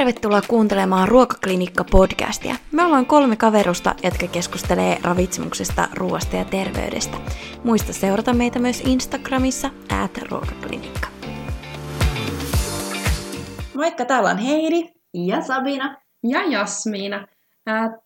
tervetuloa 0.00 0.40
kuuntelemaan 0.48 1.08
Ruokaklinikka-podcastia. 1.08 2.54
Me 2.72 2.84
ollaan 2.84 3.06
kolme 3.06 3.36
kaverusta, 3.36 3.94
jotka 4.02 4.26
keskustelee 4.26 4.98
ravitsemuksesta, 5.02 5.88
ruoasta 5.94 6.36
ja 6.36 6.44
terveydestä. 6.44 7.16
Muista 7.64 7.92
seurata 7.92 8.34
meitä 8.34 8.58
myös 8.58 8.80
Instagramissa, 8.80 9.70
at 10.02 10.18
ruokaklinikka. 10.30 11.08
Moikka, 13.76 14.04
täällä 14.04 14.30
on 14.30 14.38
Heidi. 14.38 14.88
Ja 15.14 15.42
Sabina. 15.42 15.96
Ja 16.22 16.42
Jasmiina. 16.50 17.26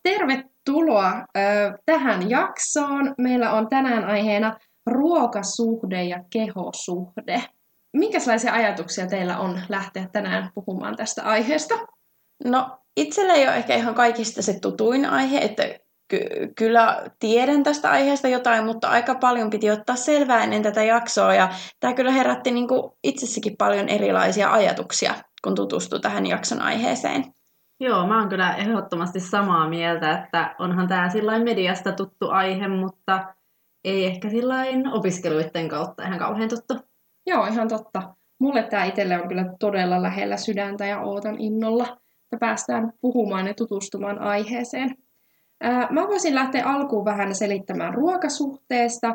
Tervetuloa 0.03 1.13
tähän 1.87 2.31
jaksoon. 2.31 3.15
Meillä 3.19 3.53
on 3.53 3.69
tänään 3.69 4.05
aiheena 4.05 4.57
ruokasuhde 4.87 6.05
ja 6.05 6.25
kehosuhde. 6.31 7.43
Minkälaisia 7.95 8.53
ajatuksia 8.53 9.07
teillä 9.07 9.39
on 9.39 9.61
lähteä 9.68 10.09
tänään 10.13 10.50
puhumaan 10.55 10.96
tästä 10.96 11.23
aiheesta? 11.23 11.75
No, 12.45 12.79
itselle 12.96 13.32
ei 13.32 13.49
ole 13.49 13.57
ehkä 13.57 13.75
ihan 13.75 13.95
kaikista 13.95 14.43
se 14.43 14.61
tutuin 14.61 15.07
aihe, 15.07 15.39
että 15.39 15.63
ky- 16.09 16.53
kyllä 16.57 17.04
tiedän 17.18 17.63
tästä 17.63 17.91
aiheesta 17.91 18.29
jotain, 18.29 18.65
mutta 18.65 18.89
aika 18.89 19.15
paljon 19.15 19.51
piti 19.51 19.71
ottaa 19.71 19.96
selvää 19.96 20.45
ennen 20.45 20.63
tätä 20.63 20.82
jaksoa 20.82 21.35
ja 21.35 21.49
tämä 21.81 21.95
kyllä 21.95 22.11
herätti 22.11 22.51
niin 22.51 22.68
kuin 22.68 22.93
itsessäkin 23.04 23.57
paljon 23.57 23.89
erilaisia 23.89 24.53
ajatuksia, 24.53 25.15
kun 25.45 25.54
tutustui 25.54 26.01
tähän 26.01 26.26
jakson 26.26 26.63
aiheeseen. 26.63 27.25
Joo, 27.81 28.07
mä 28.07 28.18
oon 28.18 28.29
kyllä 28.29 28.54
ehdottomasti 28.54 29.21
samaa 29.21 29.68
mieltä, 29.68 30.18
että 30.18 30.54
onhan 30.59 30.89
tämä 30.89 31.11
sillain 31.11 31.43
mediasta 31.43 31.93
tuttu 31.93 32.31
aihe, 32.31 32.69
mutta 32.69 33.34
ei 33.84 34.06
ehkä 34.06 34.31
sillain 34.31 34.89
opiskeluiden 34.89 35.69
kautta 35.69 36.03
ihan 36.03 36.19
kauhean 36.19 36.48
tuttu. 36.48 36.94
Joo, 37.27 37.47
ihan 37.47 37.69
totta. 37.69 38.14
Mulle 38.39 38.62
tämä 38.62 38.84
itselle 38.84 39.23
on 39.23 39.28
kyllä 39.28 39.55
todella 39.59 40.03
lähellä 40.03 40.37
sydäntä 40.37 40.87
ja 40.87 41.01
ootan 41.01 41.41
innolla, 41.41 41.85
että 42.23 42.37
päästään 42.41 42.93
puhumaan 43.01 43.47
ja 43.47 43.55
tutustumaan 43.55 44.19
aiheeseen. 44.19 44.97
Mä 45.91 46.09
voisin 46.09 46.35
lähteä 46.35 46.65
alkuun 46.67 47.05
vähän 47.05 47.35
selittämään 47.35 47.95
ruokasuhteesta. 47.95 49.15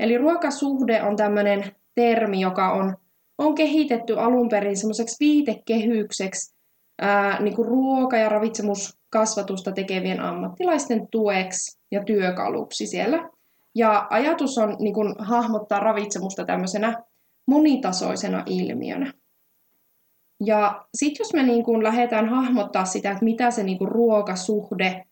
Eli 0.00 0.18
ruokasuhde 0.18 1.02
on 1.02 1.16
tämmöinen 1.16 1.64
termi, 1.94 2.40
joka 2.40 2.72
on, 2.72 2.96
on 3.38 3.54
kehitetty 3.54 4.18
alun 4.18 4.48
perin 4.48 4.76
semmoiseksi 4.76 5.16
viitekehykseksi 5.20 6.54
ää, 7.00 7.42
niin 7.42 7.56
kuin 7.56 7.68
ruoka- 7.68 8.16
ja 8.16 8.28
ravitsemuskasvatusta 8.28 9.72
tekevien 9.72 10.20
ammattilaisten 10.20 11.08
tueksi 11.08 11.78
ja 11.90 12.04
työkaluksi 12.04 12.86
siellä. 12.86 13.30
Ja 13.74 14.06
ajatus 14.10 14.58
on 14.58 14.76
niin 14.78 14.94
kuin, 14.94 15.14
hahmottaa 15.18 15.80
ravitsemusta 15.80 16.44
tämmöisenä 16.44 17.02
monitasoisena 17.46 18.42
ilmiönä. 18.46 19.12
Ja 20.44 20.86
sitten 20.94 21.24
jos 21.24 21.34
me 21.34 21.42
niin 21.42 21.64
kuin 21.64 21.82
lähdetään 21.82 22.28
hahmottaa 22.28 22.84
sitä, 22.84 23.10
että 23.10 23.24
mitä 23.24 23.50
se 23.50 23.62
niin 23.62 23.78
kuin 23.78 23.90
ruokasuhde 23.90 25.06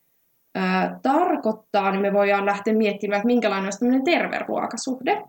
ää, 0.54 0.98
tarkoittaa, 1.02 1.90
niin 1.90 2.02
me 2.02 2.12
voidaan 2.12 2.46
lähteä 2.46 2.74
miettimään, 2.74 3.18
että 3.18 3.26
minkälainen 3.26 3.66
on 3.66 3.72
tämmöinen 3.78 4.04
terve 4.04 4.38
ruokasuhde. 4.38 5.22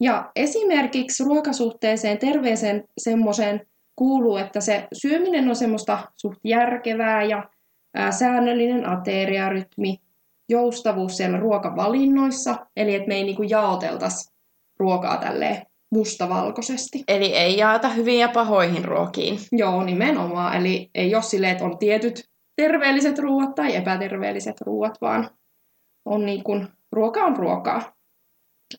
Ja 0.00 0.30
esimerkiksi 0.36 1.24
ruokasuhteeseen 1.24 2.18
terveeseen 2.18 2.84
semmoiseen 2.98 3.66
kuuluu, 3.96 4.36
että 4.36 4.60
se 4.60 4.88
syöminen 4.92 5.48
on 5.48 5.56
semmoista 5.56 5.98
suht 6.16 6.38
järkevää 6.44 7.22
ja 7.22 7.48
ää, 7.94 8.10
säännöllinen 8.10 8.88
ateriarytmi, 8.88 10.00
joustavuus 10.48 11.16
siellä 11.16 11.38
ruokavalinnoissa, 11.38 12.66
eli 12.76 12.94
että 12.94 13.08
me 13.08 13.14
ei 13.14 13.24
niinku 13.24 13.42
jaoteltaisi 13.42 14.32
ruokaa 14.78 15.16
tälleen 15.16 15.66
mustavalkoisesti. 15.92 17.04
Eli 17.08 17.36
ei 17.36 17.56
jaata 17.56 17.88
hyviin 17.88 18.20
ja 18.20 18.28
pahoihin 18.28 18.84
ruokiin. 18.84 19.38
Joo, 19.52 19.84
nimenomaan. 19.84 20.56
Eli 20.56 20.90
ei 20.94 21.14
ole 21.14 21.22
silleen, 21.22 21.52
että 21.52 21.64
on 21.64 21.78
tietyt 21.78 22.24
terveelliset 22.56 23.18
ruoat 23.18 23.54
tai 23.54 23.76
epäterveelliset 23.76 24.60
ruoat, 24.60 25.00
vaan 25.00 25.30
on 26.04 26.26
niin 26.26 26.44
kuin, 26.44 26.68
ruoka 26.92 27.24
on 27.24 27.36
ruokaa. 27.36 27.94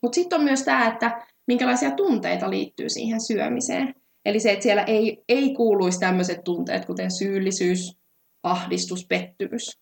Mutta 0.02 0.16
sitten 0.16 0.40
on 0.40 0.46
myös 0.46 0.64
tämä, 0.64 0.88
että 0.88 1.28
minkälaisia 1.48 1.92
tunteita 1.92 2.50
liittyy 2.50 2.90
siihen 2.90 3.22
syömiseen. 3.22 3.96
Eli 4.26 4.40
se, 4.40 4.52
että 4.52 4.64
siellä 4.64 4.84
ei, 4.84 5.24
ei 5.30 5.54
kuuluisi 5.54 6.00
tämmöiset 6.00 6.44
tunteet, 6.44 6.86
kuten 6.86 7.12
syyllisyys, 7.12 7.98
ahdistus, 8.44 9.06
pettymys 9.10 9.80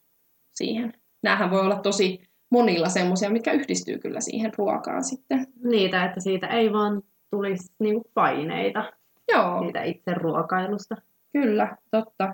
siihen. 0.55 0.93
Nämähän 1.23 1.51
voi 1.51 1.61
olla 1.61 1.79
tosi 1.79 2.19
monilla 2.51 2.89
semmoisia, 2.89 3.29
mitkä 3.29 3.51
yhdistyy 3.51 3.97
kyllä 3.97 4.21
siihen 4.21 4.51
ruokaan 4.57 5.03
sitten. 5.03 5.47
Niitä, 5.63 6.05
että 6.05 6.19
siitä 6.19 6.47
ei 6.47 6.73
vaan 6.73 7.01
tulisi 7.31 7.73
niinku 7.79 8.11
paineita 8.13 8.91
Joo. 9.31 9.63
siitä 9.63 9.83
itse 9.83 10.13
ruokailusta. 10.13 10.95
Kyllä, 11.33 11.77
totta. 11.91 12.33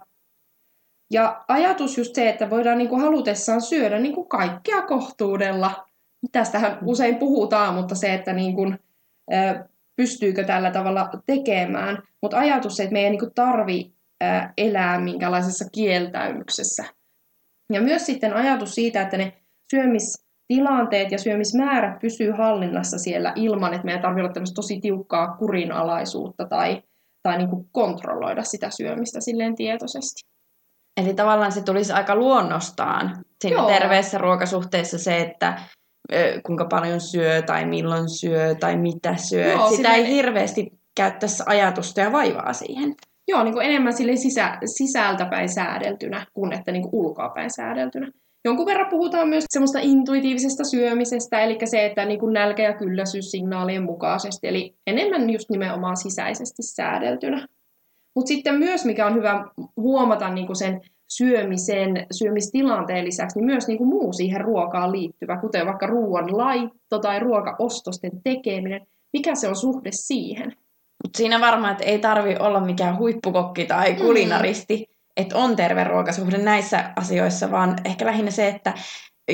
Ja 1.11 1.43
ajatus 1.47 1.97
just 1.97 2.15
se, 2.15 2.29
että 2.29 2.49
voidaan 2.49 2.77
niinku 2.77 2.99
halutessaan 2.99 3.61
syödä 3.61 3.99
niinku 3.99 4.23
kaikkea 4.23 4.81
kohtuudella. 4.81 5.87
Tästähän 6.31 6.77
usein 6.85 7.15
puhutaan, 7.15 7.73
mutta 7.73 7.95
se, 7.95 8.13
että 8.13 8.33
niinku, 8.33 8.73
pystyykö 9.95 10.43
tällä 10.43 10.71
tavalla 10.71 11.09
tekemään. 11.25 12.03
Mutta 12.21 12.37
ajatus 12.37 12.75
se, 12.75 12.83
että 12.83 12.93
meidän 12.93 13.11
niinku 13.11 13.31
tarvi 13.35 13.93
elää 14.57 14.99
minkälaisessa 14.99 15.65
kieltäymyksessä. 15.71 16.85
Ja 17.73 17.81
myös 17.81 18.05
sitten 18.05 18.33
ajatus 18.33 18.75
siitä, 18.75 19.01
että 19.01 19.17
ne 19.17 19.33
syömistilanteet 20.53 21.11
ja 21.11 21.17
syömismäärät 21.17 21.99
pysyy 21.99 22.31
hallinnassa 22.31 22.97
siellä 22.97 23.33
ilman, 23.35 23.73
että 23.73 23.85
meidän 23.85 24.01
tarvitsee 24.01 24.41
olla 24.41 24.51
tosi 24.55 24.79
tiukkaa 24.79 25.37
kurinalaisuutta 25.37 26.45
tai, 26.45 26.81
tai 27.23 27.37
niin 27.37 27.49
kuin 27.49 27.65
kontrolloida 27.71 28.43
sitä 28.43 28.69
syömistä 28.69 29.21
silleen 29.21 29.55
tietoisesti. 29.55 30.27
Eli 30.97 31.13
tavallaan 31.13 31.51
se 31.51 31.63
tulisi 31.63 31.93
aika 31.93 32.15
luonnostaan 32.15 33.25
siinä 33.41 33.57
Joo. 33.57 33.67
terveessä 33.67 34.17
ruokasuhteessa 34.17 34.97
se, 34.97 35.17
että 35.21 35.59
kuinka 36.45 36.65
paljon 36.65 37.01
syö 37.01 37.41
tai 37.41 37.65
milloin 37.65 38.09
syö 38.09 38.55
tai 38.55 38.77
mitä 38.77 39.15
syö. 39.15 39.51
Joo, 39.51 39.69
sitä 39.69 39.93
ei 39.93 40.07
hirveästi 40.07 40.71
käyttäisi 40.95 41.43
ajatusta 41.45 42.01
ja 42.01 42.11
vaivaa 42.11 42.53
siihen. 42.53 42.95
Joo, 43.27 43.43
niin 43.43 43.53
kuin 43.53 43.65
enemmän 43.65 43.93
sille 43.93 44.15
sisä, 44.15 44.57
sisältäpäin 44.65 45.49
säädeltynä 45.49 46.25
kuin 46.33 46.53
että 46.53 46.71
niin 46.71 46.89
kuin 46.89 47.05
ulkoapäin 47.05 47.51
säädeltynä. 47.51 48.11
Jonkun 48.47 48.65
verran 48.65 48.89
puhutaan 48.89 49.29
myös 49.29 49.45
semmoista 49.49 49.79
intuitiivisesta 49.81 50.63
syömisestä, 50.63 51.41
eli 51.41 51.57
se, 51.65 51.85
että 51.85 52.05
niin 52.05 52.19
kuin 52.19 52.33
nälkä- 52.33 52.63
ja 52.63 52.73
kylläisyyssignaalien 52.73 53.83
mukaisesti, 53.83 54.47
eli 54.47 54.75
enemmän 54.87 55.29
just 55.29 55.49
nimenomaan 55.49 55.97
sisäisesti 55.97 56.63
säädeltynä. 56.63 57.47
Mutta 58.15 58.27
sitten 58.27 58.55
myös, 58.55 58.85
mikä 58.85 59.05
on 59.05 59.15
hyvä 59.15 59.45
huomata 59.77 60.29
niin 60.29 60.47
kuin 60.47 60.55
sen 60.55 60.81
syömisen, 61.07 62.07
syömistilanteen 62.11 63.05
lisäksi, 63.05 63.39
niin 63.39 63.45
myös 63.45 63.67
niin 63.67 63.77
kuin 63.77 63.89
muu 63.89 64.13
siihen 64.13 64.41
ruokaan 64.41 64.91
liittyvä, 64.91 65.37
kuten 65.37 65.65
vaikka 65.65 65.87
ruoan 65.87 66.37
laitto 66.37 66.99
tai 66.99 67.19
ruokaostosten 67.19 68.11
tekeminen, 68.23 68.87
mikä 69.13 69.35
se 69.35 69.47
on 69.47 69.55
suhde 69.55 69.89
siihen. 69.93 70.55
Mut 71.03 71.15
siinä 71.15 71.41
varmaan, 71.41 71.71
että 71.71 71.85
ei 71.85 71.99
tarvi 71.99 72.35
olla 72.39 72.59
mikään 72.59 72.97
huippukokki 72.97 73.65
tai 73.65 73.93
kulinaristi, 73.93 74.85
mm. 74.89 74.96
Että 75.17 75.37
on 75.37 75.55
terve 75.55 75.83
ruokasuhde 75.83 76.37
näissä 76.37 76.91
asioissa, 76.95 77.51
vaan 77.51 77.75
ehkä 77.85 78.05
lähinnä 78.05 78.31
se, 78.31 78.47
että 78.47 78.73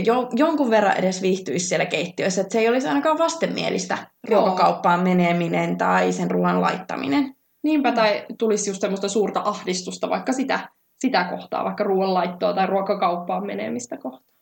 jo, 0.05 0.29
jonkun 0.35 0.69
verran 0.69 0.97
edes 0.97 1.21
viihtyisi 1.21 1.67
siellä 1.67 1.85
keittiössä, 1.85 2.41
että 2.41 2.53
se 2.53 2.59
ei 2.59 2.69
olisi 2.69 2.87
ainakaan 2.87 3.17
vastenmielistä 3.17 3.97
Joo. 4.29 4.41
ruokakauppaan 4.41 5.03
meneminen 5.03 5.77
tai 5.77 6.11
sen 6.11 6.31
ruoan 6.31 6.61
laittaminen. 6.61 7.35
Niinpä, 7.63 7.91
tai 7.91 8.25
tulisi 8.37 8.69
just 8.69 8.81
semmoista 8.81 9.09
suurta 9.09 9.41
ahdistusta 9.45 10.09
vaikka 10.09 10.33
sitä, 10.33 10.69
sitä 10.99 11.23
kohtaa, 11.23 11.63
vaikka 11.63 11.83
ruoanlaittoa 11.83 12.53
tai 12.53 12.67
ruokakauppaan 12.67 13.45
menemistä 13.45 13.97
kohtaa. 13.97 14.33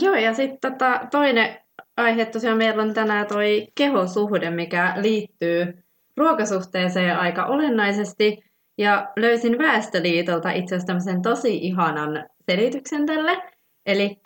Joo, 0.00 0.14
ja 0.14 0.34
sitten 0.34 0.72
tota, 0.72 1.00
toinen 1.10 1.58
aihe 1.96 2.24
tosiaan 2.24 2.58
meillä 2.58 2.82
on 2.82 2.94
tänään 2.94 3.26
toi 3.26 3.68
kehosuhde, 3.74 4.50
mikä 4.50 4.94
liittyy 4.96 5.84
ruokasuhteeseen 6.16 7.18
aika 7.18 7.44
olennaisesti. 7.44 8.49
Ja 8.80 9.12
löysin 9.16 9.58
Väestöliitolta 9.58 10.50
itse 10.50 10.74
asiassa 10.74 10.86
tämmöisen 10.86 11.22
tosi 11.22 11.56
ihanan 11.56 12.24
selityksen 12.50 13.06
tälle. 13.06 13.42
Eli 13.86 14.20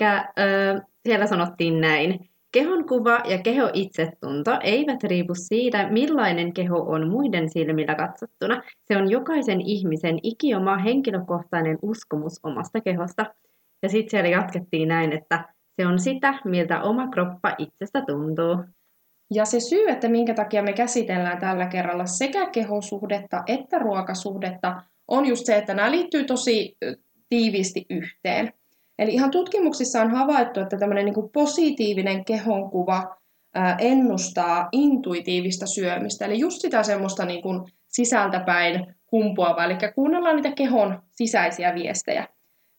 siellä 1.07 1.27
sanottiin 1.27 1.81
näin. 1.81 2.31
Kehon 2.53 2.89
kuva 2.89 3.21
ja 3.25 3.39
keho 3.39 3.71
itsetunto 3.73 4.59
eivät 4.63 5.03
riipu 5.05 5.35
siitä, 5.35 5.89
millainen 5.91 6.53
keho 6.53 6.79
on 6.79 7.11
muiden 7.11 7.49
silmillä 7.51 7.95
katsottuna. 7.95 8.63
Se 8.85 8.97
on 8.97 9.11
jokaisen 9.11 9.61
ihmisen 9.61 10.19
ikioma 10.23 10.77
henkilökohtainen 10.77 11.79
uskomus 11.83 12.41
omasta 12.43 12.81
kehosta. 12.81 13.35
Ja 13.83 13.89
sitten 13.89 14.11
siellä 14.11 14.31
jatkettiin 14.31 14.89
näin, 14.89 15.13
että 15.13 15.45
se 15.77 15.87
on 15.87 15.99
sitä, 15.99 16.35
miltä 16.45 16.83
oma 16.83 17.09
kroppa 17.09 17.55
itsestä 17.59 18.03
tuntuu. 18.07 18.57
Ja 19.31 19.45
se 19.45 19.61
syy, 19.61 19.89
että 19.89 20.09
minkä 20.09 20.35
takia 20.35 20.63
me 20.63 20.73
käsitellään 20.73 21.41
tällä 21.41 21.67
kerralla 21.67 22.07
sekä 22.07 22.51
kehosuhdetta 22.51 23.43
että 23.47 23.79
ruokasuhdetta, 23.79 24.83
on 25.09 25.27
just 25.27 25.47
se, 25.47 25.57
että 25.57 25.75
nämä 25.75 25.91
liittyy 25.91 26.25
tosi 26.25 26.77
tiiviisti 27.29 27.87
yhteen. 27.91 28.53
Eli 28.99 29.15
ihan 29.15 29.31
tutkimuksissa 29.31 30.03
on 30.03 30.11
havaittu, 30.11 30.61
että 30.61 30.77
tämmöinen 30.79 31.05
niin 31.05 31.31
positiivinen 31.33 32.25
kehonkuva 32.25 33.17
ennustaa 33.79 34.69
intuitiivista 34.73 35.67
syömistä. 35.67 36.25
Eli 36.25 36.39
just 36.39 36.61
sitä 36.61 36.83
semmoista 36.83 37.25
niin 37.25 37.43
kuin 37.43 37.61
sisältäpäin 37.89 38.95
kumpuava, 39.07 39.65
eli 39.65 39.77
kuunnellaan 39.95 40.37
niitä 40.37 40.53
kehon 40.53 41.03
sisäisiä 41.11 41.75
viestejä. 41.75 42.29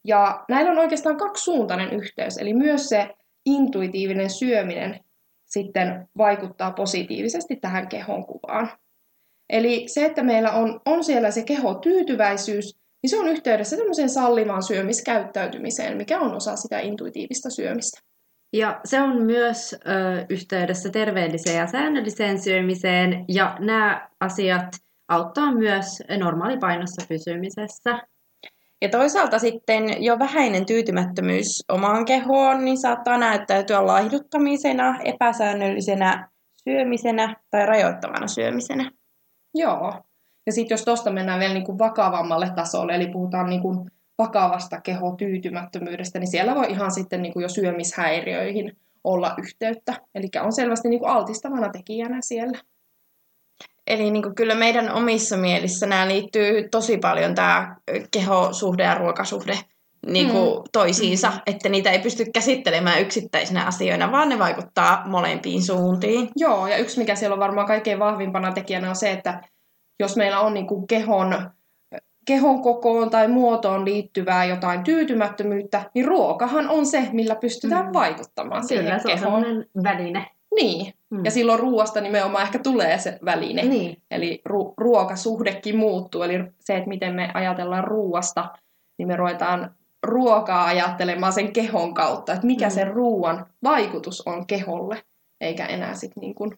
Ja 0.03 0.45
näillä 0.49 0.71
on 0.71 0.77
oikeastaan 0.77 1.17
kaksisuuntainen 1.17 1.89
yhteys, 1.93 2.37
eli 2.37 2.53
myös 2.53 2.89
se 2.89 3.15
intuitiivinen 3.45 4.29
syöminen 4.29 4.99
sitten 5.59 6.09
vaikuttaa 6.17 6.71
positiivisesti 6.71 7.55
tähän 7.55 7.87
kehon 7.87 8.25
kuvaan. 8.25 8.69
Eli 9.49 9.87
se, 9.87 10.05
että 10.05 10.23
meillä 10.23 10.51
on, 10.51 10.81
on 10.85 11.03
siellä 11.03 11.31
se 11.31 11.43
kehotyytyväisyys, 11.43 12.75
niin 13.03 13.09
se 13.09 13.19
on 13.19 13.27
yhteydessä 13.27 13.77
tämmöiseen 13.77 14.09
sallivaan 14.09 14.63
syömiskäyttäytymiseen, 14.63 15.97
mikä 15.97 16.19
on 16.19 16.35
osa 16.35 16.55
sitä 16.55 16.79
intuitiivista 16.79 17.49
syömistä. 17.49 18.01
Ja 18.53 18.79
se 18.85 19.01
on 19.01 19.21
myös 19.21 19.73
ö, 19.73 19.77
yhteydessä 20.29 20.89
terveelliseen 20.89 21.57
ja 21.57 21.67
säännölliseen 21.67 22.41
syömiseen, 22.41 23.25
ja 23.27 23.57
nämä 23.59 24.09
asiat 24.19 24.75
auttaa 25.07 25.55
myös 25.55 26.03
normaalipainossa 26.19 27.05
pysymisessä. 27.09 28.07
Ja 28.85 28.89
toisaalta 28.89 29.39
sitten 29.39 30.03
jo 30.03 30.19
vähäinen 30.19 30.65
tyytymättömyys 30.65 31.63
omaan 31.71 32.05
kehoon 32.05 32.65
niin 32.65 32.77
saattaa 32.77 33.17
näyttäytyä 33.17 33.87
laihduttamisena, 33.87 34.99
epäsäännöllisenä 35.03 36.29
syömisenä 36.63 37.35
tai 37.49 37.65
rajoittavana 37.65 38.27
syömisenä. 38.27 38.91
Joo. 39.53 39.93
Ja 40.45 40.51
sitten 40.51 40.73
jos 40.73 40.85
tuosta 40.85 41.11
mennään 41.11 41.39
vielä 41.39 41.53
niin 41.53 41.65
kuin 41.65 41.79
vakavammalle 41.79 42.51
tasolle, 42.55 42.95
eli 42.95 43.07
puhutaan 43.07 43.49
niin 43.49 43.61
kuin 43.61 43.91
vakavasta 44.17 44.81
kehotyytymättömyydestä, 44.81 46.19
niin 46.19 46.31
siellä 46.31 46.55
voi 46.55 46.71
ihan 46.71 46.91
sitten 46.91 47.21
niin 47.21 47.33
kuin 47.33 47.43
jo 47.43 47.49
syömishäiriöihin 47.49 48.77
olla 49.03 49.35
yhteyttä. 49.37 49.93
Eli 50.15 50.27
on 50.41 50.53
selvästi 50.53 50.89
niin 50.89 50.99
kuin 50.99 51.09
altistavana 51.09 51.69
tekijänä 51.69 52.17
siellä. 52.21 52.57
Eli 53.87 54.11
niin 54.11 54.23
kuin 54.23 54.35
kyllä 54.35 54.55
meidän 54.55 54.91
omissa 54.93 55.37
mielissä 55.37 55.85
nämä 55.85 56.07
liittyy 56.07 56.69
tosi 56.69 56.97
paljon 56.97 57.35
tämä 57.35 57.75
kehosuhde 58.11 58.83
ja 58.83 58.95
ruokasuhde 58.95 59.59
niin 60.05 60.29
kuin 60.29 60.57
mm. 60.57 60.63
toisiinsa, 60.71 61.29
mm. 61.29 61.39
että 61.45 61.69
niitä 61.69 61.91
ei 61.91 61.99
pysty 61.99 62.25
käsittelemään 62.33 63.01
yksittäisinä 63.01 63.65
asioina, 63.65 64.11
vaan 64.11 64.29
ne 64.29 64.39
vaikuttaa 64.39 65.03
molempiin 65.05 65.63
suuntiin. 65.63 66.29
Joo, 66.35 66.67
ja 66.67 66.77
yksi 66.77 66.99
mikä 66.99 67.15
siellä 67.15 67.33
on 67.33 67.39
varmaan 67.39 67.67
kaikkein 67.67 67.99
vahvimpana 67.99 68.51
tekijänä 68.51 68.89
on 68.89 68.95
se, 68.95 69.11
että 69.11 69.41
jos 69.99 70.15
meillä 70.15 70.39
on 70.39 70.53
niin 70.53 70.67
kuin 70.67 70.87
kehon, 70.87 71.49
kehon 72.27 72.61
kokoon 72.61 73.09
tai 73.09 73.27
muotoon 73.27 73.85
liittyvää 73.85 74.45
jotain 74.45 74.83
tyytymättömyyttä, 74.83 75.89
niin 75.95 76.05
ruokahan 76.05 76.69
on 76.69 76.85
se, 76.85 77.09
millä 77.11 77.35
pystytään 77.35 77.85
mm. 77.85 77.93
vaikuttamaan 77.93 78.67
Kyllä, 78.67 78.99
siihen 78.99 79.19
se 79.19 79.27
on 79.27 79.43
kehoon. 79.43 79.65
väline. 79.83 80.27
Niin, 80.55 80.93
mm. 81.15 81.25
ja 81.25 81.31
silloin 81.31 81.59
ruoasta 81.59 82.01
nimenomaan 82.01 82.43
ehkä 82.43 82.59
tulee 82.59 82.97
se 82.97 83.19
väline. 83.25 83.61
Niin. 83.61 84.01
Eli 84.11 84.41
ru- 84.49 84.73
ruokasuhdekin 84.77 85.77
muuttuu, 85.77 86.23
eli 86.23 86.39
se, 86.59 86.77
että 86.77 86.89
miten 86.89 87.15
me 87.15 87.31
ajatellaan 87.33 87.83
ruuasta, 87.83 88.49
niin 88.97 89.07
me 89.07 89.15
ruvetaan 89.15 89.75
ruokaa 90.03 90.65
ajattelemaan 90.65 91.33
sen 91.33 91.53
kehon 91.53 91.93
kautta, 91.93 92.33
että 92.33 92.47
mikä 92.47 92.67
mm. 92.67 92.71
sen 92.71 92.87
ruoan 92.87 93.45
vaikutus 93.63 94.27
on 94.27 94.47
keholle, 94.47 95.03
eikä 95.41 95.65
enää 95.65 95.95
sitten 95.95 96.21
niin 96.21 96.35
kuin 96.35 96.57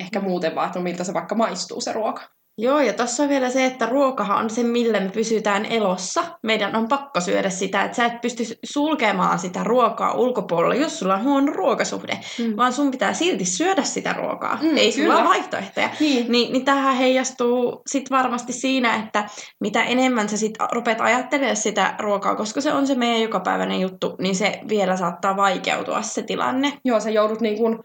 ehkä 0.00 0.20
muuten 0.20 0.54
vaan, 0.54 0.66
että 0.66 0.78
no 0.78 0.82
miltä 0.82 1.04
se 1.04 1.14
vaikka 1.14 1.34
maistuu 1.34 1.80
se 1.80 1.92
ruoka. 1.92 2.22
Joo, 2.60 2.80
ja 2.80 2.92
tuossa 2.92 3.22
on 3.22 3.28
vielä 3.28 3.50
se, 3.50 3.64
että 3.64 3.86
ruokahan 3.86 4.38
on 4.38 4.50
se, 4.50 4.62
millä 4.62 5.00
me 5.00 5.08
pysytään 5.08 5.66
elossa. 5.66 6.22
Meidän 6.42 6.76
on 6.76 6.88
pakko 6.88 7.20
syödä 7.20 7.50
sitä, 7.50 7.84
että 7.84 7.96
sä 7.96 8.04
et 8.04 8.20
pysty 8.20 8.44
sulkemaan 8.64 9.38
sitä 9.38 9.64
ruokaa 9.64 10.14
ulkopuolella, 10.14 10.74
jos 10.74 10.98
sulla 10.98 11.14
on 11.14 11.24
huono 11.24 11.52
ruokasuhde, 11.52 12.20
mm. 12.38 12.56
vaan 12.56 12.72
sun 12.72 12.90
pitää 12.90 13.12
silti 13.12 13.44
syödä 13.44 13.82
sitä 13.82 14.12
ruokaa. 14.12 14.58
Mm, 14.62 14.76
Ei 14.76 14.92
sulla 14.92 15.16
ole 15.16 15.28
vaihtoehtoja. 15.28 15.90
Niin. 16.00 16.32
Niin, 16.32 16.52
niin 16.52 16.64
tähän 16.64 16.96
heijastuu 16.96 17.82
sit 17.86 18.10
varmasti 18.10 18.52
siinä, 18.52 18.94
että 18.96 19.28
mitä 19.60 19.82
enemmän 19.82 20.28
sä 20.28 20.36
sit 20.36 20.54
rupeat 20.72 21.00
ajattelemaan 21.00 21.56
sitä 21.56 21.94
ruokaa, 21.98 22.36
koska 22.36 22.60
se 22.60 22.72
on 22.72 22.86
se 22.86 22.94
meidän 22.94 23.22
jokapäiväinen 23.22 23.80
juttu, 23.80 24.16
niin 24.18 24.34
se 24.36 24.60
vielä 24.68 24.96
saattaa 24.96 25.36
vaikeutua 25.36 26.02
se 26.02 26.22
tilanne. 26.22 26.72
Joo, 26.84 27.00
sä 27.00 27.10
joudut 27.10 27.40
niin 27.40 27.58
kuin 27.58 27.78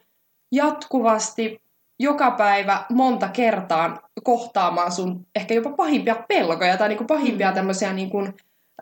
jatkuvasti 0.51 1.64
joka 1.99 2.31
päivä 2.31 2.85
monta 2.89 3.27
kertaa 3.27 3.99
kohtaamaan 4.23 4.91
sun 4.91 5.25
ehkä 5.35 5.53
jopa 5.53 5.69
pahimpia 5.71 6.15
pelkoja 6.27 6.77
tai 6.77 6.89
niin 6.89 6.97
kuin 6.97 7.07
pahimpia 7.07 7.49
mm. 7.49 7.55
tämmöisiä 7.55 7.93
niin 7.93 8.09
kuin, 8.09 8.33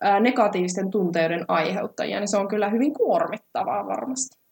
ää, 0.01 0.19
negatiivisten 0.19 0.91
tunteiden 0.91 1.45
aiheuttajia, 1.47 2.19
niin 2.19 2.27
se 2.27 2.37
on 2.37 2.47
kyllä 2.47 2.69
hyvin 2.69 2.93
kuormittavaa 2.93 3.87
varmasti. 3.87 4.43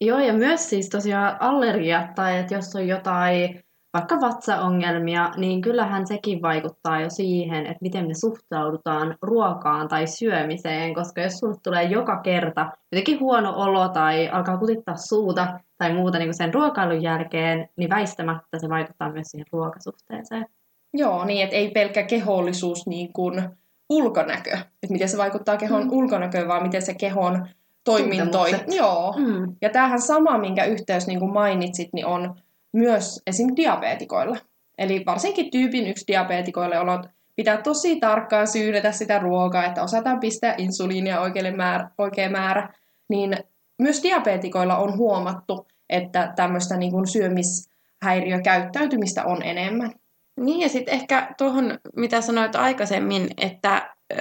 Joo, 0.00 0.18
ja 0.18 0.32
myös 0.32 0.70
siis 0.70 0.88
tosiaan 0.88 1.36
allergiat 1.40 2.14
tai 2.14 2.38
että 2.38 2.54
jos 2.54 2.76
on 2.76 2.88
jotain 2.88 3.64
vaikka 3.94 4.20
vatsaongelmia, 4.20 5.30
niin 5.36 5.60
kyllähän 5.60 6.06
sekin 6.06 6.42
vaikuttaa 6.42 7.00
jo 7.00 7.10
siihen, 7.10 7.66
että 7.66 7.78
miten 7.80 8.06
me 8.06 8.14
suhtaudutaan 8.14 9.16
ruokaan 9.22 9.88
tai 9.88 10.06
syömiseen, 10.06 10.94
koska 10.94 11.20
jos 11.20 11.38
sulle 11.38 11.56
tulee 11.62 11.82
joka 11.82 12.20
kerta 12.20 12.70
jotenkin 12.92 13.20
huono 13.20 13.52
olo 13.56 13.88
tai 13.88 14.28
alkaa 14.28 14.58
kutittaa 14.58 14.96
suuta 14.96 15.60
tai 15.78 15.94
muuta 15.94 16.18
niin 16.18 16.28
kuin 16.28 16.34
sen 16.34 16.54
ruokailun 16.54 17.02
jälkeen, 17.02 17.68
niin 17.76 17.90
väistämättä 17.90 18.58
se 18.58 18.68
vaikuttaa 18.68 19.12
myös 19.12 19.26
siihen 19.30 19.46
ruokasuhteeseen. 19.52 20.46
Joo, 20.94 21.24
niin 21.24 21.44
että 21.44 21.56
ei 21.56 21.70
pelkkä 21.70 22.02
kehollisuus 22.02 22.86
niin 22.86 23.12
kuin 23.12 23.48
ulkonäkö, 23.90 24.50
että 24.50 24.92
miten 24.92 25.08
se 25.08 25.16
vaikuttaa 25.16 25.56
kehon 25.56 25.82
mm. 25.82 25.92
ulkonäköön, 25.92 26.48
vaan 26.48 26.62
miten 26.62 26.82
se 26.82 26.94
kehon 26.94 27.48
toimintoi. 27.84 28.50
Joo. 28.76 29.14
Mm. 29.18 29.56
Ja 29.62 29.70
tämähän 29.70 30.00
sama, 30.00 30.38
minkä 30.38 30.64
yhteys 30.64 31.06
niin 31.06 31.18
kuin 31.18 31.32
mainitsit, 31.32 31.92
niin 31.92 32.06
on 32.06 32.34
myös 32.72 33.22
esim. 33.26 33.48
diabetikoilla. 33.56 34.36
Eli 34.78 35.02
varsinkin 35.06 35.50
tyypin 35.50 35.86
yksi 35.86 36.04
diabetikoille 36.06 36.78
on 36.78 37.04
pitää 37.36 37.62
tosi 37.62 38.00
tarkkaan 38.00 38.46
syydetä 38.46 38.92
sitä 38.92 39.18
ruokaa, 39.18 39.64
että 39.64 39.82
osataan 39.82 40.20
pistää 40.20 40.54
insuliinia 40.58 41.20
oikein 41.20 41.56
määrä, 41.56 41.90
oikea 41.98 42.30
määrä, 42.30 42.74
niin 43.08 43.36
myös 43.78 44.02
diabetikoilla 44.02 44.76
on 44.76 44.96
huomattu, 44.96 45.66
että 45.90 46.32
tämmöistä 46.36 46.76
niin 46.76 46.92
kuin 46.92 47.06
syömishäiriökäyttäytymistä 47.06 49.24
on 49.24 49.42
enemmän. 49.42 49.92
Niin 50.40 50.60
ja 50.60 50.68
sitten 50.68 50.94
ehkä 50.94 51.34
tuohon, 51.38 51.78
mitä 51.96 52.20
sanoit 52.20 52.56
aikaisemmin, 52.56 53.28
että 53.36 53.94
ö, 54.12 54.16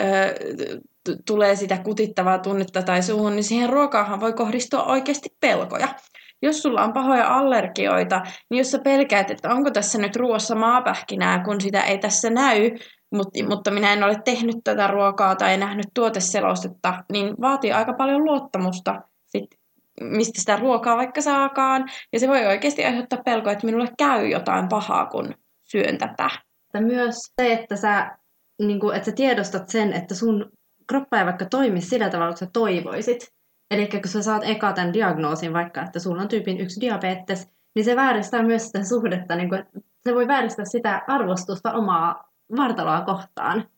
t- 1.03 1.25
tulee 1.25 1.55
sitä 1.55 1.77
kutittavaa 1.77 2.39
tunnetta 2.39 2.83
tai 2.83 3.03
suuhun, 3.03 3.35
niin 3.35 3.43
siihen 3.43 3.69
ruokaahan 3.69 4.19
voi 4.19 4.33
kohdistua 4.33 4.83
oikeasti 4.83 5.29
pelkoja 5.39 5.87
jos 6.43 6.61
sulla 6.61 6.83
on 6.83 6.93
pahoja 6.93 7.27
allergioita, 7.27 8.21
niin 8.49 8.57
jos 8.57 8.71
sä 8.71 8.79
pelkäät, 8.79 9.31
että 9.31 9.49
onko 9.49 9.71
tässä 9.71 9.97
nyt 9.97 10.15
ruoassa 10.15 10.55
maapähkinää, 10.55 11.43
kun 11.43 11.61
sitä 11.61 11.81
ei 11.81 11.97
tässä 11.97 12.29
näy, 12.29 12.71
mutta, 13.13 13.43
mutta 13.49 13.71
minä 13.71 13.93
en 13.93 14.03
ole 14.03 14.21
tehnyt 14.25 14.55
tätä 14.63 14.87
ruokaa 14.87 15.35
tai 15.35 15.57
nähnyt 15.57 15.85
tuoteselostetta, 15.93 17.03
niin 17.11 17.35
vaatii 17.41 17.71
aika 17.71 17.93
paljon 17.93 18.25
luottamusta, 18.25 19.01
sit, 19.37 19.59
mistä 20.01 20.39
sitä 20.39 20.55
ruokaa 20.55 20.97
vaikka 20.97 21.21
saakaan. 21.21 21.89
Ja 22.13 22.19
se 22.19 22.27
voi 22.27 22.45
oikeasti 22.45 22.85
aiheuttaa 22.85 23.23
pelkoa, 23.25 23.51
että 23.51 23.65
minulle 23.65 23.87
käy 23.97 24.27
jotain 24.27 24.69
pahaa, 24.69 25.05
kun 25.05 25.33
syön 25.63 25.97
tätä. 25.97 26.29
Ja 26.73 26.81
myös 26.81 27.15
se, 27.41 27.53
että 27.53 27.75
sä, 27.75 28.17
niin 28.59 28.79
kuin, 28.79 28.95
että 28.95 29.05
sä 29.05 29.15
tiedostat 29.15 29.69
sen, 29.69 29.93
että 29.93 30.15
sun 30.15 30.51
kroppa 30.87 31.19
ei 31.19 31.25
vaikka 31.25 31.45
toimi 31.45 31.81
sillä 31.81 32.09
tavalla, 32.09 32.29
että 32.29 32.45
sä 32.45 32.51
toivoisit. 32.53 33.33
Eli 33.71 33.87
kun 33.87 34.01
sä 34.05 34.21
saat 34.21 34.43
eka 34.45 34.73
tämän 34.73 34.93
diagnoosin 34.93 35.53
vaikka, 35.53 35.81
että 35.81 35.99
sulla 35.99 36.21
on 36.21 36.27
tyypin 36.27 36.59
yksi 36.59 36.81
diabetes, 36.81 37.47
niin 37.75 37.85
se 37.85 37.95
vääristää 37.95 38.43
myös 38.43 38.65
sitä 38.65 38.83
suhdetta, 38.83 39.35
niin 39.35 39.49
kuin, 39.49 39.65
se 40.03 40.15
voi 40.15 40.27
vääristää 40.27 40.65
sitä 40.65 41.01
arvostusta 41.07 41.73
omaa 41.73 42.29
vartaloa 42.57 43.01
kohtaan. 43.01 43.69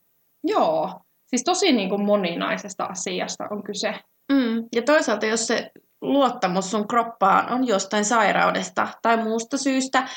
Joo, 0.44 1.00
siis 1.26 1.44
tosi 1.44 1.72
niin 1.72 1.88
kuin 1.88 2.04
moninaisesta 2.04 2.84
asiasta 2.84 3.44
on 3.50 3.62
kyse. 3.62 3.94
Mm. 4.32 4.64
Ja 4.74 4.82
toisaalta, 4.82 5.26
jos 5.26 5.46
se 5.46 5.70
luottamus 6.00 6.70
sun 6.70 6.88
kroppaan 6.88 7.52
on 7.52 7.66
jostain 7.66 8.04
sairaudesta 8.04 8.88
tai 9.02 9.16
muusta 9.24 9.58
syystä, 9.58 10.08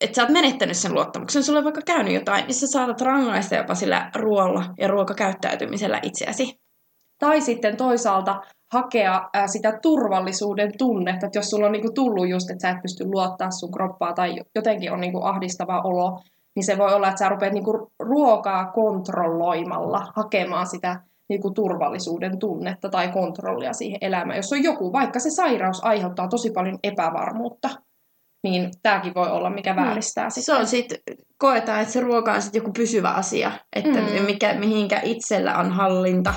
että 0.00 0.16
sä 0.16 0.22
oot 0.22 0.30
menettänyt 0.30 0.76
sen 0.76 0.94
luottamuksen, 0.94 1.42
sulle 1.42 1.58
on 1.58 1.64
vaikka 1.64 1.82
käynyt 1.86 2.14
jotain, 2.14 2.44
niin 2.46 2.54
sä 2.54 2.66
saatat 2.66 3.00
rangaista 3.00 3.54
jopa 3.54 3.74
sillä 3.74 4.10
ruoalla 4.14 4.64
ja 4.78 4.88
ruokakäyttäytymisellä 4.88 6.00
itseäsi. 6.02 6.60
Tai 7.18 7.40
sitten 7.40 7.76
toisaalta 7.76 8.40
hakea 8.72 9.28
sitä 9.46 9.78
turvallisuuden 9.82 10.72
tunnetta, 10.78 11.26
että 11.26 11.38
jos 11.38 11.50
sulla 11.50 11.66
on 11.66 11.72
niinku 11.72 11.92
tullut 11.94 12.28
just, 12.28 12.50
että 12.50 12.62
sä 12.62 12.70
et 12.70 12.82
pysty 12.82 13.04
luottaa 13.04 13.50
sun 13.50 13.72
kroppaa 13.72 14.12
tai 14.12 14.36
jotenkin 14.54 14.92
on 14.92 15.00
niinku 15.00 15.22
ahdistava 15.22 15.80
olo, 15.84 16.20
niin 16.56 16.64
se 16.64 16.78
voi 16.78 16.94
olla, 16.94 17.08
että 17.08 17.18
sä 17.18 17.28
rupeat 17.28 17.52
niinku 17.52 17.92
ruokaa 17.98 18.70
kontrolloimalla 18.70 20.06
hakemaan 20.16 20.66
sitä 20.66 21.00
niinku 21.28 21.50
turvallisuuden 21.50 22.38
tunnetta 22.38 22.88
tai 22.88 23.08
kontrollia 23.08 23.72
siihen 23.72 23.98
elämään. 24.00 24.36
Jos 24.36 24.52
on 24.52 24.62
joku, 24.62 24.92
vaikka 24.92 25.18
se 25.18 25.30
sairaus 25.30 25.84
aiheuttaa 25.84 26.28
tosi 26.28 26.50
paljon 26.50 26.78
epävarmuutta, 26.82 27.68
niin 28.44 28.70
tämäkin 28.82 29.14
voi 29.14 29.30
olla, 29.30 29.50
mikä 29.50 29.72
mm. 29.72 29.76
vääristää 29.76 30.30
sitä. 30.30 30.44
Se 30.44 30.54
on 30.54 30.66
sitten, 30.66 30.98
koetaan, 31.38 31.80
että 31.80 31.92
se 31.92 32.00
ruoka 32.00 32.32
on 32.32 32.42
sitten 32.42 32.60
joku 32.60 32.72
pysyvä 32.72 33.10
asia, 33.10 33.52
että 33.76 34.00
mm. 34.00 34.22
mikä, 34.26 34.54
mihinkä 34.54 35.00
itsellä 35.02 35.58
on 35.58 35.70
hallinta. 35.72 36.34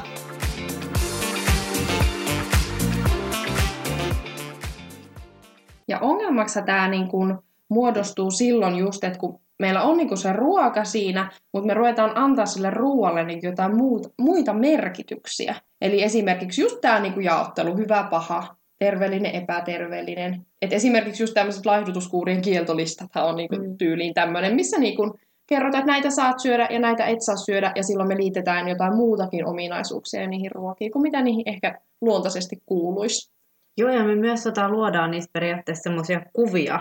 Ja 5.87 5.99
ongelmaksi 5.99 6.61
tämä 6.65 6.87
niin 6.87 7.07
kun 7.07 7.43
muodostuu 7.69 8.31
silloin 8.31 8.75
just, 8.75 9.03
että 9.03 9.19
kun 9.19 9.39
meillä 9.59 9.83
on 9.83 9.97
niinku 9.97 10.15
se 10.15 10.33
ruoka 10.33 10.83
siinä, 10.83 11.31
mutta 11.53 11.67
me 11.67 11.73
ruvetaan 11.73 12.11
antaa 12.15 12.45
sille 12.45 12.69
ruoalle 12.69 13.23
niinku 13.23 13.45
jotain 13.45 13.77
muut, 13.77 14.13
muita 14.21 14.53
merkityksiä. 14.53 15.55
Eli 15.81 16.03
esimerkiksi 16.03 16.61
just 16.61 16.81
tämä 16.81 16.99
niinku 16.99 17.19
jaottelu, 17.19 17.77
hyvä, 17.77 18.07
paha, 18.09 18.55
terveellinen, 18.79 19.35
epäterveellinen. 19.35 20.45
Et 20.61 20.73
esimerkiksi 20.73 21.23
just 21.23 21.33
tämmöiset 21.33 21.65
laihdutuskuurien 21.65 22.41
kieltolistat 22.41 23.15
on 23.15 23.35
niinku 23.35 23.55
mm. 23.55 23.77
tyyliin 23.77 24.13
tämmöinen, 24.13 24.55
missä 24.55 24.77
niinku 24.77 25.19
kerrotaan, 25.47 25.81
että 25.81 25.91
näitä 25.91 26.09
saat 26.09 26.39
syödä 26.39 26.67
ja 26.71 26.79
näitä 26.79 27.05
et 27.05 27.21
saa 27.21 27.35
syödä, 27.35 27.71
ja 27.75 27.83
silloin 27.83 28.07
me 28.07 28.17
liitetään 28.17 28.67
jotain 28.67 28.95
muutakin 28.95 29.45
ominaisuuksia 29.45 30.27
niihin 30.27 30.51
ruokiin 30.51 30.91
kuin 30.91 31.01
mitä 31.01 31.21
niihin 31.21 31.49
ehkä 31.49 31.79
luontaisesti 32.01 32.55
kuuluisi. 32.65 33.31
Joo, 33.77 33.89
ja 33.89 34.03
me 34.03 34.15
myös 34.15 34.43
tota, 34.43 34.69
luodaan 34.69 35.11
niistä 35.11 35.29
periaatteessa 35.33 35.83
semmoisia 35.83 36.21
kuvia, 36.33 36.79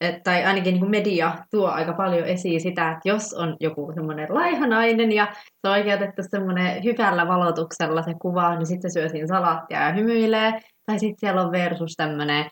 et, 0.00 0.22
tai 0.22 0.44
ainakin 0.44 0.72
niin 0.72 0.80
kuin 0.80 0.90
media 0.90 1.32
tuo 1.50 1.68
aika 1.68 1.92
paljon 1.92 2.26
esiin 2.26 2.60
sitä, 2.60 2.90
että 2.90 3.08
jos 3.08 3.34
on 3.34 3.56
joku 3.60 3.92
semmoinen 3.94 4.34
laihanainen 4.34 5.12
ja 5.12 5.28
se 5.34 5.68
on 5.68 5.72
oikeutettu 5.72 6.22
semmoinen 6.30 6.84
hyvällä 6.84 7.28
valotuksella 7.28 8.02
se 8.02 8.14
kuva, 8.22 8.56
niin 8.56 8.66
sitten 8.66 8.90
se 8.90 9.00
syö 9.00 9.08
siinä 9.08 9.26
salaattia 9.26 9.86
ja 9.86 9.92
hymyilee. 9.92 10.60
Tai 10.86 10.98
sitten 10.98 11.18
siellä 11.20 11.42
on 11.42 11.52
versus 11.52 11.94
tämmöinen 11.96 12.44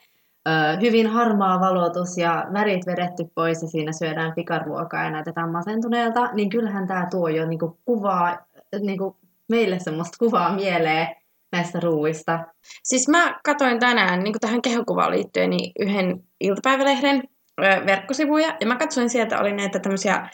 hyvin 0.81 1.07
harmaa 1.07 1.61
valotus 1.61 2.19
ja 2.19 2.47
värit 2.53 2.87
vedetty 2.87 3.25
pois 3.35 3.63
ja 3.63 3.69
siinä 3.69 3.93
syödään 3.93 4.33
pikaruokaa 4.35 5.05
ja 5.05 5.11
näytetään 5.11 5.53
masentuneelta, 5.53 6.31
niin 6.33 6.51
kyllähän 6.51 6.87
tämä 6.87 7.07
tuo 7.11 7.29
jo 7.29 7.47
niin 7.47 7.59
kuin 7.59 7.73
kuvaa, 7.85 8.39
niin 8.81 8.99
kuin 8.99 9.15
meille 9.49 9.79
semmoista 9.79 10.19
kuvaa 10.19 10.55
mieleen 10.55 11.09
näistä 11.53 11.81
ruuista. 11.81 12.39
Siis 12.83 13.09
mä 13.09 13.41
katoin 13.45 13.81
tänään 13.81 14.25
niin 14.25 14.35
tähän 14.41 14.63
kehokuvaan 14.63 15.11
liittyen 15.11 15.51
niin 15.51 15.73
yhden 15.79 16.21
iltapäivälehden, 16.41 17.23
verkkosivuja, 17.61 18.57
ja 18.61 18.67
mä 18.67 18.77
katsoin 18.77 19.11
sieltä, 19.11 19.41
oli 19.41 19.53
näitä 19.53 19.79
tämmöisiä 19.79 20.29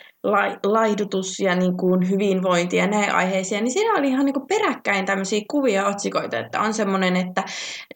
laihdutus- 0.66 1.40
ja 1.40 1.54
niin 1.54 1.76
kuin 1.76 2.10
hyvinvointi- 2.10 2.76
ja 2.76 2.86
näin 2.86 3.14
aiheisia, 3.14 3.60
niin 3.60 3.72
siinä 3.72 3.94
oli 3.94 4.08
ihan 4.08 4.24
niin 4.24 4.34
kuin 4.34 4.46
peräkkäin 4.46 5.06
tämmöisiä 5.06 5.40
kuvia 5.50 5.86
otsikoita, 5.86 6.38
että 6.38 6.60
on 6.60 6.74
semmoinen, 6.74 7.16
että 7.16 7.44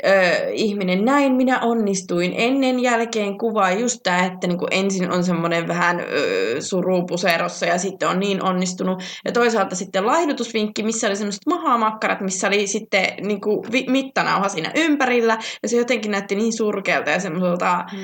ö, 0.06 0.10
ihminen 0.52 1.04
näin 1.04 1.34
minä 1.34 1.60
onnistuin, 1.60 2.34
ennen 2.36 2.80
jälkeen 2.80 3.38
kuvaa. 3.38 3.70
Just 3.70 4.00
tämä, 4.02 4.26
että 4.26 4.46
niin 4.46 4.58
kuin 4.58 4.68
ensin 4.70 5.12
on 5.12 5.24
semmoinen 5.24 5.68
vähän 5.68 6.00
ö, 6.00 6.04
surupuserossa 6.60 7.66
ja 7.66 7.78
sitten 7.78 8.08
on 8.08 8.20
niin 8.20 8.44
onnistunut, 8.44 9.02
ja 9.24 9.32
toisaalta 9.32 9.76
sitten 9.76 10.06
laihdutusvinkki, 10.06 10.82
missä 10.82 11.06
oli 11.06 11.16
semmoiset 11.16 11.46
mahamakkarat, 11.46 12.20
missä 12.20 12.48
oli 12.48 12.66
sitten 12.66 13.06
niin 13.20 13.40
kuin 13.40 13.72
vi- 13.72 13.86
mittanauha 13.88 14.48
siinä 14.48 14.70
ympärillä, 14.74 15.38
ja 15.62 15.68
se 15.68 15.76
jotenkin 15.76 16.10
näytti 16.10 16.34
niin 16.34 16.52
surkealta 16.52 17.10
ja 17.10 17.20
semmoiselta 17.20 17.84
mm. 17.92 17.98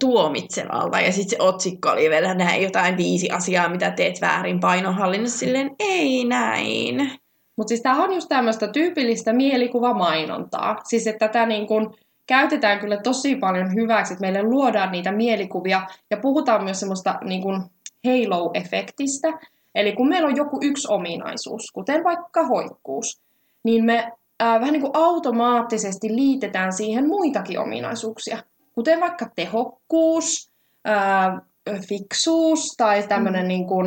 tuomitsevalta, 0.00 1.00
ja 1.00 1.12
sitten 1.12 1.38
se 1.38 1.44
otsikko 1.44 1.90
oli 1.90 2.10
vielä 2.10 2.34
näin 2.34 2.62
jotain 2.62 2.96
viisi 2.96 3.30
asiaa, 3.30 3.63
asiaa, 3.64 3.72
mitä 3.72 3.90
teet 3.90 4.20
väärin 4.20 4.60
painonhallinnassa, 4.60 5.38
silleen 5.38 5.70
ei 5.78 6.24
näin. 6.24 7.10
Mutta 7.56 7.68
siis 7.68 7.82
tämä 7.82 8.04
on 8.04 8.12
just 8.12 8.28
tämmöistä 8.28 8.68
tyypillistä 8.68 9.32
mielikuvamainontaa. 9.32 10.76
Siis 10.84 11.06
että 11.06 11.28
tätä 11.28 11.46
niin 11.46 11.66
kun 11.66 11.94
käytetään 12.26 12.78
kyllä 12.78 12.96
tosi 12.96 13.36
paljon 13.36 13.74
hyväksi, 13.74 14.12
että 14.12 14.20
meille 14.20 14.42
luodaan 14.42 14.92
niitä 14.92 15.12
mielikuvia 15.12 15.82
ja 16.10 16.16
puhutaan 16.16 16.64
myös 16.64 16.80
semmoista 16.80 17.18
niin 17.24 17.42
kun 17.42 17.70
halo-efektistä. 18.06 19.38
Eli 19.74 19.92
kun 19.92 20.08
meillä 20.08 20.28
on 20.28 20.36
joku 20.36 20.58
yksi 20.62 20.88
ominaisuus, 20.90 21.70
kuten 21.72 22.04
vaikka 22.04 22.46
hoikkuus, 22.46 23.20
niin 23.64 23.84
me 23.84 24.12
ää, 24.40 24.60
vähän 24.60 24.72
niin 24.72 24.82
kuin 24.82 24.96
automaattisesti 24.96 26.16
liitetään 26.16 26.72
siihen 26.72 27.08
muitakin 27.08 27.60
ominaisuuksia, 27.60 28.38
kuten 28.74 29.00
vaikka 29.00 29.26
tehokkuus, 29.36 30.50
ää, 30.84 31.40
fiksuus 31.88 32.74
tai 32.76 33.02
tämmöinen 33.08 33.42
mm. 33.42 33.48
niin 33.48 33.66
kuin, 33.66 33.86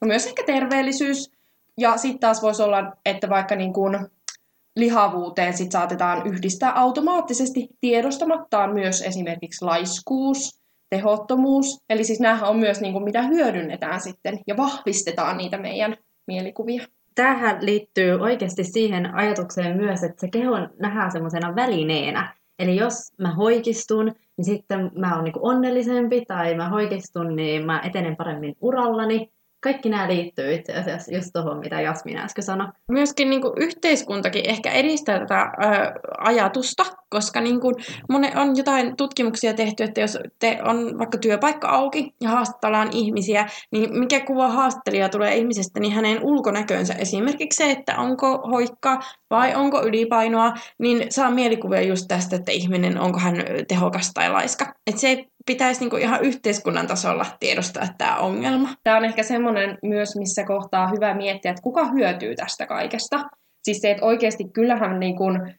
no 0.00 0.06
myös 0.06 0.26
ehkä 0.26 0.42
terveellisyys. 0.46 1.30
Ja 1.78 1.96
sitten 1.96 2.20
taas 2.20 2.42
voisi 2.42 2.62
olla, 2.62 2.92
että 3.06 3.28
vaikka 3.28 3.56
niin 3.56 3.72
kuin 3.72 3.98
lihavuuteen 4.76 5.56
sit 5.56 5.72
saatetaan 5.72 6.26
yhdistää 6.26 6.72
automaattisesti 6.80 7.68
tiedostamattaan 7.80 8.74
myös 8.74 9.02
esimerkiksi 9.02 9.64
laiskuus, 9.64 10.62
tehottomuus. 10.90 11.78
Eli 11.90 12.04
siis 12.04 12.20
nämä 12.20 12.48
on 12.48 12.56
myös 12.56 12.80
niin 12.80 12.92
kuin, 12.92 13.04
mitä 13.04 13.22
hyödynnetään 13.22 14.00
sitten 14.00 14.40
ja 14.46 14.56
vahvistetaan 14.56 15.36
niitä 15.36 15.58
meidän 15.58 15.96
mielikuvia. 16.26 16.86
Tähän 17.14 17.66
liittyy 17.66 18.20
oikeasti 18.20 18.64
siihen 18.64 19.14
ajatukseen 19.14 19.76
myös, 19.76 20.02
että 20.02 20.20
se 20.20 20.28
keho 20.32 20.56
nähdään 20.78 21.12
semmoisena 21.12 21.54
välineenä. 21.54 22.34
Eli 22.58 22.76
jos 22.76 22.94
mä 23.18 23.34
hoikistun, 23.34 24.12
niin 24.36 24.44
sitten 24.44 24.90
mä 24.98 25.14
oon 25.14 25.24
niin 25.24 25.34
onnellisempi 25.40 26.24
tai 26.24 26.54
mä 26.54 26.68
hoikistun, 26.68 27.36
niin 27.36 27.66
mä 27.66 27.80
etenen 27.80 28.16
paremmin 28.16 28.56
urallani 28.60 29.31
kaikki 29.62 29.88
nämä 29.88 30.08
liittyy 30.08 30.54
itse 30.54 30.72
asiassa 30.74 31.14
just 31.14 31.30
tuohon, 31.32 31.58
mitä 31.58 31.80
Jasmin 31.80 32.18
äsken 32.18 32.44
sanoi. 32.44 32.68
Myöskin 32.90 33.30
niin 33.30 33.42
kuin 33.42 33.52
yhteiskuntakin 33.56 34.50
ehkä 34.50 34.70
edistää 34.70 35.18
tätä 35.18 35.40
ö, 35.40 35.66
ajatusta, 36.18 36.84
koska 37.10 37.40
niin 37.40 37.60
kuin 37.60 37.74
on 38.36 38.56
jotain 38.56 38.96
tutkimuksia 38.96 39.54
tehty, 39.54 39.84
että 39.84 40.00
jos 40.00 40.18
te 40.38 40.58
on 40.64 40.98
vaikka 40.98 41.18
työpaikka 41.18 41.68
auki 41.68 42.14
ja 42.20 42.28
haastellaan 42.28 42.88
ihmisiä, 42.92 43.46
niin 43.72 43.98
mikä 43.98 44.20
kuva 44.20 44.48
haastelija 44.48 45.08
tulee 45.08 45.36
ihmisestä, 45.36 45.80
niin 45.80 45.92
hänen 45.92 46.22
ulkonäkönsä 46.22 46.94
esimerkiksi 46.94 47.64
se, 47.64 47.70
että 47.70 47.96
onko 47.96 48.38
hoikka 48.52 49.00
vai 49.30 49.54
onko 49.54 49.82
ylipainoa, 49.82 50.54
niin 50.78 51.06
saa 51.12 51.30
mielikuvia 51.30 51.82
just 51.82 52.04
tästä, 52.08 52.36
että 52.36 52.52
ihminen, 52.52 53.00
onko 53.00 53.18
hän 53.18 53.36
tehokas 53.68 54.10
tai 54.14 54.30
laiska. 54.30 54.74
Et 54.86 54.98
se 54.98 55.08
ei 55.08 55.26
pitäisi 55.46 55.80
niinku 55.80 55.96
ihan 55.96 56.24
yhteiskunnan 56.24 56.86
tasolla 56.86 57.26
tiedostaa 57.40 57.86
tämä 57.98 58.16
ongelma. 58.16 58.68
Tämä 58.84 58.96
on 58.96 59.04
ehkä 59.04 59.22
semmoinen 59.22 59.78
myös, 59.82 60.16
missä 60.16 60.44
kohtaa 60.44 60.88
hyvä 60.88 61.14
miettiä, 61.14 61.50
että 61.50 61.62
kuka 61.62 61.84
hyötyy 61.84 62.34
tästä 62.36 62.66
kaikesta. 62.66 63.20
Siis 63.62 63.78
se, 63.78 63.90
että 63.90 64.06
oikeasti 64.06 64.44
kyllähän 64.52 65.00
niin 65.00 65.16
kuin, 65.16 65.54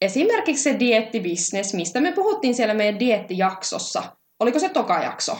esimerkiksi 0.00 0.62
se 0.62 0.78
diettibisnes, 0.78 1.74
mistä 1.74 2.00
me 2.00 2.12
puhuttiin 2.12 2.54
siellä 2.54 2.74
meidän 2.74 2.98
diettijaksossa. 2.98 4.02
Oliko 4.40 4.58
se 4.58 4.68
toka 4.68 5.02
jakso? 5.02 5.36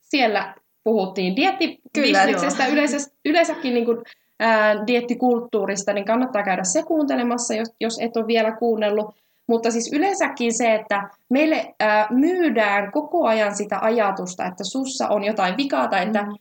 Siellä 0.00 0.54
puhuttiin 0.84 1.36
diettibisneksestä, 1.36 2.66
yleensä, 2.66 3.10
yleensäkin 3.24 3.74
niin 3.74 3.84
kuin, 3.84 3.98
ää, 4.40 4.86
diettikulttuurista, 4.86 5.92
niin 5.92 6.04
kannattaa 6.04 6.42
käydä 6.42 6.64
se 6.64 6.82
kuuntelemassa, 6.82 7.54
jos, 7.54 7.68
jos 7.80 7.98
et 8.00 8.16
ole 8.16 8.26
vielä 8.26 8.56
kuunnellut. 8.56 9.14
Mutta 9.48 9.70
siis 9.70 9.92
yleensäkin 9.92 10.54
se, 10.54 10.74
että 10.74 11.10
meille 11.30 11.74
ää, 11.80 12.06
myydään 12.10 12.92
koko 12.92 13.26
ajan 13.26 13.56
sitä 13.56 13.78
ajatusta, 13.80 14.46
että 14.46 14.64
sussa 14.64 15.08
on 15.08 15.24
jotain 15.24 15.56
vikaa 15.56 15.88
tai 15.88 16.06
että 16.06 16.22
mm. 16.22 16.32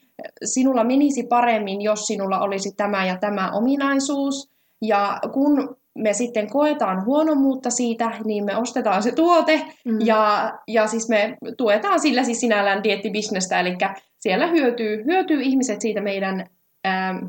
sinulla 0.45 0.83
menisi 0.83 1.23
paremmin, 1.23 1.81
jos 1.81 2.07
sinulla 2.07 2.39
olisi 2.39 2.75
tämä 2.77 3.05
ja 3.05 3.17
tämä 3.17 3.51
ominaisuus. 3.51 4.53
Ja 4.81 5.19
kun 5.33 5.75
me 5.95 6.13
sitten 6.13 6.49
koetaan 6.49 7.05
huonommuutta 7.05 7.69
siitä, 7.69 8.11
niin 8.25 8.45
me 8.45 8.57
ostetaan 8.57 9.03
se 9.03 9.11
tuote 9.11 9.61
mm. 9.85 9.97
ja, 10.05 10.53
ja 10.67 10.87
siis 10.87 11.09
me 11.09 11.37
tuetaan 11.57 11.99
sillä 11.99 12.23
siis 12.23 12.39
sinällään 12.39 12.83
diettibisnestä, 12.83 13.59
eli 13.59 13.77
siellä 14.19 14.47
hyötyy, 14.47 15.03
hyötyy 15.05 15.41
ihmiset 15.41 15.81
siitä 15.81 16.01
meidän 16.01 16.45
ää, 16.83 17.19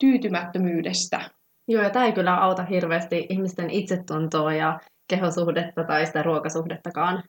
tyytymättömyydestä. 0.00 1.20
Joo, 1.68 1.82
ja 1.82 1.90
tämä 1.90 2.06
ei 2.06 2.12
kyllä 2.12 2.34
auta 2.36 2.64
hirveästi 2.64 3.26
ihmisten 3.28 3.70
itsetuntoa 3.70 4.54
ja 4.54 4.80
kehosuhdetta 5.10 5.84
tai 5.84 6.06
sitä 6.06 6.22
ruokasuhdettakaan. 6.22 7.22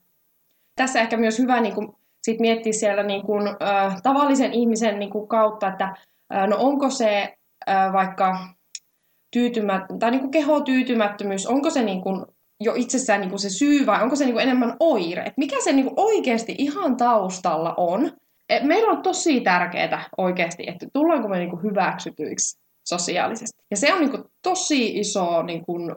Tässä 0.75 0.99
ehkä 0.99 1.17
myös 1.17 1.39
hyvä 1.39 1.61
niin 1.61 1.75
kuin, 1.75 1.95
sit 2.21 2.39
miettiä 2.39 2.73
siellä 2.73 3.03
niin 3.03 3.21
kuin, 3.21 3.47
äh, 3.47 4.01
tavallisen 4.01 4.53
ihmisen 4.53 4.99
niin 4.99 5.09
kuin, 5.11 5.27
kautta, 5.27 5.67
että 5.67 5.85
äh, 6.33 6.47
no 6.47 6.55
onko 6.59 6.89
se 6.89 7.37
äh, 7.69 7.93
vaikka 7.93 8.37
tyytymät, 9.31 9.83
tai 9.99 10.11
niin 10.11 10.21
kuin 10.21 10.31
kehotyytymättömyys, 10.31 11.47
onko 11.47 11.69
se 11.69 11.81
niin 11.83 12.01
kuin, 12.01 12.25
jo 12.59 12.73
itsessään 12.75 13.21
niin 13.21 13.29
kuin 13.29 13.39
se 13.39 13.49
syy 13.49 13.85
vai 13.85 14.03
onko 14.03 14.15
se 14.15 14.25
niin 14.25 14.33
kuin 14.33 14.43
enemmän 14.43 14.77
oire? 14.79 15.23
Et 15.25 15.37
mikä 15.37 15.55
se 15.63 15.73
niin 15.73 15.85
kuin 15.85 15.93
oikeasti 15.97 16.55
ihan 16.57 16.97
taustalla 16.97 17.73
on? 17.77 18.11
Et 18.49 18.63
meillä 18.63 18.91
on 18.91 19.01
tosi 19.01 19.41
tärkeää 19.41 20.09
oikeasti, 20.17 20.63
että 20.67 20.87
tullaanko 20.93 21.27
me 21.27 21.37
niin 21.37 21.49
kuin 21.49 21.63
hyväksytyiksi 21.63 22.59
sosiaalisesti. 22.83 23.63
Ja 23.71 23.77
se 23.77 23.93
on 23.93 23.99
niin 23.99 24.11
kuin 24.11 24.23
tosi 24.41 24.99
iso 24.99 25.41
niin 25.41 25.65
kuin, 25.65 25.95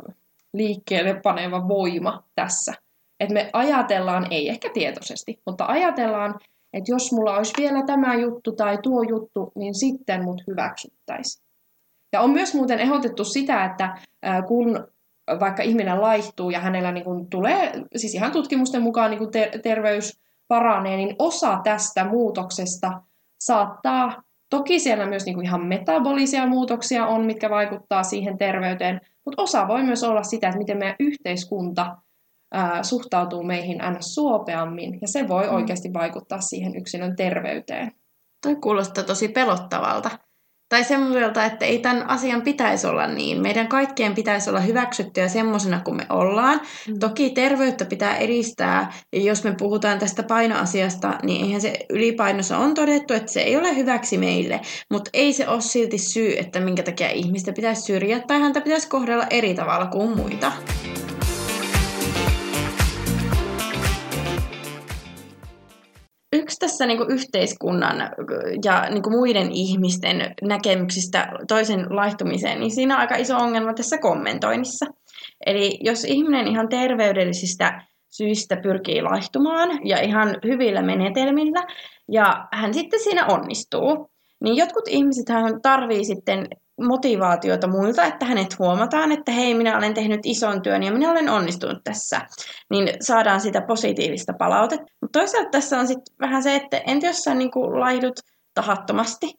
liikkeelle 0.55 1.21
paneva 1.23 1.69
voima 1.69 2.23
tässä. 2.35 2.73
Että 3.21 3.35
me 3.35 3.51
ajatellaan, 3.53 4.27
ei 4.31 4.49
ehkä 4.49 4.71
tietoisesti, 4.75 5.41
mutta 5.47 5.67
ajatellaan, 5.67 6.35
että 6.73 6.93
jos 6.93 7.13
mulla 7.13 7.37
olisi 7.37 7.53
vielä 7.59 7.83
tämä 7.87 8.15
juttu 8.15 8.53
tai 8.53 8.79
tuo 8.83 9.03
juttu, 9.03 9.53
niin 9.55 9.75
sitten 9.75 10.25
mut 10.25 10.43
hyväksyttäisiin. 10.47 11.45
Ja 12.13 12.21
on 12.21 12.31
myös 12.31 12.55
muuten 12.55 12.81
ehdotettu 12.81 13.25
sitä, 13.25 13.65
että 13.65 13.99
kun 14.47 14.89
vaikka 15.41 15.63
ihminen 15.63 16.01
laihtuu 16.01 16.51
ja 16.51 16.61
hänellä 16.61 16.93
niin 16.93 17.05
kuin 17.05 17.31
tulee, 17.31 17.73
siis 17.97 18.15
ihan 18.15 18.33
tutkimusten 18.33 18.83
mukaan 18.83 19.11
niin 19.11 19.19
kuin 19.19 19.31
ter- 19.31 19.59
terveys 19.59 20.21
paranee, 20.49 20.97
niin 20.97 21.17
osa 21.19 21.61
tästä 21.65 22.05
muutoksesta 22.05 23.01
saattaa, 23.41 24.23
toki 24.51 24.81
siellä 24.81 25.07
myös 25.07 25.25
niin 25.25 25.35
kuin 25.35 25.47
ihan 25.47 25.67
metabolisia 25.67 26.47
muutoksia 26.47 27.07
on, 27.07 27.25
mitkä 27.25 27.51
vaikuttaa 27.51 28.03
siihen 28.03 28.39
terveyteen, 28.39 29.01
mutta 29.27 29.43
osa 29.43 29.69
voi 29.69 29.83
myös 29.83 30.05
olla 30.05 30.23
sitä, 30.23 30.49
että 30.49 30.59
miten 30.59 30.79
meidän 30.79 30.97
yhteiskunta 31.01 31.97
ää, 32.53 32.83
suhtautuu 32.83 33.43
meihin 33.43 33.81
aina 33.81 34.01
suopeammin, 34.01 34.99
ja 35.01 35.09
se 35.09 35.29
voi 35.29 35.47
mm. 35.47 35.55
oikeasti 35.55 35.93
vaikuttaa 35.93 36.41
siihen 36.41 36.77
yksilön 36.77 37.17
terveyteen. 37.17 37.93
Toi 38.43 38.57
kuulostaa 38.57 39.05
tosi 39.05 39.29
pelottavalta. 39.29 40.11
Tai 40.69 40.85
semmoiselta, 40.85 41.45
että 41.45 41.65
ei 41.65 41.79
tämän 41.79 42.11
asian 42.11 42.43
pitäisi 42.43 42.87
olla 42.87 43.07
niin. 43.07 43.43
Meidän 43.43 43.69
kaikkien 43.69 44.15
pitäisi 44.15 44.51
olla 44.51 44.61
hyväksyttyjä 44.61 45.29
semmoisena 45.29 45.81
kuin 45.81 45.97
me 45.97 46.07
ollaan. 46.09 46.61
Mm. 46.89 46.99
Toki 46.99 47.31
terveyttä 47.31 47.85
pitää 47.85 48.17
edistää, 48.17 48.93
ja 49.13 49.21
jos 49.21 49.45
me 49.45 49.55
puhutaan 49.59 49.99
tästä 49.99 50.23
painoasiasta, 50.23 51.19
niin 51.23 51.45
eihän 51.45 51.61
se 51.61 51.79
ylipainossa 51.91 52.59
on 52.59 52.75
todettu, 52.75 53.15
että 53.15 53.33
se 53.33 53.41
ei 53.41 53.57
ole 53.57 53.77
hyväksi 53.77 54.19
meille. 54.19 54.61
Mutta 54.91 55.11
ei 55.13 55.33
se 55.33 55.49
ole 55.49 55.61
silti 55.61 55.99
syy, 55.99 56.35
että 56.39 56.61
minkä 56.61 56.83
takia 56.83 57.11
ihmistä 57.11 57.53
pitäisi 57.53 57.83
syrjiä 57.83 58.21
tai 58.21 58.41
häntä 58.41 58.61
pitäisi 58.61 58.89
kohdella 58.89 59.27
eri 59.31 59.55
tavalla 59.55 59.87
kuin 59.87 60.17
muita. 60.17 60.53
Yksi 66.35 66.59
tässä 66.59 66.87
niin 66.87 67.11
yhteiskunnan 67.11 68.11
ja 68.65 68.91
niin 68.91 69.03
kuin 69.03 69.17
muiden 69.17 69.53
ihmisten 69.53 70.35
näkemyksistä 70.43 71.33
toisen 71.49 71.87
laihtumiseen, 71.97 72.61
niin 72.61 72.71
siinä 72.71 72.95
on 72.95 73.01
aika 73.01 73.17
iso 73.17 73.37
ongelma 73.37 73.75
tässä 73.75 73.99
kommentoinnissa. 73.99 74.87
Eli 75.47 75.79
jos 75.81 76.05
ihminen 76.05 76.47
ihan 76.47 76.69
terveydellisistä 76.69 77.83
syistä 78.11 78.57
pyrkii 78.57 79.03
laihtumaan 79.03 79.81
ja 79.85 80.01
ihan 80.01 80.37
hyvillä 80.45 80.83
menetelmillä, 80.83 81.67
ja 82.13 82.49
hän 82.53 82.75
sitten 82.75 83.01
siinä 83.01 83.27
onnistuu, 83.27 84.11
niin 84.45 84.57
jotkut 84.57 84.89
ihmiset 84.89 85.27
tarvii 85.63 86.05
sitten 86.05 86.49
motivaatiota 86.81 87.67
muilta, 87.67 88.05
että 88.05 88.27
hänet 88.27 88.59
huomataan, 88.59 89.13
että 89.13 89.33
hei, 89.33 89.55
minä 89.55 89.79
olen 89.79 89.95
tehnyt 89.95 90.21
ison 90.25 90.63
työn 90.63 90.83
ja 90.83 90.93
minä 90.93 91.11
olen 91.11 91.29
onnistunut 91.29 91.79
tässä, 91.85 92.21
niin 92.71 92.89
saadaan 93.01 93.41
sitä 93.41 93.61
positiivista 93.61 94.33
palautetta. 94.39 94.87
Mutta 95.01 95.19
toisaalta 95.19 95.51
tässä 95.51 95.81
on 95.81 95.87
sitten 95.87 96.17
vähän 96.21 96.43
se, 96.43 96.57
että 96.57 96.83
entä 96.87 97.07
jos 97.07 97.19
sä 97.19 97.35
niin 97.35 97.51
laidut 97.81 98.21
tahattomasti, 98.55 99.35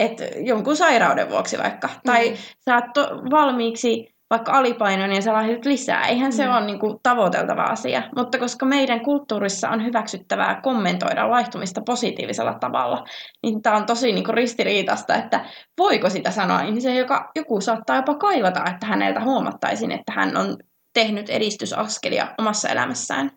että 0.00 0.24
jonkun 0.24 0.76
sairauden 0.76 1.30
vuoksi 1.30 1.58
vaikka, 1.58 1.86
mm. 1.86 2.00
tai 2.06 2.36
sä 2.64 2.74
oot 2.74 2.92
to- 2.94 3.10
valmiiksi 3.30 4.13
vaikka 4.34 4.52
alipainoinen 4.52 5.14
ja 5.14 5.22
sä 5.22 5.32
lähdet 5.32 5.64
lisää. 5.64 6.06
Eihän 6.06 6.32
se 6.32 6.46
mm. 6.46 6.52
ole 6.52 6.66
niin 6.66 6.78
kuin, 6.78 6.98
tavoiteltava 7.02 7.62
asia. 7.62 8.02
Mutta 8.16 8.38
koska 8.38 8.66
meidän 8.66 9.00
kulttuurissa 9.00 9.70
on 9.70 9.84
hyväksyttävää 9.84 10.60
kommentoida 10.60 11.30
laihtumista 11.30 11.80
positiivisella 11.86 12.54
tavalla, 12.54 13.04
niin 13.42 13.62
tämä 13.62 13.76
on 13.76 13.86
tosi 13.86 14.12
niin 14.12 14.24
kuin, 14.24 14.34
ristiriitasta, 14.34 15.14
että 15.14 15.44
voiko 15.78 16.10
sitä 16.10 16.30
sanoa 16.30 16.60
ihmisen, 16.60 16.96
joka 16.96 17.30
joku 17.36 17.60
saattaa 17.60 17.96
jopa 17.96 18.14
kaivata, 18.14 18.64
että 18.70 18.86
häneltä 18.86 19.20
huomattaisiin, 19.20 19.92
että 19.92 20.12
hän 20.12 20.36
on 20.36 20.56
tehnyt 20.94 21.30
edistysaskelia 21.30 22.28
omassa 22.38 22.68
elämässään. 22.68 23.30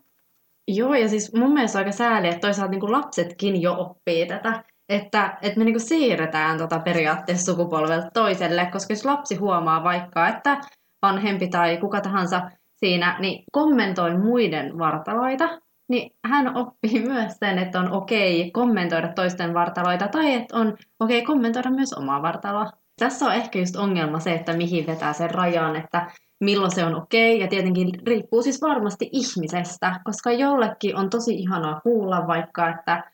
Joo, 0.68 0.94
ja 0.94 1.08
siis 1.08 1.34
mun 1.34 1.52
mielestä 1.52 1.78
on 1.78 1.84
aika 1.84 1.96
sääli, 1.96 2.28
että 2.28 2.40
toisaalta 2.40 2.70
niin 2.70 2.80
kuin 2.80 2.92
lapsetkin 2.92 3.62
jo 3.62 3.74
oppii 3.78 4.26
tätä, 4.26 4.62
että, 4.88 5.38
että 5.42 5.58
me 5.58 5.64
niin 5.64 5.74
kuin 5.74 5.88
siirretään 5.88 6.58
tota 6.58 6.78
periaatteessa 6.78 7.52
sukupolvelta 7.52 8.10
toiselle, 8.14 8.68
koska 8.72 8.92
jos 8.92 9.04
lapsi 9.04 9.36
huomaa 9.36 9.84
vaikka, 9.84 10.28
että 10.28 10.60
vanhempi 11.02 11.48
tai 11.48 11.76
kuka 11.76 12.00
tahansa 12.00 12.50
siinä, 12.76 13.16
niin 13.20 13.44
kommentoi 13.52 14.18
muiden 14.18 14.78
vartaloita, 14.78 15.60
niin 15.88 16.10
hän 16.24 16.56
oppii 16.56 17.00
myös 17.08 17.32
sen, 17.38 17.58
että 17.58 17.80
on 17.80 17.92
okei 17.92 18.50
kommentoida 18.50 19.12
toisten 19.12 19.54
vartaloita 19.54 20.08
tai 20.08 20.34
että 20.34 20.56
on 20.56 20.76
okei 21.00 21.22
kommentoida 21.22 21.70
myös 21.70 21.92
omaa 21.92 22.22
vartaloa. 22.22 22.70
Tässä 22.98 23.26
on 23.26 23.34
ehkä 23.34 23.58
just 23.58 23.76
ongelma 23.76 24.20
se, 24.20 24.34
että 24.34 24.52
mihin 24.52 24.86
vetää 24.86 25.12
sen 25.12 25.30
rajan, 25.30 25.76
että 25.76 26.10
milloin 26.40 26.74
se 26.74 26.84
on 26.84 26.94
okei, 26.94 27.40
ja 27.40 27.48
tietenkin 27.48 27.90
riippuu 28.06 28.42
siis 28.42 28.62
varmasti 28.62 29.08
ihmisestä, 29.12 30.00
koska 30.04 30.32
jollekin 30.32 30.96
on 30.96 31.10
tosi 31.10 31.34
ihanaa 31.34 31.80
kuulla 31.80 32.26
vaikka, 32.26 32.68
että 32.68 33.10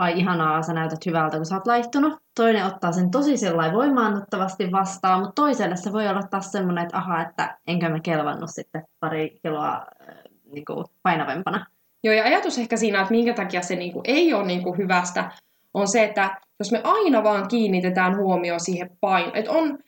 ai 0.00 0.18
ihanaa, 0.18 0.62
sä 0.62 0.72
näytät 0.72 1.06
hyvältä, 1.06 1.36
kun 1.36 1.46
sä 1.46 1.54
oot 1.54 1.66
laihtunut. 1.66 2.14
Toinen 2.36 2.66
ottaa 2.66 2.92
sen 2.92 3.10
tosi 3.10 3.36
sellainen 3.36 3.76
voimaannuttavasti 3.76 4.72
vastaan, 4.72 5.20
mutta 5.20 5.42
toiselle 5.42 5.76
se 5.76 5.92
voi 5.92 6.08
olla 6.08 6.22
taas 6.22 6.52
semmoinen, 6.52 6.84
että 6.84 6.96
aha, 6.96 7.22
että 7.22 7.58
enkö 7.66 7.88
mä 7.88 8.00
kelvannut 8.00 8.50
sitten 8.50 8.84
pari 9.00 9.38
kiloa 9.42 9.74
äh, 9.76 10.16
niin 10.52 10.64
kuin 10.64 10.86
painavempana. 11.02 11.66
Joo, 12.04 12.14
ja 12.14 12.24
ajatus 12.24 12.58
ehkä 12.58 12.76
siinä, 12.76 13.00
että 13.00 13.10
minkä 13.10 13.34
takia 13.34 13.62
se 13.62 13.76
niin 13.76 13.92
kuin 13.92 14.02
ei 14.04 14.34
ole 14.34 14.46
niin 14.46 14.62
kuin 14.62 14.78
hyvästä, 14.78 15.30
on 15.74 15.88
se, 15.88 16.04
että 16.04 16.40
jos 16.58 16.72
me 16.72 16.80
aina 16.84 17.22
vaan 17.22 17.48
kiinnitetään 17.48 18.16
huomioon 18.16 18.60
siihen 18.60 18.90
painoon, 19.00 19.36
että 19.36 19.50
on, 19.50 19.78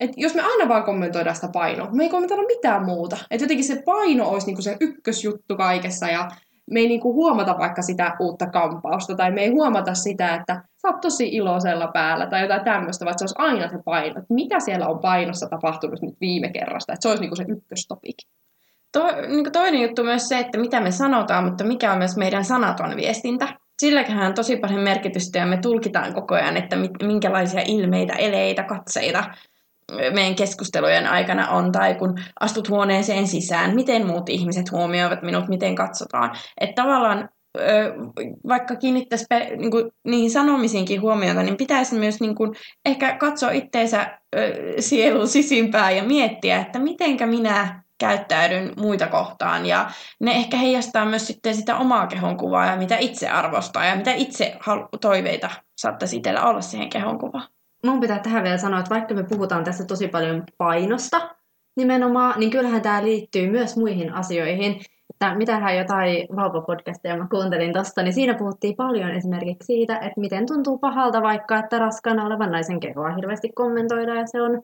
että 0.00 0.14
jos 0.20 0.34
me 0.34 0.42
aina 0.42 0.68
vaan 0.68 0.84
kommentoidaan 0.84 1.36
sitä 1.36 1.48
painoa, 1.52 1.88
me 1.92 2.02
ei 2.02 2.08
kommentoida 2.08 2.42
mitään 2.42 2.84
muuta. 2.84 3.16
Että 3.30 3.44
jotenkin 3.44 3.66
se 3.66 3.82
paino 3.84 4.28
olisi 4.28 4.46
niinku 4.46 4.62
se 4.62 4.76
ykkösjuttu 4.80 5.56
kaikessa 5.56 6.06
ja 6.06 6.28
me 6.70 6.80
ei 6.80 6.88
niinku 6.88 7.14
huomata 7.14 7.58
vaikka 7.58 7.82
sitä 7.82 8.16
uutta 8.20 8.46
kampausta, 8.46 9.16
tai 9.16 9.30
me 9.30 9.40
ei 9.40 9.50
huomata 9.50 9.94
sitä, 9.94 10.34
että 10.34 10.54
sä 10.54 10.88
oot 10.88 11.00
tosi 11.00 11.28
iloisella 11.28 11.86
päällä, 11.86 12.26
tai 12.26 12.42
jotain 12.42 12.64
tämmöistä, 12.64 13.04
vaan 13.04 13.18
se 13.18 13.22
olisi 13.22 13.34
aina 13.38 13.68
se 13.68 13.78
paino, 13.84 14.08
että 14.08 14.34
mitä 14.34 14.60
siellä 14.60 14.88
on 14.88 14.98
painossa 14.98 15.48
tapahtunut 15.48 16.02
nyt 16.02 16.14
viime 16.20 16.48
kerrasta, 16.48 16.92
että 16.92 17.02
se 17.02 17.08
olisi 17.08 17.22
niinku 17.22 17.36
se 17.36 17.44
ykköstopik. 17.48 18.16
To, 18.92 19.06
niin 19.28 19.52
toinen 19.52 19.82
juttu 19.82 20.04
myös 20.04 20.28
se, 20.28 20.38
että 20.38 20.58
mitä 20.58 20.80
me 20.80 20.90
sanotaan, 20.90 21.44
mutta 21.44 21.64
mikä 21.64 21.92
on 21.92 21.98
myös 21.98 22.16
meidän 22.16 22.44
sanaton 22.44 22.96
viestintä. 22.96 23.48
Silläkään 23.78 24.26
on 24.26 24.34
tosi 24.34 24.56
paljon 24.56 24.80
merkitystä 24.80 25.38
ja 25.38 25.46
me 25.46 25.56
tulkitaan 25.56 26.14
koko 26.14 26.34
ajan, 26.34 26.56
että 26.56 26.76
minkälaisia 27.02 27.62
ilmeitä, 27.66 28.12
eleitä, 28.12 28.62
katseita 28.62 29.24
meidän 30.14 30.34
keskustelujen 30.34 31.06
aikana 31.06 31.48
on, 31.48 31.72
tai 31.72 31.94
kun 31.94 32.18
astut 32.40 32.68
huoneeseen 32.68 33.26
sisään, 33.26 33.74
miten 33.74 34.06
muut 34.06 34.28
ihmiset 34.28 34.70
huomioivat 34.70 35.22
minut, 35.22 35.48
miten 35.48 35.74
katsotaan. 35.74 36.36
Että 36.60 36.82
tavallaan 36.82 37.28
vaikka 38.48 38.76
kiinnittäisi 38.76 39.24
niin 39.56 39.70
kuin, 39.70 39.90
niihin 40.04 40.30
sanomisiinkin 40.30 41.00
huomiota, 41.00 41.42
niin 41.42 41.56
pitäisi 41.56 41.94
myös 41.94 42.20
niin 42.20 42.34
kuin, 42.34 42.54
ehkä 42.86 43.16
katsoa 43.16 43.50
itteensä 43.50 44.18
sielun 44.78 45.28
sisimpää 45.28 45.90
ja 45.90 46.02
miettiä, 46.02 46.60
että 46.60 46.78
mitenkä 46.78 47.26
minä 47.26 47.82
käyttäydyn 47.98 48.72
muita 48.76 49.06
kohtaan. 49.06 49.66
Ja 49.66 49.90
ne 50.20 50.30
ehkä 50.30 50.56
heijastaa 50.56 51.04
myös 51.04 51.26
sitten 51.26 51.54
sitä 51.54 51.76
omaa 51.76 52.06
kehonkuvaa 52.06 52.66
ja 52.66 52.76
mitä 52.76 52.96
itse 52.98 53.28
arvostaa 53.28 53.84
ja 53.84 53.96
mitä 53.96 54.12
itse 54.12 54.58
toiveita 55.00 55.50
saattaisi 55.78 56.16
itsellä 56.16 56.42
olla 56.42 56.60
siihen 56.60 56.90
kehonkuvaan 56.90 57.48
mun 57.84 58.00
pitää 58.00 58.18
tähän 58.18 58.42
vielä 58.42 58.58
sanoa, 58.58 58.78
että 58.78 58.94
vaikka 58.94 59.14
me 59.14 59.22
puhutaan 59.22 59.64
tässä 59.64 59.84
tosi 59.84 60.08
paljon 60.08 60.44
painosta 60.58 61.34
nimenomaan, 61.76 62.40
niin 62.40 62.50
kyllähän 62.50 62.82
tämä 62.82 63.04
liittyy 63.04 63.50
myös 63.50 63.76
muihin 63.76 64.12
asioihin. 64.12 64.80
Että 65.10 65.34
mitähän 65.34 65.76
jotain 65.76 66.28
vauvapodcasteja 66.36 67.16
mä 67.16 67.26
kuuntelin 67.30 67.72
tosta, 67.72 68.02
niin 68.02 68.14
siinä 68.14 68.34
puhuttiin 68.34 68.76
paljon 68.76 69.10
esimerkiksi 69.10 69.66
siitä, 69.66 69.96
että 69.96 70.20
miten 70.20 70.46
tuntuu 70.46 70.78
pahalta 70.78 71.22
vaikka, 71.22 71.58
että 71.58 71.78
raskaana 71.78 72.26
olevan 72.26 72.52
naisen 72.52 72.80
kehoa 72.80 73.14
hirveästi 73.14 73.48
kommentoidaan 73.54 74.18
ja 74.18 74.26
se 74.26 74.42
on 74.42 74.62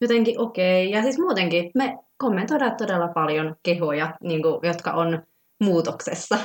jotenkin 0.00 0.40
okei. 0.40 0.86
Okay. 0.86 0.98
Ja 0.98 1.02
siis 1.02 1.18
muutenkin 1.18 1.70
me 1.74 1.98
kommentoidaan 2.16 2.76
todella 2.76 3.08
paljon 3.08 3.56
kehoja, 3.62 4.14
niin 4.22 4.42
kuin, 4.42 4.58
jotka 4.62 4.90
on 4.90 5.22
muutoksessa. 5.64 6.38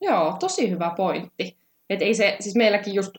Joo, 0.00 0.36
tosi 0.40 0.70
hyvä 0.70 0.92
pointti. 0.96 1.56
Et 1.90 2.02
ei 2.02 2.14
se, 2.14 2.36
siis 2.40 2.56
meilläkin 2.56 2.94
just 2.94 3.10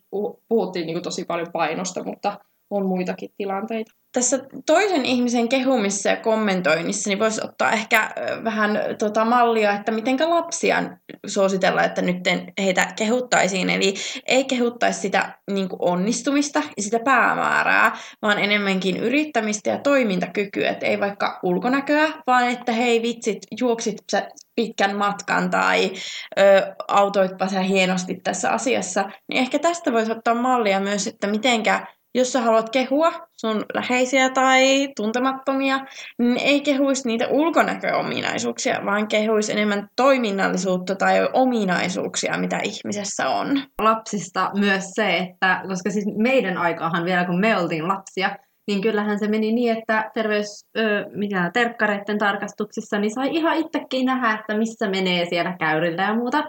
puhuttiin 0.50 0.88
niin 0.88 1.02
tosi 1.02 1.26
paljon 1.26 1.52
painosta, 1.52 2.04
mutta 2.04 2.40
on 2.70 2.86
muitakin 2.86 3.30
tilanteita. 3.38 3.92
Tässä 4.12 4.40
toisen 4.66 5.06
ihmisen 5.06 5.50
kehumissa 5.50 6.10
ja 6.10 6.18
kommentoinnissa 6.18 7.10
niin 7.10 7.20
voisi 7.20 7.42
ottaa 7.44 7.72
ehkä 7.72 8.12
vähän 8.44 8.80
tota, 9.00 9.26
mallia, 9.26 9.74
että 9.74 9.92
miten 9.92 10.18
lapsia 10.30 10.84
suositella, 11.28 11.84
että 11.84 12.02
nyt 12.02 12.18
heitä 12.62 12.94
kehuttaisiin. 12.96 13.70
Eli 13.70 13.94
ei 14.26 14.46
kehuttaisi 14.46 15.00
sitä 15.00 15.40
niin 15.52 15.70
onnistumista 15.80 16.62
ja 16.78 16.84
sitä 16.84 17.00
päämäärää, 17.00 17.98
vaan 18.22 18.40
enemmänkin 18.40 18.98
yrittämistä 18.98 19.70
ja 19.70 19.78
toimintakykyä. 19.78 20.70
Että 20.70 20.86
ei 20.86 21.00
vaikka 21.00 21.40
ulkonäköä, 21.44 22.08
vaan 22.28 22.50
että 22.50 22.72
hei 22.72 23.02
vitsit, 23.02 23.40
juoksit 23.60 24.04
sä 24.12 24.30
pitkän 24.58 24.96
matkan 24.96 25.50
tai 25.50 25.92
ö, 26.40 26.76
autoitpa 26.88 27.48
sä 27.48 27.62
hienosti 27.62 28.20
tässä 28.24 28.52
asiassa. 28.52 29.10
Niin 29.30 29.40
ehkä 29.40 29.60
tästä 29.60 29.94
voisi 29.94 30.12
ottaa 30.12 30.34
mallia 30.34 30.80
myös, 30.80 31.08
että 31.08 31.28
mitenkä 31.28 31.88
jos 32.16 32.34
sä 32.34 32.42
haluat 32.42 32.70
kehua 32.70 33.12
sun 33.42 33.66
läheisiä 33.74 34.30
tai 34.30 34.90
tuntemattomia, 34.96 35.80
niin 36.20 36.38
ei 36.38 36.62
kehuisi 36.62 37.08
niitä 37.08 37.28
ulkonäköominaisuuksia, 37.28 38.86
vaan 38.86 39.08
kehuisi 39.08 39.52
enemmän 39.52 39.88
toiminnallisuutta 39.96 40.96
tai 40.96 41.30
ominaisuuksia, 41.34 42.38
mitä 42.38 42.60
ihmisessä 42.64 43.30
on. 43.30 43.62
Lapsista 43.82 44.52
myös 44.54 44.84
se, 44.92 45.18
että 45.18 45.62
koska 45.68 45.92
siis 45.92 46.06
meidän 46.18 46.58
aikaahan 46.58 47.06
vielä 47.06 47.26
kun 47.26 47.40
me 47.40 47.58
oltiin 47.58 47.88
lapsia, 47.88 48.36
niin 48.68 48.82
kyllähän 48.82 49.20
se 49.20 49.28
meni 49.28 49.52
niin, 49.52 49.78
että 49.78 50.12
terveys, 50.14 50.66
ö, 50.78 51.06
mitä, 51.14 51.52
terkkareiden 51.54 52.18
tarkastuksissa, 52.18 53.00
niin 53.00 53.14
sai 53.14 53.36
ihan 53.36 53.58
itsekin 53.58 54.06
nähdä, 54.06 54.34
että 54.34 54.58
missä 54.58 54.90
menee 54.90 55.26
siellä 55.26 55.56
käyrillä 55.60 56.04
ja 56.04 56.16
muuta. 56.16 56.44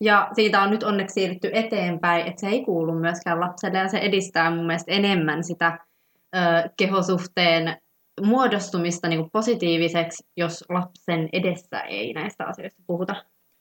Ja 0.00 0.28
siitä 0.34 0.62
on 0.62 0.70
nyt 0.70 0.82
onneksi 0.82 1.14
siirrytty 1.14 1.50
eteenpäin, 1.52 2.26
että 2.26 2.40
se 2.40 2.46
ei 2.46 2.64
kuulu 2.64 2.92
myöskään 2.94 3.40
lapselle 3.40 3.78
ja 3.78 3.88
se 3.88 3.98
edistää 3.98 4.50
mun 4.50 4.66
mielestä 4.66 4.92
enemmän 4.92 5.44
sitä 5.44 5.78
ö, 6.36 6.38
kehosuhteen 6.76 7.76
muodostumista 8.20 9.08
niin 9.08 9.20
kuin 9.20 9.30
positiiviseksi, 9.32 10.24
jos 10.36 10.64
lapsen 10.68 11.28
edessä 11.32 11.80
ei 11.80 12.12
näistä 12.12 12.44
asioista 12.44 12.82
puhuta. 12.86 13.14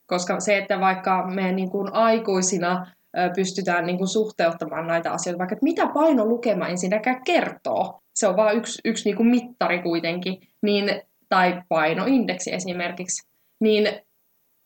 Koska 0.05 0.39
se, 0.39 0.57
että 0.57 0.79
vaikka 0.79 1.27
me 1.27 1.51
niin 1.51 1.69
kuin 1.69 1.93
aikuisina 1.93 2.87
pystytään 3.35 3.85
niin 3.85 3.97
kuin 3.97 4.07
suhteuttamaan 4.07 4.87
näitä 4.87 5.11
asioita, 5.11 5.39
vaikka 5.39 5.53
että 5.53 5.63
mitä 5.63 5.87
painolukema 5.87 6.67
ensinnäkään 6.67 7.23
kertoo. 7.23 7.99
Se 8.15 8.27
on 8.27 8.35
vain 8.35 8.57
yksi, 8.57 8.81
yksi 8.85 9.05
niin 9.05 9.17
kuin 9.17 9.29
mittari 9.29 9.81
kuitenkin, 9.81 10.37
niin, 10.61 11.01
tai 11.29 11.61
painoindeksi 11.69 12.53
esimerkiksi. 12.53 13.27
Niin 13.61 14.01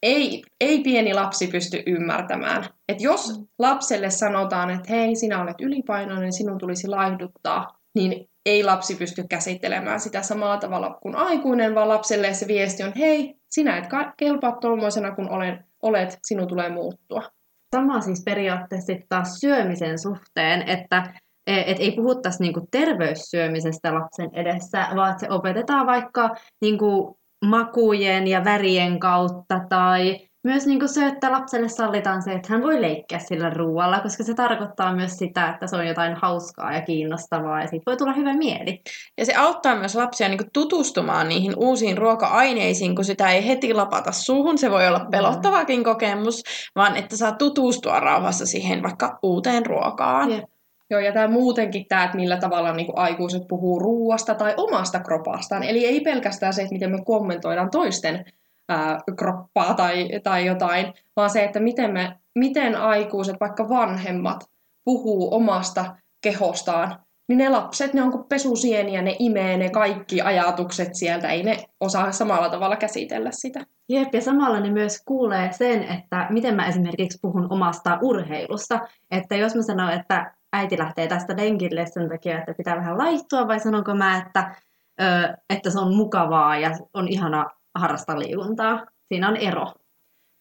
ei, 0.04 0.44
ei 0.62 0.80
pieni 0.80 1.14
lapsi 1.14 1.48
pysty 1.48 1.84
ymmärtämään. 1.86 2.66
Et 2.90 3.02
jos 3.02 3.40
mm. 3.40 3.48
lapselle 3.60 4.10
sanotaan, 4.10 4.70
että 4.70 4.94
hei, 4.94 5.16
sinä 5.16 5.42
olet 5.42 5.62
ylipainoinen, 5.62 6.34
sinun 6.34 6.58
tulisi 6.58 6.88
laihduttaa, 6.88 7.80
niin 7.96 8.30
ei 8.46 8.64
lapsi 8.64 8.96
pysty 8.96 9.24
käsittelemään 9.30 10.00
sitä 10.00 10.22
samalla 10.22 10.58
tavalla 10.58 10.98
kuin 11.02 11.16
aikuinen, 11.16 11.76
vaan 11.76 11.90
lapselle 11.90 12.34
se 12.34 12.48
viesti 12.48 12.84
on, 12.84 12.94
hei, 12.96 13.36
sinä 13.50 13.78
et 13.78 13.86
kelpaa 14.18 14.52
tuommoisena 14.52 15.16
kuin 15.16 15.30
olen, 15.30 15.66
olet, 15.82 16.20
sinun 16.24 16.48
tulee 16.48 16.70
muuttua. 16.70 17.32
Sama 17.76 18.02
siis 18.02 18.24
periaatteessa 18.26 18.94
taas 19.10 19.40
syömisen 19.40 20.00
suhteen, 20.00 20.70
että 20.70 21.14
e, 21.48 21.72
et 21.72 21.80
ei 21.80 21.92
puhuttaisi 21.92 22.44
niinku 22.44 22.68
terveyssyömisestä 22.72 23.94
lapsen 23.94 24.30
edessä, 24.34 24.88
vaan 24.96 25.20
se 25.20 25.30
opetetaan 25.30 25.86
vaikka 25.86 26.36
niinku 26.62 27.20
makujen 27.46 28.28
ja 28.28 28.44
värien 28.44 29.00
kautta 29.00 29.62
tai 29.70 30.20
myös 30.46 30.66
niin 30.66 30.80
kuin 30.80 30.90
se, 30.90 31.08
että 31.08 31.32
lapselle 31.32 31.70
sallitaan 31.70 32.22
se, 32.22 32.32
että 32.32 32.48
hän 32.54 32.64
voi 32.64 32.82
leikkiä 32.82 33.20
sillä 33.20 33.50
ruoalla, 33.50 34.00
koska 34.00 34.24
se 34.24 34.34
tarkoittaa 34.34 34.96
myös 34.96 35.18
sitä, 35.18 35.50
että 35.50 35.68
se 35.68 35.76
on 35.76 35.88
jotain 35.88 36.16
hauskaa 36.16 36.74
ja 36.74 36.82
kiinnostavaa 36.82 37.62
ja 37.62 37.68
siitä 37.68 37.84
voi 37.86 37.98
tulla 37.98 38.14
hyvä 38.14 38.34
mieli. 38.34 38.82
Ja 39.18 39.26
se 39.26 39.34
auttaa 39.34 39.76
myös 39.76 39.96
lapsia 39.96 40.28
niin 40.28 40.38
kuin 40.38 40.50
tutustumaan 40.54 41.30
niihin 41.30 41.54
uusiin 41.58 41.98
ruoka-aineisiin, 41.98 42.96
kun 42.96 43.06
sitä 43.06 43.30
ei 43.30 43.48
heti 43.48 43.74
lapata 43.74 44.12
suuhun. 44.12 44.58
Se 44.58 44.72
voi 44.72 44.88
olla 44.88 45.00
mm. 45.00 45.12
pelottavakin 45.12 45.84
kokemus, 45.84 46.44
vaan 46.76 46.96
että 46.96 47.18
saa 47.18 47.32
tutustua 47.32 48.00
rauhassa 48.00 48.46
siihen 48.46 48.84
vaikka 48.84 49.20
uuteen 49.24 49.66
ruokaan. 49.66 50.30
Yeah. 50.30 50.44
Joo, 50.90 51.00
ja 51.00 51.14
tämä 51.14 51.28
muutenkin 51.28 51.86
tämä, 51.90 52.04
että 52.04 52.18
millä 52.18 52.38
tavalla 52.38 52.74
niin 52.74 52.86
kuin 52.86 52.98
aikuiset 52.98 53.44
puhuu 53.48 53.80
ruuasta 53.80 54.36
tai 54.36 54.54
omasta 54.58 55.00
kropastaan. 55.00 55.64
Eli 55.64 55.86
ei 55.86 56.00
pelkästään 56.00 56.54
se, 56.54 56.62
että 56.62 56.74
miten 56.74 56.92
me 56.92 57.04
kommentoidaan 57.06 57.72
toisten 57.72 58.26
ää, 58.70 59.00
kroppaa 59.18 59.74
tai, 59.74 60.10
tai 60.24 60.46
jotain, 60.46 60.94
vaan 61.16 61.30
se, 61.30 61.44
että 61.44 61.60
miten, 61.60 61.92
me, 61.92 62.18
miten 62.36 62.76
aikuiset, 62.76 63.36
vaikka 63.40 63.70
vanhemmat, 63.70 64.50
puhuu 64.86 65.36
omasta 65.36 65.96
kehostaan, 66.22 67.00
niin 67.28 67.38
ne 67.38 67.50
lapset, 67.50 67.94
ne 67.94 68.04
on 68.04 68.12
kuin 68.12 68.24
pesusieniä, 68.24 69.02
ne 69.02 69.16
imee 69.20 69.58
ne 69.58 69.70
kaikki 69.70 70.22
ajatukset 70.22 70.96
sieltä, 70.96 71.28
ei 71.28 71.44
ne 71.44 71.58
osaa 71.80 72.12
samalla 72.12 72.50
tavalla 72.50 72.76
käsitellä 72.76 73.32
sitä. 73.32 73.66
Jep, 73.90 74.14
ja 74.14 74.22
samalla 74.22 74.60
ne 74.60 74.72
myös 74.72 75.02
kuulee 75.06 75.52
sen, 75.52 75.84
että 75.84 76.28
miten 76.30 76.56
mä 76.56 76.68
esimerkiksi 76.68 77.20
puhun 77.22 77.48
omasta 77.50 78.00
urheilusta. 78.02 78.80
Että 79.12 79.36
jos 79.36 79.56
mä 79.56 79.62
sanon, 79.62 79.92
että 79.92 80.36
äiti 80.54 80.78
lähtee 80.78 81.08
tästä 81.08 81.36
lenkille 81.38 81.86
sen 81.86 82.10
takia, 82.10 82.40
että 82.40 82.54
pitää 82.58 82.76
vähän 82.76 82.98
laittua, 82.98 83.48
vai 83.48 83.60
sanonko 83.60 83.96
mä, 83.96 84.18
että, 84.18 84.56
ö, 85.02 85.38
että 85.50 85.70
se 85.70 85.80
on 85.80 85.96
mukavaa 85.96 86.58
ja 86.58 86.72
on 86.94 87.08
ihana 87.08 87.46
harrastaa 87.76 88.20
liikuntaa. 88.20 88.86
Siinä 89.08 89.30
on 89.30 89.38
ero. 89.38 89.74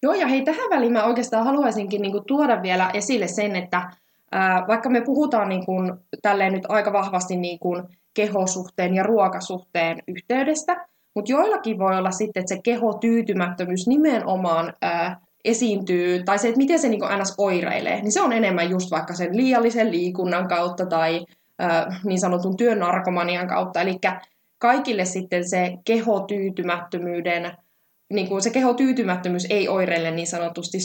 Joo, 0.02 0.14
ja 0.14 0.26
hei, 0.26 0.42
tähän 0.42 0.70
väliin 0.70 0.92
mä 0.92 1.04
oikeastaan 1.04 1.44
haluaisinkin 1.44 2.02
niin 2.02 2.12
kuin, 2.12 2.24
tuoda 2.26 2.62
vielä 2.62 2.90
esille 2.94 3.26
sen, 3.26 3.56
että 3.56 3.90
ää, 4.32 4.64
vaikka 4.68 4.90
me 4.90 5.00
puhutaan 5.00 5.48
niin 5.48 5.66
kuin, 5.66 5.92
tälleen 6.22 6.52
nyt 6.52 6.66
aika 6.68 6.92
vahvasti 6.92 7.36
niin 7.36 7.58
kuin, 7.58 7.82
kehosuhteen 8.14 8.94
ja 8.94 9.02
ruokasuhteen 9.02 10.02
yhteydestä, 10.08 10.86
mutta 11.14 11.32
joillakin 11.32 11.78
voi 11.78 11.96
olla 11.96 12.10
sitten, 12.10 12.40
että 12.40 12.54
se 12.54 12.60
kehotyytymättömyys 12.64 13.86
nimenomaan 13.86 14.72
ää, 14.82 15.20
esiintyy, 15.44 16.22
tai 16.22 16.38
se, 16.38 16.48
että 16.48 16.58
miten 16.58 16.78
se 16.78 16.88
niin 16.88 17.00
ns. 17.20 17.34
oireilee, 17.38 18.00
niin 18.00 18.12
se 18.12 18.20
on 18.20 18.32
enemmän 18.32 18.70
just 18.70 18.90
vaikka 18.90 19.14
sen 19.14 19.36
liiallisen 19.36 19.90
liikunnan 19.90 20.48
kautta 20.48 20.86
tai 20.86 21.26
ää, 21.58 22.00
niin 22.04 22.20
sanotun 22.20 22.56
työn 22.56 22.78
narkomanian 22.78 23.48
kautta. 23.48 23.80
Eli 23.80 23.98
kaikille 24.64 25.04
sitten 25.04 25.48
se 25.48 25.72
kehotyytymättömyyden, 25.84 27.56
niin 28.12 28.28
kuin 28.28 28.42
se 28.42 28.50
kehotyytymättömyys 28.50 29.46
ei 29.50 29.68
oireille 29.68 30.10
niin 30.10 30.26
sanotusti 30.26 30.78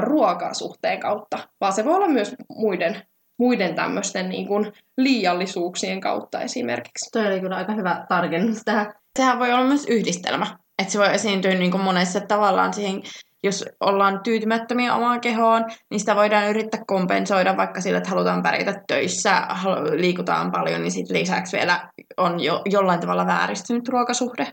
ruokasuhteen 0.00 1.00
kautta, 1.00 1.38
vaan 1.60 1.72
se 1.72 1.84
voi 1.84 1.94
olla 1.94 2.08
myös 2.08 2.34
muiden, 2.48 3.02
muiden 3.38 3.74
tämmöisten 3.74 4.28
niin 4.28 4.46
kuin 4.46 4.72
liiallisuuksien 4.98 6.00
kautta 6.00 6.40
esimerkiksi. 6.40 7.10
Toi 7.12 7.26
oli 7.26 7.40
kyllä 7.40 7.56
aika 7.56 7.72
hyvä 7.72 8.06
tarkennus 8.08 8.62
tähän. 8.64 8.94
Sehän 9.18 9.38
voi 9.38 9.52
olla 9.52 9.64
myös 9.64 9.86
yhdistelmä. 9.86 10.58
Että 10.78 10.92
se 10.92 10.98
voi 10.98 11.14
esiintyä 11.14 11.54
niin 11.54 11.70
kuin 11.70 11.84
monessa 11.84 12.20
tavallaan 12.20 12.74
siihen 12.74 13.02
jos 13.42 13.64
ollaan 13.80 14.20
tyytymättömiä 14.22 14.94
omaan 14.94 15.20
kehoon, 15.20 15.64
niin 15.90 16.00
sitä 16.00 16.16
voidaan 16.16 16.48
yrittää 16.48 16.84
kompensoida 16.86 17.56
vaikka 17.56 17.80
sillä, 17.80 17.98
että 17.98 18.10
halutaan 18.10 18.42
pärjätä 18.42 18.82
töissä, 18.86 19.46
liikutaan 19.92 20.52
paljon, 20.52 20.82
niin 20.82 20.92
sitten 20.92 21.16
lisäksi 21.16 21.56
vielä 21.56 21.90
on 22.16 22.40
jo 22.40 22.62
jollain 22.64 23.00
tavalla 23.00 23.26
vääristynyt 23.26 23.88
ruokasuhde. 23.88 24.46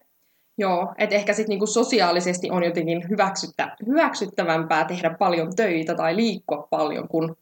Joo, 0.57 0.93
että 0.97 1.15
ehkä 1.15 1.33
sitten 1.33 1.49
niinku 1.49 1.67
sosiaalisesti 1.67 2.51
on 2.51 2.63
jotenkin 2.63 3.09
hyväksyttä, 3.09 3.75
hyväksyttävämpää 3.87 4.85
tehdä 4.85 5.15
paljon 5.19 5.55
töitä 5.55 5.95
tai 5.95 6.15
liikkua 6.15 6.67
paljon 6.69 7.07
kuin 7.07 7.35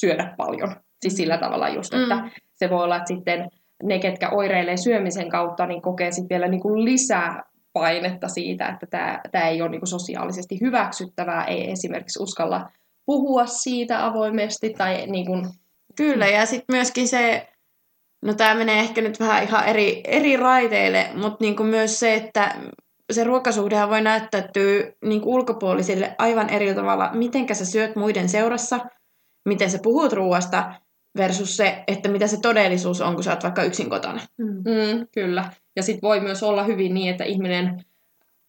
syödä 0.00 0.34
paljon. 0.36 0.76
Siis 1.02 1.16
sillä 1.16 1.34
mm. 1.36 1.40
tavalla 1.40 1.68
just, 1.68 1.94
että 1.94 2.16
mm. 2.16 2.30
se 2.52 2.70
voi 2.70 2.84
olla, 2.84 2.96
että 2.96 3.08
sitten 3.08 3.50
ne, 3.82 3.98
ketkä 3.98 4.30
oireilee 4.30 4.76
syömisen 4.76 5.28
kautta, 5.30 5.66
niin 5.66 5.82
kokee 5.82 6.12
sitten 6.12 6.28
vielä 6.28 6.48
niinku 6.48 6.84
lisää 6.84 7.42
painetta 7.80 8.28
siitä, 8.28 8.68
että 8.68 8.86
tämä, 8.86 9.20
tämä 9.32 9.48
ei 9.48 9.62
ole 9.62 9.70
niin 9.70 9.80
kuin 9.80 9.88
sosiaalisesti 9.88 10.60
hyväksyttävää, 10.60 11.44
ei 11.44 11.70
esimerkiksi 11.70 12.22
uskalla 12.22 12.70
puhua 13.06 13.46
siitä 13.46 14.06
avoimesti 14.06 14.74
tai 14.78 15.06
niin 15.06 15.26
kuin... 15.26 15.48
Kyllä, 15.96 16.26
ja 16.26 16.46
sitten 16.46 16.76
myöskin 16.76 17.08
se, 17.08 17.48
no 18.24 18.34
tämä 18.34 18.54
menee 18.54 18.80
ehkä 18.80 19.00
nyt 19.00 19.20
vähän 19.20 19.42
ihan 19.42 19.64
eri, 19.64 20.00
eri 20.04 20.36
raiteille, 20.36 21.10
mutta 21.14 21.44
niin 21.44 21.56
kuin 21.56 21.68
myös 21.68 22.00
se, 22.00 22.14
että 22.14 22.54
se 23.12 23.24
ruokasuhdehan 23.24 23.90
voi 23.90 24.00
näyttäytyä 24.00 24.92
niin 25.04 25.20
kuin 25.20 25.34
ulkopuolisille 25.34 26.14
aivan 26.18 26.50
eri 26.50 26.74
tavalla, 26.74 27.10
miten 27.14 27.54
sä 27.54 27.64
syöt 27.64 27.96
muiden 27.96 28.28
seurassa, 28.28 28.78
miten 29.48 29.70
sä 29.70 29.78
puhut 29.82 30.12
ruoasta, 30.12 30.74
versus 31.16 31.56
se, 31.56 31.84
että 31.86 32.08
mitä 32.08 32.26
se 32.26 32.40
todellisuus 32.40 33.00
on, 33.00 33.14
kun 33.14 33.24
sä 33.24 33.30
oot 33.30 33.42
vaikka 33.42 33.62
yksin 33.62 33.90
kotona. 33.90 34.20
Mm. 34.36 34.46
Mm, 34.46 35.06
kyllä. 35.14 35.50
Ja 35.80 35.84
sitten 35.84 36.08
voi 36.08 36.20
myös 36.20 36.42
olla 36.42 36.64
hyvin 36.64 36.94
niin, 36.94 37.10
että 37.10 37.24
ihminen 37.24 37.84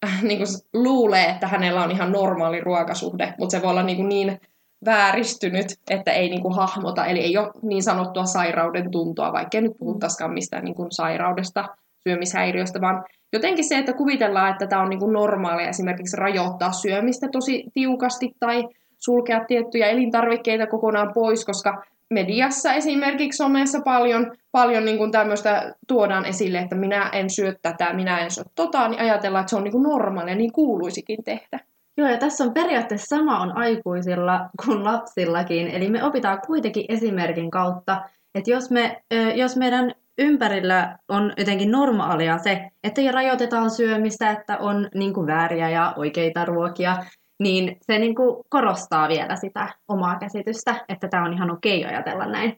äh, 0.05 0.23
niin 0.23 0.41
luulee, 0.73 1.25
että 1.25 1.47
hänellä 1.47 1.83
on 1.83 1.91
ihan 1.91 2.11
normaali 2.11 2.61
ruokasuhde, 2.61 3.33
mutta 3.37 3.51
se 3.51 3.61
voi 3.61 3.71
olla 3.71 3.83
niin, 3.83 3.97
kuin 3.97 4.09
niin 4.09 4.39
vääristynyt, 4.85 5.67
että 5.89 6.11
ei 6.11 6.29
niin 6.29 6.41
kuin 6.41 6.55
hahmota, 6.55 7.05
eli 7.05 7.19
ei 7.19 7.37
ole 7.37 7.51
niin 7.61 7.83
sanottua 7.83 8.25
sairauden 8.25 8.91
tuntoa, 8.91 9.33
vaikka 9.33 9.57
ei 9.57 9.61
nyt 9.61 9.77
puhuttaisikaan 9.79 10.33
mistään 10.33 10.63
niin 10.63 10.75
kuin 10.75 10.91
sairaudesta, 10.91 11.65
syömishäiriöstä, 12.07 12.81
vaan 12.81 13.03
jotenkin 13.33 13.65
se, 13.65 13.77
että 13.77 13.93
kuvitellaan, 13.93 14.51
että 14.51 14.67
tämä 14.67 14.81
on 14.81 14.89
niin 14.89 14.99
kuin 14.99 15.13
normaalia 15.13 15.69
esimerkiksi 15.69 16.17
rajoittaa 16.17 16.71
syömistä 16.71 17.27
tosi 17.31 17.63
tiukasti 17.73 18.31
tai 18.39 18.63
sulkea 18.99 19.45
tiettyjä 19.47 19.87
elintarvikkeita 19.87 20.67
kokonaan 20.67 21.11
pois, 21.13 21.45
koska 21.45 21.83
mediassa 22.11 22.73
esimerkiksi 22.73 23.37
somessa 23.37 23.79
paljon, 23.81 24.31
paljon 24.51 24.85
niin 24.85 24.97
kuin 24.97 25.11
tämmöistä 25.11 25.75
tuodaan 25.87 26.25
esille, 26.25 26.59
että 26.59 26.75
minä 26.75 27.09
en 27.09 27.29
syö 27.29 27.55
tätä, 27.61 27.93
minä 27.93 28.19
en 28.19 28.31
syö 28.31 28.43
tota, 28.55 28.87
niin 28.87 29.01
ajatellaan, 29.01 29.41
että 29.41 29.49
se 29.49 29.55
on 29.55 29.63
niin 29.63 29.71
kuin 29.71 29.83
normaalia, 29.83 30.35
niin 30.35 30.51
kuuluisikin 30.51 31.23
tehdä. 31.23 31.59
Joo, 31.97 32.09
ja 32.09 32.17
tässä 32.17 32.43
on 32.43 32.53
periaatteessa 32.53 33.15
sama 33.15 33.39
on 33.39 33.57
aikuisilla 33.57 34.49
kuin 34.65 34.83
lapsillakin. 34.83 35.67
Eli 35.67 35.89
me 35.89 36.03
opitaan 36.03 36.41
kuitenkin 36.47 36.85
esimerkin 36.89 37.51
kautta, 37.51 38.01
että 38.35 38.51
jos, 38.51 38.71
me, 38.71 39.01
jos 39.35 39.57
meidän 39.57 39.91
ympärillä 40.17 40.97
on 41.07 41.33
jotenkin 41.37 41.71
normaalia 41.71 42.37
se, 42.37 42.69
että 42.83 43.01
rajoitetaan 43.11 43.71
syömistä, 43.71 44.31
että 44.31 44.57
on 44.57 44.89
niin 44.95 45.13
kuin 45.13 45.27
vääriä 45.27 45.69
ja 45.69 45.93
oikeita 45.97 46.45
ruokia, 46.45 46.97
niin 47.41 47.77
se 47.81 47.99
niin 47.99 48.15
kuin 48.15 48.43
korostaa 48.49 49.07
vielä 49.07 49.35
sitä 49.35 49.67
omaa 49.87 50.19
käsitystä, 50.19 50.85
että 50.89 51.07
tämä 51.07 51.25
on 51.25 51.33
ihan 51.33 51.51
okei 51.51 51.85
ajatella 51.85 52.25
näin. 52.25 52.57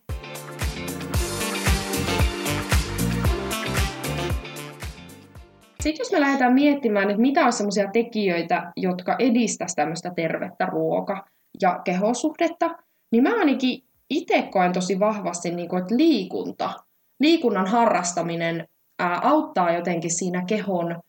Sitten 5.79 6.03
jos 6.03 6.11
me 6.11 6.19
lähdetään 6.19 6.53
miettimään, 6.53 7.09
että 7.09 7.21
mitä 7.21 7.45
on 7.45 7.53
sellaisia 7.53 7.89
tekijöitä, 7.93 8.71
jotka 8.75 9.15
edistäisivät 9.19 9.75
tämmöistä 9.75 10.11
tervettä 10.15 10.65
ruoka- 10.65 11.25
ja 11.61 11.81
kehosuhdetta, 11.83 12.69
niin 13.11 13.23
mä 13.23 13.29
ainakin 13.39 13.83
itse 14.09 14.41
koen 14.41 14.73
tosi 14.73 14.99
vahvasti, 14.99 15.51
niin 15.51 15.77
että 15.77 15.95
liikunta, 15.97 16.73
liikunnan 17.19 17.67
harrastaminen 17.67 18.67
auttaa 19.21 19.71
jotenkin 19.71 20.11
siinä 20.11 20.43
kehon 20.47 21.03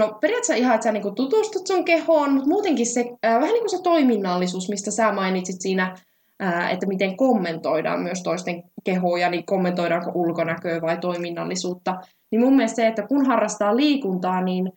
No 0.00 0.18
periaatteessa 0.20 0.54
ihan, 0.54 0.74
että 0.74 0.84
sä 0.84 0.92
niinku 0.92 1.10
tutustut 1.10 1.66
sun 1.66 1.84
kehoon, 1.84 2.32
mutta 2.32 2.48
muutenkin 2.48 2.86
se, 2.86 3.00
äh, 3.00 3.34
vähän 3.34 3.52
niin 3.52 3.60
kuin 3.60 3.70
se 3.70 3.82
toiminnallisuus, 3.82 4.68
mistä 4.68 4.90
sä 4.90 5.12
mainitsit 5.12 5.60
siinä, 5.60 5.96
äh, 6.42 6.72
että 6.72 6.86
miten 6.86 7.16
kommentoidaan 7.16 8.00
myös 8.00 8.22
toisten 8.22 8.62
kehoja, 8.84 9.30
niin 9.30 9.46
kommentoidaanko 9.46 10.10
ulkonäköä 10.14 10.80
vai 10.80 10.96
toiminnallisuutta. 10.96 11.96
Niin 12.30 12.40
mun 12.40 12.56
mielestä 12.56 12.76
se, 12.76 12.86
että 12.86 13.06
kun 13.06 13.26
harrastaa 13.26 13.76
liikuntaa, 13.76 14.40
niin 14.40 14.72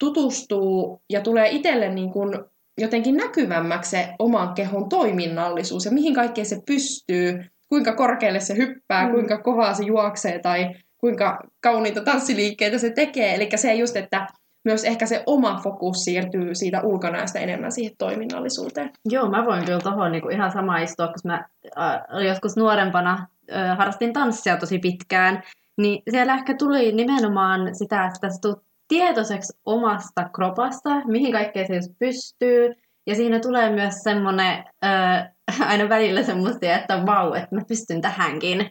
tutustuu 0.00 1.02
ja 1.10 1.20
tulee 1.20 1.48
itselle 1.50 1.94
niin 1.94 2.10
kuin 2.10 2.38
jotenkin 2.78 3.16
näkyvämmäksi 3.16 3.90
se 3.90 4.08
oman 4.18 4.54
kehon 4.54 4.88
toiminnallisuus 4.88 5.84
ja 5.84 5.90
mihin 5.90 6.14
kaikkeen 6.14 6.46
se 6.46 6.62
pystyy, 6.66 7.44
kuinka 7.68 7.92
korkealle 7.92 8.40
se 8.40 8.56
hyppää, 8.56 9.06
mm. 9.06 9.12
kuinka 9.12 9.38
kovaa 9.38 9.74
se 9.74 9.84
juoksee 9.84 10.38
tai 10.38 10.74
kuinka 10.98 11.38
kauniita 11.60 12.00
tanssiliikkeitä 12.00 12.78
se 12.78 12.90
tekee. 12.90 13.34
Eli 13.34 13.48
se 13.56 13.74
just, 13.74 13.96
että 13.96 14.26
myös 14.66 14.84
ehkä 14.84 15.06
se 15.06 15.22
oma 15.26 15.60
fokus 15.62 16.04
siirtyy 16.04 16.54
siitä 16.54 16.80
ulkonäöstä 16.80 17.38
enemmän 17.38 17.72
siihen 17.72 17.96
toiminnallisuuteen. 17.98 18.90
Joo, 19.04 19.30
mä 19.30 19.46
voin 19.46 19.64
kyllä 19.64 19.80
tuohon 19.80 20.12
niinku 20.12 20.28
ihan 20.28 20.52
sama 20.52 20.78
istua, 20.78 21.08
koska 21.08 21.28
mä 21.28 21.44
äh, 21.78 22.24
joskus 22.26 22.56
nuorempana 22.56 23.26
äh, 23.52 23.78
harrastin 23.78 24.12
tanssia 24.12 24.56
tosi 24.56 24.78
pitkään, 24.78 25.42
niin 25.76 26.02
siellä 26.10 26.34
ehkä 26.34 26.54
tuli 26.54 26.92
nimenomaan 26.92 27.74
sitä, 27.74 28.06
että 28.06 28.30
sä 28.30 28.38
tulet 28.42 28.58
tietoiseksi 28.88 29.52
omasta 29.66 30.28
kropasta, 30.28 30.90
mihin 31.04 31.32
kaikkeen 31.32 31.66
se 31.66 31.76
just 31.76 31.92
pystyy, 31.98 32.74
ja 33.06 33.14
siinä 33.14 33.40
tulee 33.40 33.70
myös 33.70 33.94
semmoinen 34.02 34.64
äh, 34.84 35.28
aina 35.70 35.88
välillä 35.88 36.22
semmoista, 36.22 36.66
että 36.66 37.06
vau, 37.06 37.32
että 37.32 37.54
mä 37.54 37.62
pystyn 37.68 38.00
tähänkin. 38.00 38.70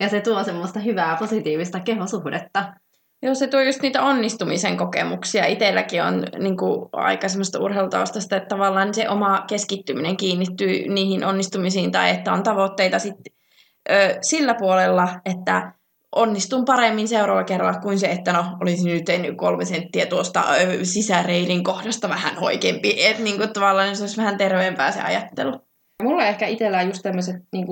Ja 0.00 0.08
se 0.08 0.20
tuo 0.20 0.44
semmoista 0.44 0.80
hyvää, 0.80 1.16
positiivista 1.16 1.80
kehosuhdetta. 1.80 2.72
Joo, 3.22 3.34
se 3.34 3.46
tuo 3.46 3.60
just 3.60 3.82
niitä 3.82 4.02
onnistumisen 4.02 4.76
kokemuksia. 4.76 5.46
Itselläkin 5.46 6.02
on 6.02 6.24
niin 6.38 6.56
kuin, 6.56 6.88
aika 6.92 7.28
semmoista 7.28 7.60
urheilutaustasta, 7.60 8.36
että 8.36 8.48
tavallaan 8.48 8.94
se 8.94 9.08
oma 9.08 9.44
keskittyminen 9.48 10.16
kiinnittyy 10.16 10.88
niihin 10.88 11.24
onnistumisiin 11.24 11.92
tai 11.92 12.10
että 12.10 12.32
on 12.32 12.42
tavoitteita 12.42 12.98
sit, 12.98 13.14
ö, 13.90 14.18
sillä 14.20 14.54
puolella, 14.54 15.08
että 15.24 15.72
onnistun 16.16 16.64
paremmin 16.64 17.08
seuraava 17.08 17.44
kerralla 17.44 17.80
kuin 17.80 17.98
se, 17.98 18.06
että 18.06 18.32
no 18.32 18.44
olisi 18.60 18.88
nyt 18.88 19.04
tehnyt 19.04 19.36
kolme 19.36 19.64
senttiä 19.64 20.06
tuosta 20.06 20.40
ö, 20.40 20.84
sisäreilin 20.84 21.64
kohdasta 21.64 22.08
vähän 22.08 22.38
oikeampi. 22.38 23.06
Että 23.06 23.22
niin 23.22 23.52
tavallaan 23.52 23.96
se 23.96 24.02
olisi 24.02 24.16
vähän 24.16 24.38
terveempää 24.38 24.92
se 24.92 25.00
ajattelu. 25.00 25.60
Mulla 26.02 26.26
ehkä 26.26 26.46
itsellään 26.46 26.86
just 26.86 27.02
tämmöiset 27.02 27.36
niin 27.52 27.66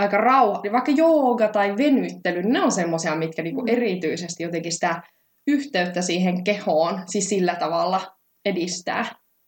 aika 0.00 0.16
rauha, 0.16 0.62
vaikka 0.72 0.92
jooga 0.92 1.48
tai 1.48 1.76
venyttely, 1.76 2.42
ne 2.42 2.62
on 2.62 2.72
semmoisia, 2.72 3.16
mitkä 3.16 3.42
niinku 3.42 3.64
erityisesti 3.66 4.42
jotenkin 4.42 4.72
sitä 4.72 5.02
yhteyttä 5.46 6.02
siihen 6.02 6.44
kehoon, 6.44 7.02
siis 7.06 7.28
sillä 7.28 7.54
tavalla 7.54 8.00
edistää. 8.44 9.00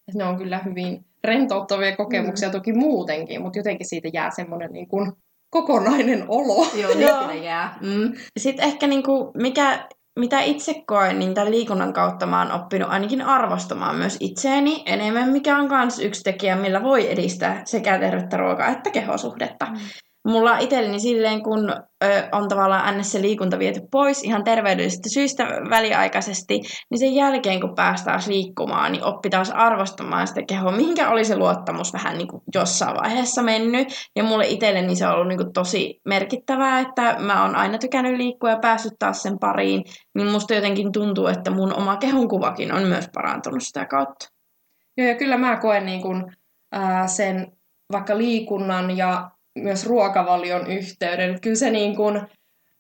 Et 0.09 0.15
ne 0.15 0.25
on 0.25 0.37
kyllä 0.37 0.59
hyvin 0.59 1.05
rentouttavia 1.25 1.97
kokemuksia 1.97 2.49
mm. 2.49 2.53
toki 2.53 2.73
muutenkin, 2.73 3.43
mutta 3.43 3.59
jotenkin 3.59 3.89
siitä 3.89 4.09
jää 4.13 4.31
semmoinen 4.31 4.73
niin 4.73 4.89
kuin 4.89 5.13
kokonainen 5.51 6.25
olo. 6.29 6.67
Joo, 7.07 7.27
niin 7.27 7.45
jää. 7.45 7.79
Mm. 7.81 8.13
Sitten 8.37 8.65
ehkä 8.65 8.87
niin 8.87 9.03
kuin, 9.03 9.31
mikä, 9.35 9.89
mitä 10.19 10.41
itse 10.41 10.83
koen, 10.87 11.19
niin 11.19 11.35
tämän 11.35 11.51
liikunnan 11.51 11.93
kautta 11.93 12.27
mä 12.27 12.39
oon 12.39 12.63
oppinut 12.63 12.91
ainakin 12.91 13.23
arvostamaan 13.23 13.97
myös 13.97 14.17
itseäni 14.21 14.83
enemmän, 14.87 15.29
mikä 15.29 15.57
on 15.57 15.69
myös 15.69 15.99
yksi 15.99 16.23
tekijä, 16.23 16.57
millä 16.57 16.83
voi 16.83 17.13
edistää 17.13 17.63
sekä 17.65 17.99
tervettä 17.99 18.37
ruokaa 18.37 18.69
että 18.69 18.91
kehosuhdetta. 18.91 19.67
Mm 19.67 19.79
mulla 20.25 20.59
itselleni 20.59 21.01
silleen, 21.01 21.43
kun 21.43 21.71
ö, 22.05 22.29
on 22.33 22.49
tavallaan 22.49 22.99
ns. 22.99 23.13
se 23.13 23.23
liikunta 23.23 23.59
viety 23.59 23.81
pois 23.91 24.25
ihan 24.25 24.45
terveydellisistä 24.45 25.09
syistä 25.09 25.45
väliaikaisesti, 25.71 26.61
niin 26.91 26.99
sen 26.99 27.15
jälkeen 27.15 27.61
kun 27.61 27.75
päästään 27.75 28.21
liikkumaan, 28.27 28.93
niin 28.93 29.05
oppi 29.05 29.31
taas 29.31 29.51
arvostamaan 29.51 30.27
sitä 30.27 30.43
kehoa, 30.49 30.73
mihinkä 30.73 31.11
oli 31.11 31.25
se 31.25 31.37
luottamus 31.37 31.93
vähän 31.93 32.19
niin 32.19 32.29
kuin 32.29 32.43
jossain 32.55 32.97
vaiheessa 32.97 33.43
mennyt. 33.43 33.89
Ja 34.17 34.25
mulle 34.25 34.47
itselleni 34.47 34.97
se 34.97 35.07
on 35.07 35.15
ollut 35.15 35.29
niin 35.29 35.39
kuin 35.39 35.53
tosi 35.53 36.01
merkittävää, 36.05 36.81
että 36.81 37.17
mä 37.19 37.43
oon 37.43 37.57
aina 37.57 37.79
tykännyt 37.79 38.17
liikkua 38.17 38.51
ja 38.51 38.59
päässyt 38.59 38.95
taas 38.99 39.23
sen 39.23 39.39
pariin, 39.39 39.85
niin 40.15 40.29
musta 40.29 40.55
jotenkin 40.55 40.93
tuntuu, 40.93 41.27
että 41.27 41.51
mun 41.51 41.75
oma 41.75 41.97
kehonkuvakin 41.97 42.73
on 42.73 42.83
myös 42.83 43.09
parantunut 43.15 43.63
sitä 43.63 43.87
kautta. 43.87 44.29
Joo, 44.97 45.09
ja 45.09 45.15
kyllä 45.15 45.37
mä 45.37 45.57
koen 45.57 45.87
niin 45.87 46.03
kuin, 46.03 46.37
äh, 46.75 47.07
sen 47.07 47.53
vaikka 47.93 48.19
liikunnan 48.19 48.97
ja 48.97 49.31
myös 49.59 49.87
ruokavalion 49.87 50.67
yhteyden. 50.67 51.41
Kyllä 51.41 51.57
se 51.57 51.71
niin 51.71 51.97
kuin, 51.97 52.21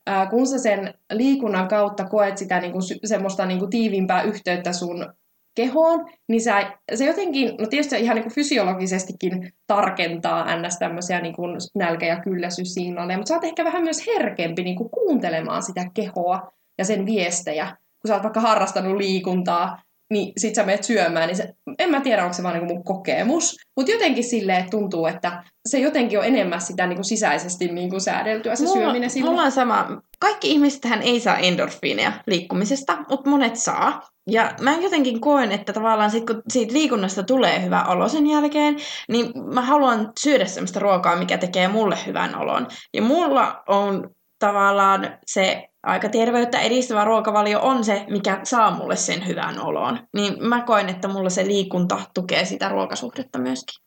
ää, 0.06 0.26
kun 0.26 0.46
sä 0.46 0.58
sen 0.58 0.94
liikunnan 1.12 1.68
kautta 1.68 2.04
koet 2.04 2.38
sitä 2.38 2.60
niin 2.60 2.72
kuin, 2.72 2.82
semmoista 3.04 3.46
niin 3.46 3.58
kuin 3.58 3.70
tiivimpää 3.70 4.22
yhteyttä 4.22 4.72
sun 4.72 5.12
kehoon, 5.54 6.10
niin 6.28 6.40
sä, 6.40 6.78
se 6.94 7.04
jotenkin, 7.04 7.54
no 7.58 7.66
tietysti 7.66 8.00
ihan 8.00 8.14
niin 8.14 8.22
kuin 8.22 8.34
fysiologisestikin 8.34 9.52
tarkentaa 9.66 10.56
ns. 10.56 10.78
tämmöisiä 10.78 11.20
niin 11.20 11.34
kuin 11.34 11.56
nälkä- 11.74 12.06
ja 12.06 12.20
kylläisyyssignaaleja, 12.20 13.18
mutta 13.18 13.28
sä 13.28 13.34
oot 13.34 13.44
ehkä 13.44 13.64
vähän 13.64 13.82
myös 13.82 14.06
herkempi 14.06 14.62
niin 14.62 14.76
kuin 14.76 14.90
kuuntelemaan 14.90 15.62
sitä 15.62 15.90
kehoa 15.94 16.52
ja 16.78 16.84
sen 16.84 17.06
viestejä, 17.06 17.66
kun 17.66 18.08
sä 18.08 18.14
oot 18.14 18.22
vaikka 18.22 18.40
harrastanut 18.40 18.96
liikuntaa, 18.96 19.82
niin 20.12 20.32
sit 20.36 20.54
sä 20.54 20.64
menet 20.64 20.84
syömään, 20.84 21.26
niin 21.26 21.36
se, 21.36 21.54
en 21.78 21.90
mä 21.90 22.00
tiedä, 22.00 22.22
onko 22.22 22.34
se 22.34 22.42
vaan 22.42 22.54
niinku 22.54 22.74
mun 22.74 22.84
kokemus, 22.84 23.56
mutta 23.76 23.92
jotenkin 23.92 24.24
silleen 24.24 24.70
tuntuu, 24.70 25.06
että 25.06 25.44
se 25.68 25.78
jotenkin 25.78 26.18
on 26.18 26.24
enemmän 26.24 26.60
sitä 26.60 26.86
niinku 26.86 27.04
sisäisesti 27.04 27.68
niinku 27.68 28.00
säädeltyä 28.00 28.56
se 28.56 28.64
mulla, 28.64 28.76
syöminen 28.76 29.10
silloin. 29.10 29.32
Mulla 29.32 29.46
on 29.46 29.52
sama. 29.52 30.02
Kaikki 30.20 30.50
ihmisethän 30.50 31.02
ei 31.02 31.20
saa 31.20 31.38
endorfiineja 31.38 32.12
liikkumisesta, 32.26 32.98
mutta 33.08 33.30
monet 33.30 33.56
saa. 33.56 34.00
Ja 34.30 34.54
mä 34.60 34.76
jotenkin 34.82 35.20
koen, 35.20 35.52
että 35.52 35.72
tavallaan 35.72 36.10
sit, 36.10 36.26
kun 36.26 36.42
siitä 36.48 36.72
liikunnasta 36.72 37.22
tulee 37.22 37.62
hyvä 37.62 37.84
olo 37.84 38.08
sen 38.08 38.26
jälkeen, 38.26 38.76
niin 39.08 39.32
mä 39.54 39.62
haluan 39.62 40.12
syödä 40.20 40.44
sellaista 40.44 40.80
ruokaa, 40.80 41.16
mikä 41.16 41.38
tekee 41.38 41.68
mulle 41.68 41.96
hyvän 42.06 42.38
olon. 42.38 42.66
Ja 42.94 43.02
mulla 43.02 43.62
on 43.68 44.10
tavallaan 44.38 45.18
se 45.26 45.68
aika 45.82 46.08
terveyttä 46.08 46.60
edistävä 46.60 47.04
ruokavalio 47.04 47.60
on 47.62 47.84
se, 47.84 48.06
mikä 48.10 48.40
saa 48.42 48.76
mulle 48.76 48.96
sen 48.96 49.26
hyvän 49.26 49.60
olon. 49.60 49.98
Niin 50.14 50.48
mä 50.48 50.62
koen, 50.62 50.88
että 50.88 51.08
mulla 51.08 51.30
se 51.30 51.46
liikunta 51.46 52.00
tukee 52.14 52.44
sitä 52.44 52.68
ruokasuhdetta 52.68 53.38
myöskin. 53.38 53.82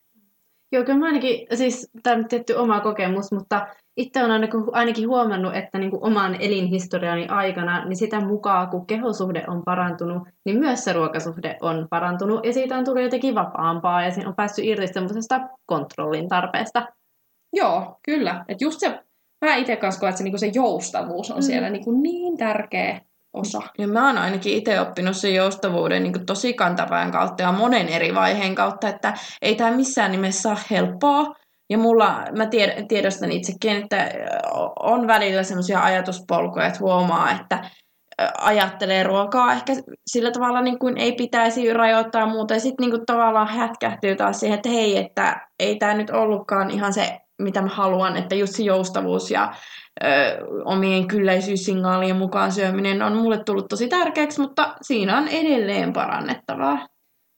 Joo, 0.71 0.83
kyllä 0.83 0.99
mä 0.99 1.05
ainakin, 1.05 1.47
siis 1.53 1.89
tämä 2.03 2.15
on 2.15 2.27
tietty 2.27 2.53
oma 2.53 2.79
kokemus, 2.79 3.31
mutta 3.31 3.67
itse 3.97 4.19
olen 4.19 4.31
ainakin, 4.31 4.59
ainakin 4.71 5.07
huomannut, 5.07 5.55
että 5.55 5.79
niin 5.79 5.91
kuin 5.91 6.03
oman 6.03 6.35
elinhistoriani 6.39 7.27
aikana, 7.27 7.85
niin 7.85 7.97
sitä 7.97 8.19
mukaan, 8.19 8.69
kun 8.69 8.87
kehosuhde 8.87 9.43
on 9.47 9.63
parantunut, 9.65 10.27
niin 10.45 10.59
myös 10.59 10.83
se 10.83 10.93
ruokasuhde 10.93 11.57
on 11.61 11.87
parantunut, 11.89 12.45
ja 12.45 12.53
siitä 12.53 12.77
on 12.77 12.85
tullut 12.85 13.03
jotenkin 13.03 13.35
vapaampaa, 13.35 14.05
ja 14.05 14.11
on 14.25 14.35
päässyt 14.35 14.65
irti 14.65 14.87
semmoisesta 14.87 15.41
kontrollin 15.65 16.29
tarpeesta. 16.29 16.87
Joo, 17.53 17.99
kyllä. 18.03 18.45
Et 18.47 18.61
just 18.61 18.79
se 18.79 18.99
mä 19.45 19.55
itse 19.55 19.75
kanssa 19.75 19.99
koen, 19.99 20.09
että 20.09 20.17
se, 20.17 20.23
niin 20.23 20.39
se 20.39 20.51
joustavuus 20.53 21.31
on 21.31 21.37
mm. 21.37 21.43
siellä 21.43 21.69
niin, 21.69 21.83
kuin 21.83 22.03
niin 22.03 22.37
tärkeä 22.37 23.01
osa. 23.33 23.61
Ja 23.77 23.87
mä 23.87 24.07
oon 24.07 24.17
ainakin 24.17 24.53
itse 24.53 24.79
oppinut 24.81 25.17
sen 25.17 25.35
joustavuuden 25.35 26.03
niin 26.03 26.13
kuin 26.13 26.25
tosi 26.25 26.53
kantapään 26.53 27.11
kautta 27.11 27.43
ja 27.43 27.51
monen 27.51 27.89
eri 27.89 28.15
vaiheen 28.15 28.55
kautta, 28.55 28.89
että 28.89 29.13
ei 29.41 29.55
tämä 29.55 29.71
missään 29.71 30.11
nimessä 30.11 30.49
ole 30.49 30.57
helppoa. 30.71 31.35
Ja 31.69 31.77
mulla, 31.77 32.23
mä 32.37 32.45
tied, 32.45 32.85
tiedostan 32.87 33.31
itsekin, 33.31 33.75
että 33.83 34.11
on 34.79 35.07
välillä 35.07 35.43
semmoisia 35.43 35.83
ajatuspolkuja, 35.83 36.65
että 36.65 36.79
huomaa, 36.79 37.31
että 37.31 37.69
ajattelee 38.37 39.03
ruokaa 39.03 39.53
ehkä 39.53 39.73
sillä 40.07 40.31
tavalla 40.31 40.61
niin 40.61 40.79
kuin 40.79 40.97
ei 40.97 41.11
pitäisi 41.11 41.73
rajoittaa 41.73 42.25
muuta. 42.25 42.53
Ja 42.53 42.59
sitten 42.59 42.89
niin 42.89 43.05
tavallaan 43.05 43.47
hätkähtyy 43.47 44.15
taas 44.15 44.39
siihen, 44.39 44.55
että 44.55 44.69
hei, 44.69 44.97
että 44.97 45.47
ei 45.59 45.75
tämä 45.75 45.93
nyt 45.93 46.09
ollutkaan 46.09 46.71
ihan 46.71 46.93
se 46.93 47.19
mitä 47.41 47.61
mä 47.61 47.69
haluan, 47.69 48.17
että 48.17 48.35
just 48.35 48.53
se 48.55 48.63
joustavuus 48.63 49.31
ja 49.31 49.53
ö, 50.03 50.07
omien 50.65 51.07
kylläisyyssignaalien 51.07 52.15
mukaan 52.15 52.51
syöminen 52.51 53.01
on 53.01 53.15
mulle 53.15 53.43
tullut 53.43 53.67
tosi 53.69 53.87
tärkeäksi, 53.87 54.41
mutta 54.41 54.75
siinä 54.81 55.17
on 55.17 55.27
edelleen 55.27 55.93
parannettavaa. 55.93 56.87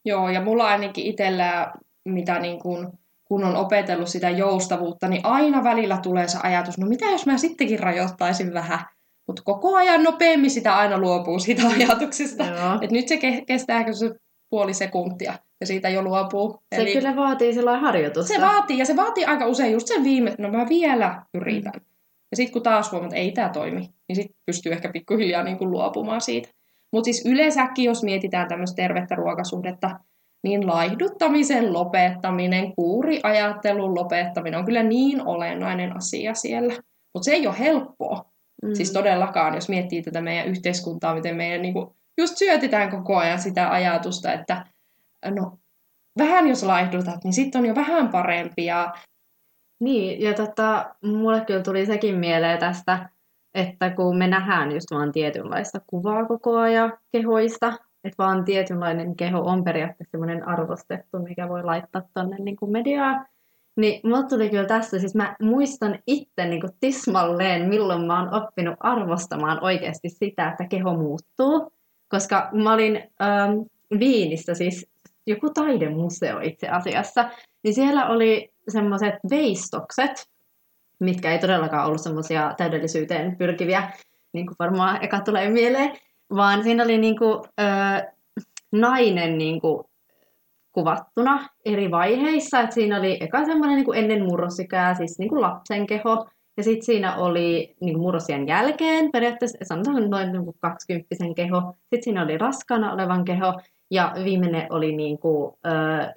Joo, 0.05 0.29
ja 0.29 0.41
mulla 0.41 0.67
ainakin 0.67 1.05
itsellä, 1.05 1.73
mitä 2.05 2.39
niin 2.39 2.59
kun, 2.59 2.91
kun 3.27 3.43
on 3.43 3.55
opetellut 3.55 4.07
sitä 4.07 4.29
joustavuutta, 4.29 5.07
niin 5.07 5.25
aina 5.25 5.63
välillä 5.63 5.97
tulee 6.03 6.27
se 6.27 6.37
ajatus, 6.43 6.77
no 6.77 6.87
mitä 6.87 7.05
jos 7.05 7.25
mä 7.25 7.37
sittenkin 7.37 7.79
rajoittaisin 7.79 8.53
vähän, 8.53 8.79
mutta 9.27 9.41
koko 9.45 9.75
ajan 9.75 10.03
nopeammin 10.03 10.51
sitä 10.51 10.75
aina 10.75 10.97
luopuu 10.97 11.39
siitä 11.39 11.61
ajatuksesta. 11.67 12.43
että 12.81 12.93
nyt 12.95 13.07
se 13.07 13.19
kestää 13.47 13.93
se 13.93 14.15
puoli 14.49 14.73
sekuntia 14.73 15.33
ja 15.61 15.67
siitä 15.67 15.89
jo 15.89 16.01
luopuu. 16.01 16.63
Se 16.75 16.81
Eli 16.81 16.93
kyllä 16.93 17.15
vaatii 17.15 17.53
sellainen 17.53 17.81
harjoitusta. 17.81 18.33
Se 18.33 18.41
vaatii, 18.41 18.77
ja 18.77 18.85
se 18.85 18.95
vaatii 18.95 19.25
aika 19.25 19.45
usein 19.45 19.71
just 19.71 19.87
sen 19.87 20.03
viime, 20.03 20.35
no 20.37 20.51
mä 20.51 20.69
vielä 20.69 21.21
yritän. 21.33 21.73
Mm. 21.75 21.85
Ja 22.31 22.37
sitten 22.37 22.53
kun 22.53 22.63
taas 22.63 22.91
huomaat, 22.91 23.13
että 23.13 23.21
ei 23.21 23.31
tämä 23.31 23.49
toimi, 23.49 23.89
niin 24.07 24.15
sitten 24.15 24.35
pystyy 24.45 24.71
ehkä 24.71 24.91
pikkuhiljaa 24.91 25.43
niin 25.43 25.57
kuin 25.57 25.71
luopumaan 25.71 26.21
siitä. 26.21 26.49
Mutta 26.93 27.05
siis 27.05 27.25
yleensäkin, 27.25 27.85
jos 27.85 28.03
mietitään 28.03 28.47
tämmöistä 28.47 28.75
tervettä 28.75 29.15
ruokasuhdetta, 29.15 29.99
niin 30.43 30.67
laihduttamisen 30.67 31.73
lopettaminen, 31.73 32.75
kuuriajattelun 32.75 33.95
lopettaminen 33.95 34.59
on 34.59 34.65
kyllä 34.65 34.83
niin 34.83 35.27
olennainen 35.27 35.97
asia 35.97 36.33
siellä. 36.33 36.73
Mutta 37.13 37.25
se 37.25 37.31
ei 37.31 37.47
ole 37.47 37.59
helppoa. 37.59 38.25
Mm. 38.63 38.73
Siis 38.73 38.91
todellakaan, 38.91 39.55
jos 39.55 39.69
miettii 39.69 40.01
tätä 40.01 40.21
meidän 40.21 40.47
yhteiskuntaa, 40.47 41.15
miten 41.15 41.35
meidän 41.35 41.61
niin 41.61 41.73
kuin, 41.73 41.87
just 42.17 42.37
syötetään 42.37 42.89
koko 42.89 43.17
ajan 43.17 43.41
sitä 43.41 43.71
ajatusta, 43.71 44.33
että 44.33 44.65
no 45.25 45.57
vähän 46.17 46.47
jos 46.47 46.63
laihdutat, 46.63 47.23
niin 47.23 47.33
sitten 47.33 47.59
on 47.59 47.65
jo 47.65 47.75
vähän 47.75 48.09
parempi. 48.09 48.65
Ja... 48.65 48.93
Niin, 49.79 50.21
ja 50.21 50.33
tota, 50.33 50.95
mulle 51.03 51.41
kyllä 51.41 51.63
tuli 51.63 51.85
sekin 51.85 52.15
mieleen 52.15 52.59
tästä, 52.59 53.09
että 53.53 53.89
kun 53.89 54.17
me 54.17 54.27
nähdään 54.27 54.71
just 54.71 54.91
vaan 54.91 55.11
tietynlaista 55.11 55.79
kuvaa 55.87 56.25
koko 56.25 56.57
ajan 56.57 56.93
kehoista, 57.11 57.73
Että 58.03 58.23
vaan 58.23 58.45
tietynlainen 58.45 59.15
keho 59.15 59.39
on 59.39 59.63
periaatteessa 59.63 60.11
semmoinen 60.11 60.47
arvostettu, 60.47 61.19
mikä 61.19 61.49
voi 61.49 61.63
laittaa 61.63 62.01
tonne 62.13 62.37
niin 62.39 62.57
mediaan. 62.67 63.25
Niin 63.75 64.01
mulla 64.03 64.23
tuli 64.23 64.49
kyllä 64.49 64.65
tässä, 64.65 64.99
siis 64.99 65.15
mä 65.15 65.35
muistan 65.41 65.99
itse 66.07 66.45
niin 66.45 66.61
kuin 66.61 66.73
tismalleen, 66.79 67.69
milloin 67.69 68.01
mä 68.01 68.19
oon 68.19 68.43
oppinut 68.43 68.75
arvostamaan 68.79 69.63
oikeasti 69.63 70.09
sitä, 70.09 70.49
että 70.49 70.67
keho 70.67 70.93
muuttuu. 70.93 71.71
Koska 72.09 72.49
mä 72.53 72.73
olin 72.73 72.95
ähm, 73.21 73.51
Viinissä, 73.99 74.53
siis 74.53 74.89
joku 75.27 75.49
taidemuseo 75.49 76.39
itse 76.39 76.69
asiassa, 76.69 77.29
niin 77.63 77.73
siellä 77.73 78.09
oli 78.09 78.51
semmoiset 78.69 79.15
veistokset, 79.29 80.29
mitkä 80.99 81.31
ei 81.31 81.39
todellakaan 81.39 81.87
ollut 81.87 82.01
semmoisia 82.01 82.53
täydellisyyteen 82.57 83.35
pyrkiviä, 83.35 83.91
niin 84.33 84.45
kuin 84.45 84.55
varmaan 84.59 85.03
eka 85.03 85.19
tulee 85.19 85.49
mieleen, 85.49 85.97
vaan 86.35 86.63
siinä 86.63 86.83
oli 86.83 86.97
niin 86.97 87.17
kuin, 87.17 87.39
ö, 87.59 88.11
nainen 88.71 89.37
niin 89.37 89.61
kuin, 89.61 89.83
kuvattuna 90.71 91.47
eri 91.65 91.91
vaiheissa. 91.91 92.59
Et 92.59 92.71
siinä 92.71 92.99
oli 92.99 93.17
eka 93.19 93.45
semmoinen 93.45 93.75
niin 93.75 93.85
kuin 93.85 93.99
ennen 93.99 94.25
murrosikää, 94.25 94.95
siis 94.95 95.19
niin 95.19 95.29
kuin 95.29 95.41
lapsen 95.41 95.87
keho, 95.87 96.27
ja 96.57 96.63
sitten 96.63 96.85
siinä 96.85 97.15
oli 97.15 97.75
niin 97.81 97.93
kuin 97.93 98.01
murrosien 98.01 98.47
jälkeen, 98.47 99.11
periaatteessa 99.11 99.57
sanotaan 99.63 100.09
noin 100.09 100.31
niin 100.31 100.43
kuin 100.43 100.55
20 100.59 101.15
keho. 101.35 101.73
Sitten 101.79 102.03
siinä 102.03 102.23
oli 102.23 102.37
raskaana 102.37 102.93
olevan 102.93 103.25
keho, 103.25 103.61
ja 103.91 104.13
viimeinen 104.23 104.67
oli 104.69 104.95
niin 104.95 105.19
kuin, 105.19 105.53
ö, 105.65 105.69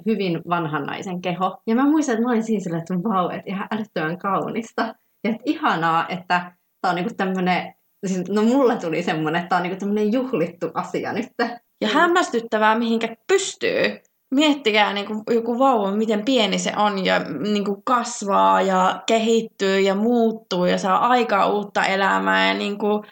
hyvin 0.07 0.41
vanhan 0.49 0.83
naisen 0.83 1.21
keho. 1.21 1.59
Ja 1.67 1.75
mä 1.75 1.91
muistan, 1.91 2.13
että 2.13 2.25
mä 2.25 2.31
olin 2.31 2.43
siinä 2.43 2.63
silleen, 2.63 2.83
että 2.83 2.95
vau, 2.95 3.29
että 3.29 3.43
ihan 3.47 3.69
älyttömän 3.71 4.19
kaunista. 4.19 4.83
Ja 5.25 5.31
että 5.31 5.43
ihanaa, 5.45 6.09
että 6.09 6.53
tämä 6.81 6.91
on 6.91 6.97
niin 6.97 7.17
tämmöinen, 7.17 7.75
siis, 8.07 8.29
no 8.29 8.43
mulla 8.43 8.77
tuli 8.77 9.03
semmoinen, 9.03 9.41
että 9.41 9.49
tämä 9.49 9.61
on 9.61 9.69
niin 9.69 9.79
tämmöinen 9.79 10.13
juhlittu 10.13 10.71
asia 10.75 11.13
nyt. 11.13 11.33
Ja 11.81 11.89
hämmästyttävää, 11.89 12.79
mihinkä 12.79 13.17
pystyy. 13.27 14.01
Miettikää 14.35 14.93
niin 14.93 15.07
kuin 15.07 15.23
joku 15.31 15.59
vauva, 15.59 15.91
miten 15.91 16.25
pieni 16.25 16.59
se 16.59 16.73
on 16.77 17.05
ja 17.05 17.19
niin 17.19 17.65
kuin 17.65 17.83
kasvaa 17.85 18.63
ja 18.63 19.03
kehittyy 19.07 19.81
ja 19.81 19.95
muuttuu 19.95 20.65
ja 20.65 20.79
saa 20.79 21.09
aikaa 21.09 21.47
uutta 21.47 21.85
elämää 21.85 22.49
ja 22.49 22.55
niin 22.55 22.79
kuin, 22.79 23.03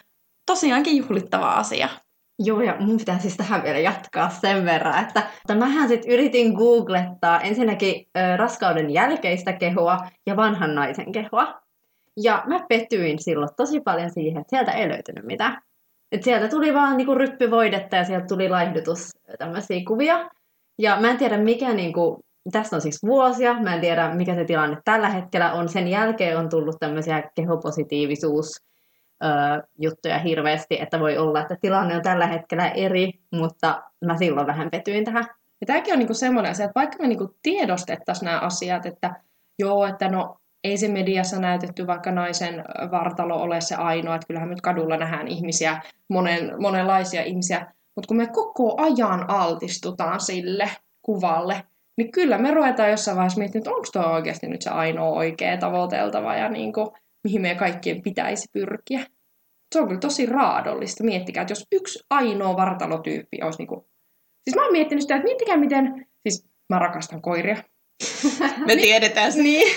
tosiaankin 0.47 0.97
juhlittava 0.97 1.51
asia. 1.51 1.89
Joo, 2.39 2.61
ja 2.61 2.77
mun 2.81 2.97
pitää 2.97 3.19
siis 3.19 3.37
tähän 3.37 3.63
vielä 3.63 3.79
jatkaa 3.79 4.31
sen 4.31 4.65
verran, 4.65 5.05
että, 5.05 5.21
että 5.21 5.55
mähän 5.55 5.89
sitten 5.89 6.13
yritin 6.13 6.53
googlettaa 6.53 7.41
ensinnäkin 7.41 8.07
ö, 8.19 8.37
raskauden 8.37 8.91
jälkeistä 8.91 9.53
kehoa 9.53 9.99
ja 10.27 10.37
vanhan 10.37 10.75
naisen 10.75 11.13
kehoa. 11.13 11.61
Ja 12.17 12.43
mä 12.47 12.61
petyin 12.69 13.23
silloin 13.23 13.51
tosi 13.57 13.81
paljon 13.81 14.11
siihen, 14.11 14.41
että 14.41 14.51
sieltä 14.51 14.73
ei 14.73 14.89
löytynyt 14.89 15.25
mitään. 15.25 15.63
Et 16.13 16.23
sieltä 16.23 16.49
tuli 16.49 16.75
vaan 16.75 16.97
niinku 16.97 17.15
ryppyvoidetta 17.15 17.97
ja 17.97 18.05
sieltä 18.05 18.27
tuli 18.27 18.49
laihdutus 18.49 19.11
tämmöisiä 19.39 19.81
kuvia. 19.89 20.31
Ja 20.79 21.01
mä 21.01 21.11
en 21.11 21.19
tiedä 21.19 21.39
mikä 21.39 21.75
niinku, 21.75 22.21
tästä 22.53 22.77
on 22.77 22.83
siis 22.83 22.99
vuosia, 23.07 23.55
mä 23.63 23.75
en 23.75 23.81
tiedä 23.81 24.15
mikä 24.15 24.35
se 24.35 24.45
tilanne 24.45 24.77
tällä 24.85 25.09
hetkellä 25.09 25.53
on. 25.53 25.69
Sen 25.69 25.89
jälkeen 25.89 26.39
on 26.39 26.49
tullut 26.49 26.77
tämmöisiä 26.81 27.23
kehopositiivisuus 27.35 28.53
juttuja 29.79 30.19
hirveästi, 30.19 30.81
että 30.81 31.01
voi 31.01 31.19
olla, 31.19 31.41
että 31.41 31.57
tilanne 31.61 31.97
on 31.97 32.03
tällä 32.03 32.27
hetkellä 32.27 32.69
eri, 32.69 33.11
mutta 33.33 33.83
mä 34.05 34.17
silloin 34.17 34.47
vähän 34.47 34.71
petyin 34.71 35.05
tähän. 35.05 35.25
Ja 35.61 35.67
tämäkin 35.67 35.93
on 35.93 35.99
niinku 35.99 36.15
semmoinen 36.15 36.51
asia, 36.51 36.65
että 36.65 36.81
vaikka 36.81 36.97
me 37.01 37.09
niinku 37.09 37.35
tiedostettaisiin 37.43 38.27
nämä 38.27 38.39
asiat, 38.39 38.87
että 38.87 39.15
joo, 39.59 39.87
että 39.87 40.09
no 40.09 40.37
ei 40.65 40.77
se 40.77 40.89
mediassa 40.89 41.41
näytetty 41.41 41.87
vaikka 41.87 42.11
naisen 42.11 42.65
vartalo 42.91 43.43
ole 43.43 43.61
se 43.61 43.75
ainoa, 43.75 44.15
että 44.15 44.27
kyllähän 44.27 44.51
nyt 44.51 44.61
kadulla 44.61 44.97
nähdään 44.97 45.29
ihmisiä, 45.29 45.83
monen, 46.09 46.63
monenlaisia 46.63 47.23
ihmisiä, 47.23 47.67
mutta 47.97 48.09
kun 48.09 48.17
me 48.17 48.27
koko 48.27 48.83
ajan 48.83 49.31
altistutaan 49.31 50.21
sille 50.21 50.71
kuvalle, 51.03 51.65
niin 51.97 52.13
kyllä 52.13 52.39
me 52.39 52.55
ruvetaan 52.55 52.91
jossain 52.91 53.17
vaiheessa 53.17 53.39
miettimään, 53.39 53.63
että 53.63 53.71
onko 53.71 53.89
tuo 53.93 54.03
oikeasti 54.03 54.47
nyt 54.47 54.63
se 54.63 54.71
ainoa 54.71 55.11
oikea 55.11 55.57
tavoiteltava 55.57 56.35
ja 56.35 56.49
niin 56.49 56.73
kuin, 56.73 56.89
mihin 57.25 57.43
meidän 57.43 57.59
kaikkien 57.59 58.03
pitäisi 58.03 58.49
pyrkiä. 58.53 59.07
Se 59.75 59.81
on 59.81 59.89
kyllä 59.89 60.01
tosi 60.01 60.27
raadollista. 60.27 61.05
Miettikää, 61.05 61.41
että 61.43 61.53
jos 61.53 61.67
yksi 61.73 61.99
ainoa 62.11 62.57
vartalotyyppi 62.57 63.43
olisi 63.43 63.59
niin 63.59 63.69
kuin... 63.69 63.81
Siis 64.45 64.55
mä 64.55 64.63
oon 64.63 64.73
miettinyt 64.73 65.03
sitä, 65.03 65.17
että 65.17 65.25
miettikää 65.25 65.57
miten... 65.57 66.07
Siis 66.29 66.47
mä 66.69 66.79
rakastan 66.79 67.23
koiria. 67.23 67.57
Me 68.67 68.77
tiedetään 68.77 69.33
se. 69.33 69.43
Niin, 69.43 69.77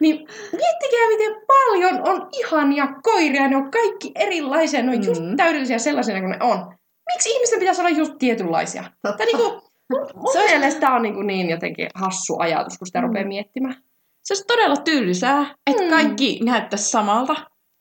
niin 0.00 0.16
miettikää, 0.52 1.08
miten 1.08 1.42
paljon 1.46 2.08
on 2.08 2.28
ihania 2.32 2.88
koiria. 3.02 3.48
Ne 3.48 3.56
on 3.56 3.70
kaikki 3.70 4.12
erilaisia. 4.14 4.82
Ne 4.82 4.90
on 4.90 5.04
just 5.04 5.22
mm. 5.22 5.36
täydellisiä 5.36 5.78
sellaisena 5.78 6.20
kuin 6.20 6.30
ne 6.30 6.38
on. 6.40 6.74
Miksi 7.12 7.30
ihmisten 7.30 7.58
pitäisi 7.58 7.80
olla 7.80 7.90
just 7.90 8.12
tietynlaisia? 8.18 8.84
Totta. 9.02 9.24
Niin 9.24 9.36
kuin, 9.36 9.52
mun, 9.92 10.06
mun 10.14 10.32
se 10.32 10.38
mielestä 10.38 10.80
tämä 10.80 10.96
on 10.96 11.02
niin, 11.02 11.14
kuin 11.14 11.26
niin 11.26 11.50
jotenkin 11.50 11.88
hassu 11.94 12.36
ajatus, 12.38 12.78
kun 12.78 12.86
sitä 12.86 13.00
mm. 13.00 13.06
rupeaa 13.06 13.26
miettimään. 13.26 13.82
Se 14.24 14.34
olisi 14.34 14.46
todella 14.46 14.76
tylsää, 14.76 15.54
että 15.70 15.82
mm. 15.82 15.90
kaikki 15.90 16.40
näyttäisi 16.42 16.90
samalta. 16.90 17.34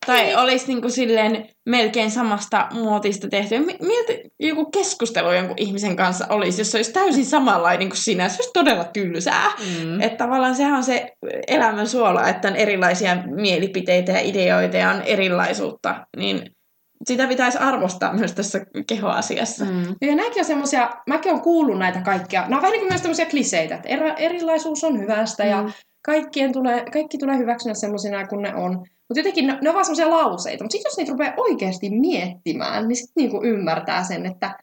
Tai 0.06 0.24
niin. 0.24 0.38
olisi 0.38 0.68
niin 0.68 0.82
kuin 0.82 0.92
silleen 0.92 1.50
melkein 1.66 2.12
samasta 2.12 2.68
muotista 2.72 3.28
tehty. 3.30 3.60
Miltä 3.60 4.14
joku 4.40 4.66
keskustelu 4.66 5.32
jonkun 5.32 5.60
ihmisen 5.60 5.96
kanssa 5.96 6.26
olisi, 6.30 6.62
jos 6.62 6.72
se 6.72 6.78
olisi 6.78 6.94
täysin 6.94 7.26
samanlainen 7.26 7.90
kuin 7.90 7.98
sinä? 7.98 8.30
Se 8.30 8.36
olisi 8.36 8.52
todella 8.54 8.84
tylsää. 8.84 9.52
Mm. 9.60 10.02
Että 10.02 10.18
tavallaan 10.18 10.56
sehän 10.56 10.74
on 10.74 10.84
se 10.84 11.12
elämän 11.48 11.88
suola, 11.88 12.28
että 12.28 12.48
on 12.48 12.56
erilaisia 12.56 13.18
mielipiteitä 13.26 14.12
ja 14.12 14.20
ideoita 14.20 14.78
ja 14.78 14.90
on 14.90 15.02
erilaisuutta. 15.02 16.08
Niin 16.18 16.52
sitä 17.08 17.28
pitäisi 17.28 17.58
arvostaa 17.58 18.14
myös 18.14 18.34
tässä 18.34 18.66
kehoasiassa. 18.88 19.66
Mm. 19.66 19.96
Ja 20.02 20.16
nämäkin 20.16 20.40
on 20.40 20.46
semmoisia, 20.46 20.90
mäkin 21.08 21.32
olen 21.32 21.44
kuullut 21.44 21.80
näitä 21.80 22.02
kaikkia. 22.02 22.42
Nämä 22.42 22.56
on 22.56 22.62
vähän 22.62 22.72
niin 22.72 22.82
kuin 22.82 22.92
myös 22.92 23.02
tämmöisiä 23.02 23.26
kliseitä, 23.26 23.76
että 23.76 24.14
erilaisuus 24.18 24.84
on 24.84 25.00
hyvästä 25.00 25.44
mm. 25.44 25.50
ja 25.50 25.70
kaikkien 26.10 26.54
tulee, 26.54 26.86
kaikki 26.94 27.18
tulee 27.18 27.38
hyväksyä 27.38 27.74
semmoisina 27.74 28.28
kuin 28.28 28.42
ne 28.42 28.56
on. 28.56 28.72
Mutta 28.78 29.20
jotenkin 29.20 29.48
ne, 29.48 29.58
ne 29.62 29.70
on 29.70 29.74
vaan 29.74 29.86
semmoisia 29.86 30.10
lauseita. 30.10 30.64
Mutta 30.64 30.72
sitten 30.72 30.90
jos 30.90 30.98
niitä 30.98 31.12
rupeaa 31.12 31.34
oikeasti 31.38 31.90
miettimään, 31.90 32.88
niin 32.88 32.96
sitten 32.96 33.14
niinku 33.16 33.44
ymmärtää 33.44 34.04
sen, 34.04 34.26
että 34.26 34.56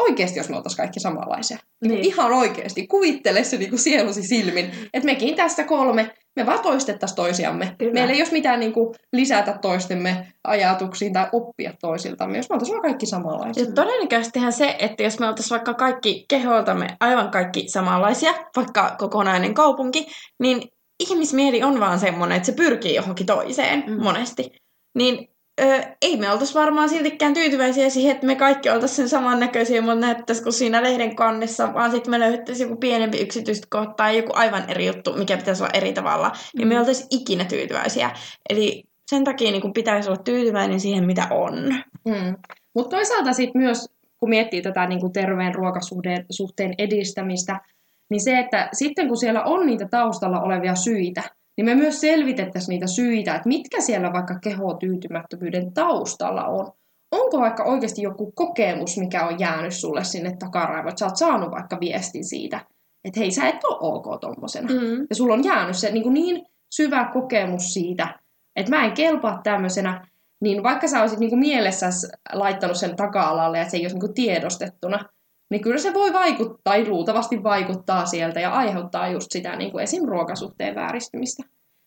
oikeasti 0.00 0.38
jos 0.38 0.48
me 0.48 0.56
oltaisiin 0.56 0.76
kaikki 0.76 1.00
samanlaisia. 1.00 1.58
Niin. 1.80 1.90
niin. 1.90 2.04
Ihan 2.04 2.32
oikeasti. 2.32 2.86
Kuvittele 2.86 3.44
se 3.44 3.56
niinku 3.56 3.76
sielusi 3.76 4.22
silmin. 4.22 4.70
Että 4.94 5.06
mekin 5.06 5.36
tästä 5.36 5.64
kolme, 5.64 6.10
me 6.36 6.46
vaan 6.46 6.60
toistettaisiin 6.60 7.16
toisiamme. 7.16 7.74
Kyllä. 7.78 7.92
Meillä 7.92 8.12
ei 8.12 8.20
olisi 8.20 8.32
mitään 8.32 8.60
niinku 8.60 8.94
lisätä 9.12 9.58
toistemme 9.62 10.26
ajatuksiin 10.44 11.12
tai 11.12 11.26
oppia 11.32 11.72
toisiltamme, 11.80 12.36
jos 12.36 12.50
me 12.50 12.54
oltaisiin 12.54 12.82
kaikki 12.82 13.06
samanlaisia. 13.06 13.64
Ja 13.64 13.72
todennäköisestihän 13.72 14.52
se, 14.52 14.76
että 14.78 15.02
jos 15.02 15.18
me 15.18 15.28
oltaisiin 15.28 15.50
vaikka 15.50 15.74
kaikki 15.74 16.24
keholtamme 16.28 16.96
aivan 17.00 17.30
kaikki 17.30 17.68
samanlaisia, 17.68 18.34
vaikka 18.56 18.94
kokonainen 18.98 19.54
kaupunki, 19.54 20.06
niin 20.40 20.62
ihmismieli 21.00 21.62
on 21.62 21.80
vaan 21.80 21.98
semmoinen, 22.00 22.36
että 22.36 22.46
se 22.46 22.52
pyrkii 22.52 22.94
johonkin 22.94 23.26
toiseen 23.26 23.84
mm. 23.86 24.02
monesti. 24.02 24.52
Niin 24.94 25.28
ö, 25.60 25.82
ei 26.02 26.16
me 26.16 26.30
oltaisi 26.30 26.54
varmaan 26.54 26.88
siltikään 26.88 27.34
tyytyväisiä 27.34 27.90
siihen, 27.90 28.14
että 28.14 28.26
me 28.26 28.36
kaikki 28.36 28.70
oltaisiin 28.70 28.96
sen 28.96 29.08
samannäköisiä, 29.08 29.80
mutta 29.80 29.94
näyttäisi 29.94 30.42
kuin 30.42 30.52
siinä 30.52 30.82
lehden 30.82 31.16
kannessa, 31.16 31.74
vaan 31.74 31.90
sitten 31.90 32.10
me 32.10 32.20
löydettäisiin 32.20 32.68
joku 32.68 32.80
pienempi 32.80 33.20
yksityiskohta 33.20 33.94
tai 33.96 34.16
joku 34.16 34.30
aivan 34.34 34.70
eri 34.70 34.86
juttu, 34.86 35.12
mikä 35.12 35.36
pitäisi 35.36 35.62
olla 35.62 35.72
eri 35.74 35.92
tavalla. 35.92 36.28
Mm. 36.28 36.58
Niin 36.58 36.68
me 36.68 36.78
oltaisiin 36.78 37.08
ikinä 37.10 37.44
tyytyväisiä. 37.44 38.10
Eli 38.50 38.84
sen 39.10 39.24
takia 39.24 39.50
niin 39.50 39.72
pitäisi 39.72 40.08
olla 40.08 40.22
tyytyväinen 40.22 40.80
siihen, 40.80 41.06
mitä 41.06 41.26
on. 41.30 41.74
Mm. 42.04 42.36
Mutta 42.74 42.96
toisaalta 42.96 43.32
sitten 43.32 43.62
myös, 43.62 43.88
kun 44.18 44.28
miettii 44.28 44.62
tätä 44.62 44.86
niin 44.86 45.00
kuin 45.00 45.12
terveen 45.12 45.54
ruokasuhteen 45.54 46.74
edistämistä, 46.78 47.60
niin 48.10 48.20
se, 48.20 48.38
että 48.38 48.68
sitten 48.72 49.08
kun 49.08 49.16
siellä 49.16 49.42
on 49.42 49.66
niitä 49.66 49.88
taustalla 49.90 50.40
olevia 50.40 50.74
syitä, 50.74 51.22
niin 51.56 51.64
me 51.64 51.74
myös 51.74 52.00
selvitettäisiin 52.00 52.72
niitä 52.72 52.86
syitä, 52.86 53.34
että 53.34 53.48
mitkä 53.48 53.80
siellä 53.80 54.12
vaikka 54.12 54.38
kehotyytymättömyyden 54.38 55.72
taustalla 55.72 56.44
on. 56.44 56.72
Onko 57.12 57.40
vaikka 57.40 57.64
oikeasti 57.64 58.02
joku 58.02 58.32
kokemus, 58.32 58.98
mikä 58.98 59.26
on 59.26 59.40
jäänyt 59.40 59.74
sulle 59.74 60.04
sinne 60.04 60.36
takaraivoon, 60.38 60.88
että 60.88 60.98
sä 60.98 61.06
oot 61.06 61.16
saanut 61.16 61.50
vaikka 61.50 61.80
viestin 61.80 62.24
siitä, 62.24 62.60
että 63.04 63.20
hei, 63.20 63.30
sä 63.30 63.48
et 63.48 63.64
ole 63.64 63.78
ok 63.80 64.20
tommosena. 64.20 64.68
Mm. 64.68 65.06
Ja 65.10 65.16
sulla 65.16 65.34
on 65.34 65.44
jäänyt 65.44 65.76
se 65.76 65.90
niin, 65.90 66.14
niin 66.14 66.46
syvä 66.74 67.10
kokemus 67.12 67.74
siitä, 67.74 68.18
että 68.56 68.70
mä 68.70 68.84
en 68.84 68.92
kelpaa 68.92 69.40
tämmöisenä, 69.42 70.06
niin 70.40 70.62
vaikka 70.62 70.88
sä 70.88 71.00
olisit 71.00 71.18
niin 71.18 71.38
mielessä 71.38 71.86
laittanut 72.32 72.76
sen 72.76 72.96
taka-alalle 72.96 73.58
ja 73.58 73.70
se 73.70 73.76
ei 73.76 73.84
olisi 73.84 73.98
niin 73.98 74.14
tiedostettuna, 74.14 75.04
niin 75.50 75.62
kyllä 75.62 75.78
se 75.78 75.94
voi 75.94 76.12
vaikuttaa, 76.12 76.60
tai 76.64 76.88
luultavasti 76.88 77.42
vaikuttaa 77.42 78.06
sieltä 78.06 78.40
ja 78.40 78.50
aiheuttaa 78.50 79.08
just 79.08 79.32
sitä 79.32 79.56
niin 79.56 79.72
kuin 79.72 79.84
esim. 79.84 80.04
ruokasuhteen 80.04 80.74
vääristymistä. 80.74 81.42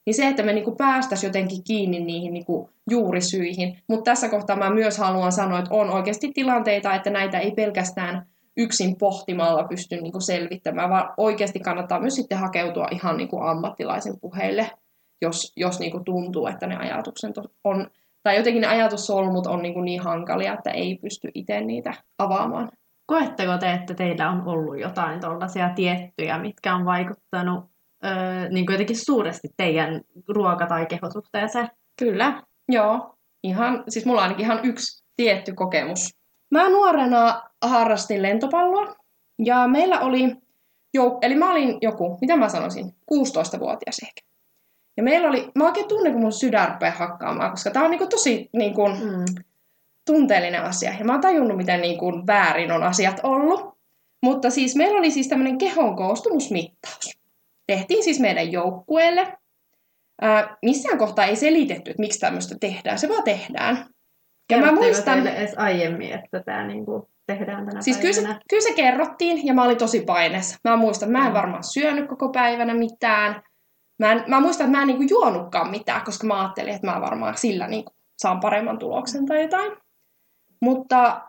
Niin 0.05 0.15
se, 0.15 0.27
että 0.27 0.43
me 0.43 0.53
niin 0.53 0.63
kuin 0.63 0.77
päästäisiin 0.77 1.27
jotenkin 1.27 1.63
kiinni 1.63 1.99
niihin 1.99 2.33
niin 2.33 2.45
kuin 2.45 2.69
juurisyihin. 2.89 3.79
Mutta 3.87 4.11
tässä 4.11 4.29
kohtaa 4.29 4.55
mä 4.55 4.69
myös 4.69 4.97
haluan 4.97 5.31
sanoa, 5.31 5.59
että 5.59 5.73
on 5.73 5.89
oikeasti 5.89 6.31
tilanteita, 6.33 6.95
että 6.95 7.09
näitä 7.09 7.39
ei 7.39 7.51
pelkästään 7.51 8.27
yksin 8.57 8.95
pohtimalla 8.95 9.63
pysty 9.63 9.95
niin 9.95 10.11
kuin 10.11 10.21
selvittämään, 10.21 10.89
vaan 10.89 11.13
oikeasti 11.17 11.59
kannattaa 11.59 11.99
myös 11.99 12.15
sitten 12.15 12.37
hakeutua 12.37 12.87
ihan 12.91 13.17
niin 13.17 13.27
kuin 13.27 13.43
ammattilaisen 13.43 14.19
puheille, 14.19 14.71
jos, 15.21 15.53
jos 15.55 15.79
niin 15.79 15.91
kuin 15.91 16.05
tuntuu, 16.05 16.47
että 16.47 16.67
ne 16.67 16.75
ajatukset 16.75 17.35
on, 17.63 17.87
tai 18.23 18.37
jotenkin 18.37 18.61
ne 18.61 18.67
ajatussolmut 18.67 19.47
on 19.47 19.61
niin, 19.61 19.73
kuin 19.73 19.85
niin 19.85 20.01
hankalia, 20.01 20.53
että 20.53 20.71
ei 20.71 20.99
pysty 21.01 21.31
itse 21.33 21.61
niitä 21.61 21.93
avaamaan. 22.17 22.71
Koetteko 23.07 23.57
te, 23.57 23.71
että 23.71 23.93
teillä 23.93 24.29
on 24.29 24.47
ollut 24.47 24.79
jotain 24.79 25.21
tuollaisia 25.21 25.69
tiettyjä, 25.75 26.37
mitkä 26.37 26.75
on 26.75 26.85
vaikuttanut 26.85 27.65
öö, 28.05 28.49
niin 28.49 28.65
kuin 28.65 28.73
jotenkin 28.73 29.05
suuresti 29.05 29.47
teidän 29.57 30.01
ruoka- 30.29 30.67
tai 30.67 30.85
kehosuhteeseen? 30.85 31.69
Kyllä. 31.99 32.43
Joo, 32.69 33.15
ihan, 33.43 33.83
siis 33.89 34.05
mulla 34.05 34.19
on 34.21 34.23
ainakin 34.23 34.45
ihan 34.45 34.59
yksi 34.63 35.05
tietty 35.15 35.53
kokemus. 35.53 36.09
Mä 36.51 36.69
nuorena 36.69 37.41
harrastin 37.65 38.21
lentopalloa 38.21 38.95
ja 39.45 39.67
meillä 39.67 39.99
oli, 39.99 40.35
jouk- 40.97 41.19
eli 41.21 41.35
mä 41.35 41.51
olin 41.51 41.77
joku, 41.81 42.17
mitä 42.21 42.35
mä 42.37 42.49
sanoisin, 42.49 42.85
16-vuotias 43.13 43.99
ehkä. 44.03 44.21
Ja 44.97 45.03
meillä 45.03 45.27
oli, 45.29 45.51
mä 45.55 45.65
oikein 45.65 45.87
tunnen, 45.87 46.13
kun 46.13 46.21
mun 46.21 46.31
sydän 46.31 46.71
rupeaa 46.71 46.91
hakkaamaan, 46.91 47.51
koska 47.51 47.71
tää 47.71 47.83
on 47.83 47.91
niinku 47.91 48.07
tosi 48.07 48.49
niinku, 48.53 48.87
Mm. 48.87 49.43
Tunteellinen 50.07 50.63
asia. 50.63 50.93
Ja 50.99 51.05
mä 51.05 51.11
oon 51.11 51.21
tajunnut, 51.21 51.57
miten 51.57 51.81
niin 51.81 51.97
kuin 51.97 52.27
väärin 52.27 52.71
on 52.71 52.83
asiat 52.83 53.19
ollut. 53.23 53.77
Mutta 54.23 54.49
siis 54.49 54.75
meillä 54.75 54.97
oli 54.99 55.11
siis 55.11 55.27
tämmöinen 55.27 55.57
kehon 55.57 55.95
koostumusmittaus. 55.95 57.19
Tehtiin 57.67 58.03
siis 58.03 58.19
meidän 58.19 58.51
joukkueelle. 58.51 59.37
Ää, 60.21 60.57
missään 60.65 60.97
kohtaa 60.97 61.25
ei 61.25 61.35
selitetty, 61.35 61.91
että 61.91 62.01
miksi 62.01 62.19
tämmöistä 62.19 62.55
tehdään. 62.59 62.99
Se 62.99 63.09
vaan 63.09 63.23
tehdään. 63.23 63.85
Ja 64.51 64.57
mä 64.57 64.71
muistan, 64.71 65.27
edes 65.27 65.53
aiemmin, 65.57 66.11
että 66.13 66.43
tämä 66.43 66.67
niinku 66.67 67.09
tehdään 67.27 67.65
tänä 67.65 67.81
siis 67.81 67.97
kyllä 67.97 68.13
se, 68.13 68.21
päivänä? 68.21 68.41
kyllä 68.49 68.63
se 68.63 68.73
kerrottiin 68.73 69.45
ja 69.45 69.53
mä 69.53 69.63
olin 69.63 69.77
tosi 69.77 70.01
paineessa. 70.01 70.57
Mä 70.63 70.75
muistan, 70.77 71.11
mä 71.11 71.19
en 71.19 71.27
Mm. 71.27 71.33
varmaan 71.33 71.63
syönyt 71.63 72.07
koko 72.09 72.29
päivänä 72.29 72.73
mitään. 72.73 73.41
Mä, 73.99 74.11
en, 74.11 74.23
mä 74.27 74.39
muistan, 74.39 74.65
että 74.65 74.77
mä 74.77 74.81
en 74.81 74.87
niinku 74.87 75.05
juonutkaan 75.09 75.71
mitään, 75.71 76.01
koska 76.01 76.27
mä 76.27 76.41
ajattelin, 76.41 76.73
että 76.73 76.87
mä 76.87 77.01
varmaan 77.01 77.37
sillä 77.37 77.67
niinku 77.67 77.91
saan 78.21 78.39
paremman 78.39 78.79
tuloksen 78.79 79.25
tai 79.25 79.41
jotain. 79.41 79.71
Mutta 80.61 81.21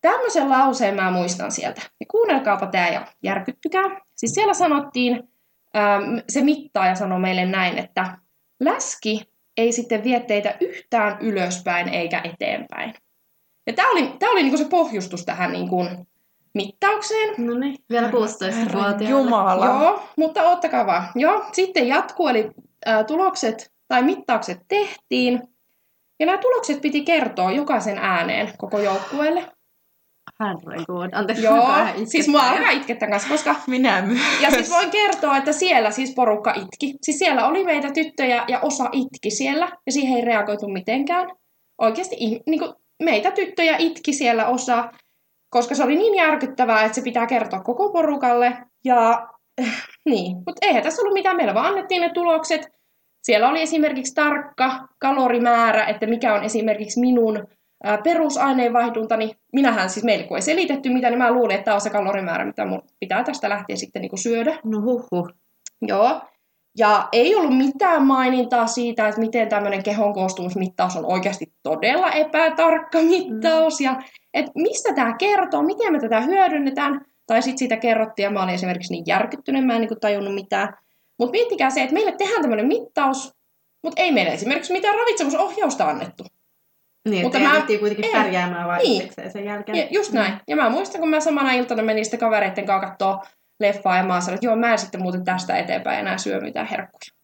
tämmöisen 0.00 0.50
lauseen 0.50 0.94
mä 0.94 1.10
muistan 1.10 1.52
sieltä. 1.52 1.82
Ja 2.00 2.06
kuunnelkaapa 2.10 2.66
tämä 2.66 2.88
ja 2.88 3.06
järkyttykää. 3.22 4.00
Siis 4.14 4.34
siellä 4.34 4.54
sanottiin, 4.54 5.28
ähm, 5.76 6.18
se 6.28 6.42
mittaaja 6.42 6.94
sanoi 6.94 7.20
meille 7.20 7.46
näin, 7.46 7.78
että 7.78 8.18
läski 8.60 9.20
ei 9.56 9.72
sitten 9.72 10.04
vie 10.04 10.20
teitä 10.20 10.56
yhtään 10.60 11.18
ylöspäin 11.20 11.88
eikä 11.88 12.20
eteenpäin. 12.24 12.94
Ja 13.66 13.72
tämä 13.72 13.90
oli, 13.90 14.12
tää 14.18 14.30
oli 14.30 14.42
niinku 14.42 14.58
se 14.58 14.64
pohjustus 14.64 15.24
tähän 15.24 15.52
niinku 15.52 15.86
mittaukseen. 16.54 17.34
No 17.38 17.58
niin, 17.58 17.76
vielä 17.90 18.08
16-vuotiaana. 18.08 19.08
Jumala. 19.08 19.66
Joo, 19.66 20.08
mutta 20.16 20.42
ottakaa 20.42 20.86
vaan. 20.86 21.08
Joo, 21.14 21.44
sitten 21.52 21.88
jatkuu, 21.88 22.28
eli 22.28 22.50
ää, 22.86 23.04
tulokset 23.04 23.72
tai 23.88 24.02
mittaukset 24.02 24.58
tehtiin. 24.68 25.42
Ja 26.20 26.26
nämä 26.26 26.38
tulokset 26.38 26.80
piti 26.80 27.04
kertoa 27.04 27.52
jokaisen 27.52 27.98
ääneen 27.98 28.52
koko 28.58 28.78
joukkueelle. 28.78 29.44
Herregud, 30.40 31.10
anteeksi. 31.12 31.44
Joo, 31.44 31.68
siis 32.04 32.28
mua 32.28 32.40
alkaa 32.40 32.70
itkettää 32.70 33.10
kanssa, 33.10 33.28
koska... 33.28 33.54
Minä 33.66 34.02
myös. 34.02 34.40
Ja 34.40 34.50
siis 34.50 34.70
voin 34.70 34.90
kertoa, 34.90 35.36
että 35.36 35.52
siellä 35.52 35.90
siis 35.90 36.14
porukka 36.14 36.50
itki. 36.50 36.94
Siis 37.02 37.18
siellä 37.18 37.46
oli 37.46 37.64
meitä 37.64 37.92
tyttöjä 37.92 38.44
ja 38.48 38.60
osa 38.60 38.88
itki 38.92 39.30
siellä, 39.30 39.68
ja 39.86 39.92
siihen 39.92 40.16
ei 40.16 40.24
reagoitu 40.24 40.68
mitenkään. 40.68 41.30
Oikeasti 41.80 42.16
niin 42.46 42.58
kuin, 42.58 42.72
meitä 43.02 43.30
tyttöjä 43.30 43.76
itki 43.78 44.12
siellä 44.12 44.46
osa, 44.46 44.90
koska 45.50 45.74
se 45.74 45.84
oli 45.84 45.96
niin 45.96 46.14
järkyttävää, 46.14 46.82
että 46.82 46.94
se 46.94 47.02
pitää 47.02 47.26
kertoa 47.26 47.60
koko 47.60 47.92
porukalle. 47.92 48.58
Ja 48.84 49.28
niin, 50.08 50.36
mutta 50.36 50.66
eihän 50.66 50.82
tässä 50.82 51.02
ollut 51.02 51.14
mitään. 51.14 51.36
Meillä 51.36 51.54
vaan 51.54 51.66
annettiin 51.66 52.00
ne 52.00 52.10
tulokset. 52.14 52.75
Siellä 53.26 53.48
oli 53.48 53.62
esimerkiksi 53.62 54.14
tarkka 54.14 54.88
kalorimäärä, 54.98 55.86
että 55.86 56.06
mikä 56.06 56.34
on 56.34 56.44
esimerkiksi 56.44 57.00
minun 57.00 57.46
perusaineenvaihduntani. 58.04 59.30
Minähän 59.52 59.90
siis 59.90 60.04
meille 60.04 60.24
kun 60.24 60.36
ei 60.36 60.42
selitetty 60.42 60.88
mitä, 60.88 61.10
niin 61.10 61.18
mä 61.18 61.32
luulin, 61.32 61.54
että 61.54 61.64
tämä 61.64 61.74
on 61.74 61.80
se 61.80 61.90
kalorimäärä, 61.90 62.44
mitä 62.44 62.64
mun 62.64 62.82
pitää 63.00 63.24
tästä 63.24 63.48
lähteä 63.48 63.76
sitten 63.76 64.02
niin 64.02 64.10
kuin 64.10 64.22
syödä. 64.22 64.58
No 64.64 64.80
huhhuh. 64.80 65.32
Joo. 65.82 66.20
Ja 66.78 67.08
ei 67.12 67.34
ollut 67.34 67.56
mitään 67.56 68.02
mainintaa 68.02 68.66
siitä, 68.66 69.08
että 69.08 69.20
miten 69.20 69.48
tämmöinen 69.48 69.82
kehon 69.82 70.12
koostumusmittaus 70.12 70.96
on 70.96 71.06
oikeasti 71.06 71.52
todella 71.62 72.10
epätarkka 72.10 72.98
mittaus. 73.02 73.80
Mm. 73.80 73.84
Ja 73.84 73.96
että 74.34 74.52
mistä 74.54 74.94
tämä 74.94 75.16
kertoo, 75.18 75.62
miten 75.62 75.92
me 75.92 76.00
tätä 76.00 76.20
hyödynnetään. 76.20 77.04
Tai 77.26 77.42
sitten 77.42 77.58
siitä 77.58 77.76
kerrottiin 77.76 78.24
ja 78.24 78.30
mä 78.30 78.42
olin 78.42 78.54
esimerkiksi 78.54 78.92
niin 78.92 79.04
järkyttynyt, 79.06 79.66
mä 79.66 79.74
en 79.74 79.80
niin 79.80 80.00
tajunnut 80.00 80.34
mitään. 80.34 80.68
Mutta 81.18 81.30
miettikää 81.32 81.70
se, 81.70 81.80
että 81.82 81.94
meille 81.94 82.12
tehdään 82.12 82.42
tämmöinen 82.42 82.66
mittaus, 82.66 83.32
mutta 83.84 84.02
ei 84.02 84.12
meille 84.12 84.32
esimerkiksi 84.32 84.72
mitään 84.72 84.98
ravitsemusohjausta 84.98 85.88
annettu. 85.88 86.24
Niin, 87.08 87.22
Mutta 87.22 87.38
mutta 87.38 87.54
mä- 87.60 87.66
kuitenkin 87.78 88.04
ei. 88.04 88.12
pärjäämään 88.12 88.68
vai 88.68 88.78
Niin. 88.78 89.10
sen 89.32 89.44
jälkeen. 89.44 89.78
Ja 89.78 89.86
just 89.90 90.12
näin. 90.12 90.34
Ja 90.48 90.56
mä 90.56 90.70
muistan, 90.70 91.00
kun 91.00 91.10
mä 91.10 91.20
samana 91.20 91.52
iltana 91.52 91.82
menin 91.82 92.04
sitten 92.04 92.20
kavereitten 92.20 92.66
kanssa 92.66 92.88
katsoa 92.88 93.22
leffaa 93.60 93.96
ja 93.96 94.02
mä 94.04 94.20
sanoin, 94.20 94.34
että 94.34 94.46
joo, 94.46 94.56
mä 94.56 94.72
en 94.72 94.78
sitten 94.78 95.02
muuten 95.02 95.24
tästä 95.24 95.56
eteenpäin 95.56 95.98
enää 96.00 96.18
syö 96.18 96.40
mitään 96.40 96.66
herkkuja. 96.66 97.16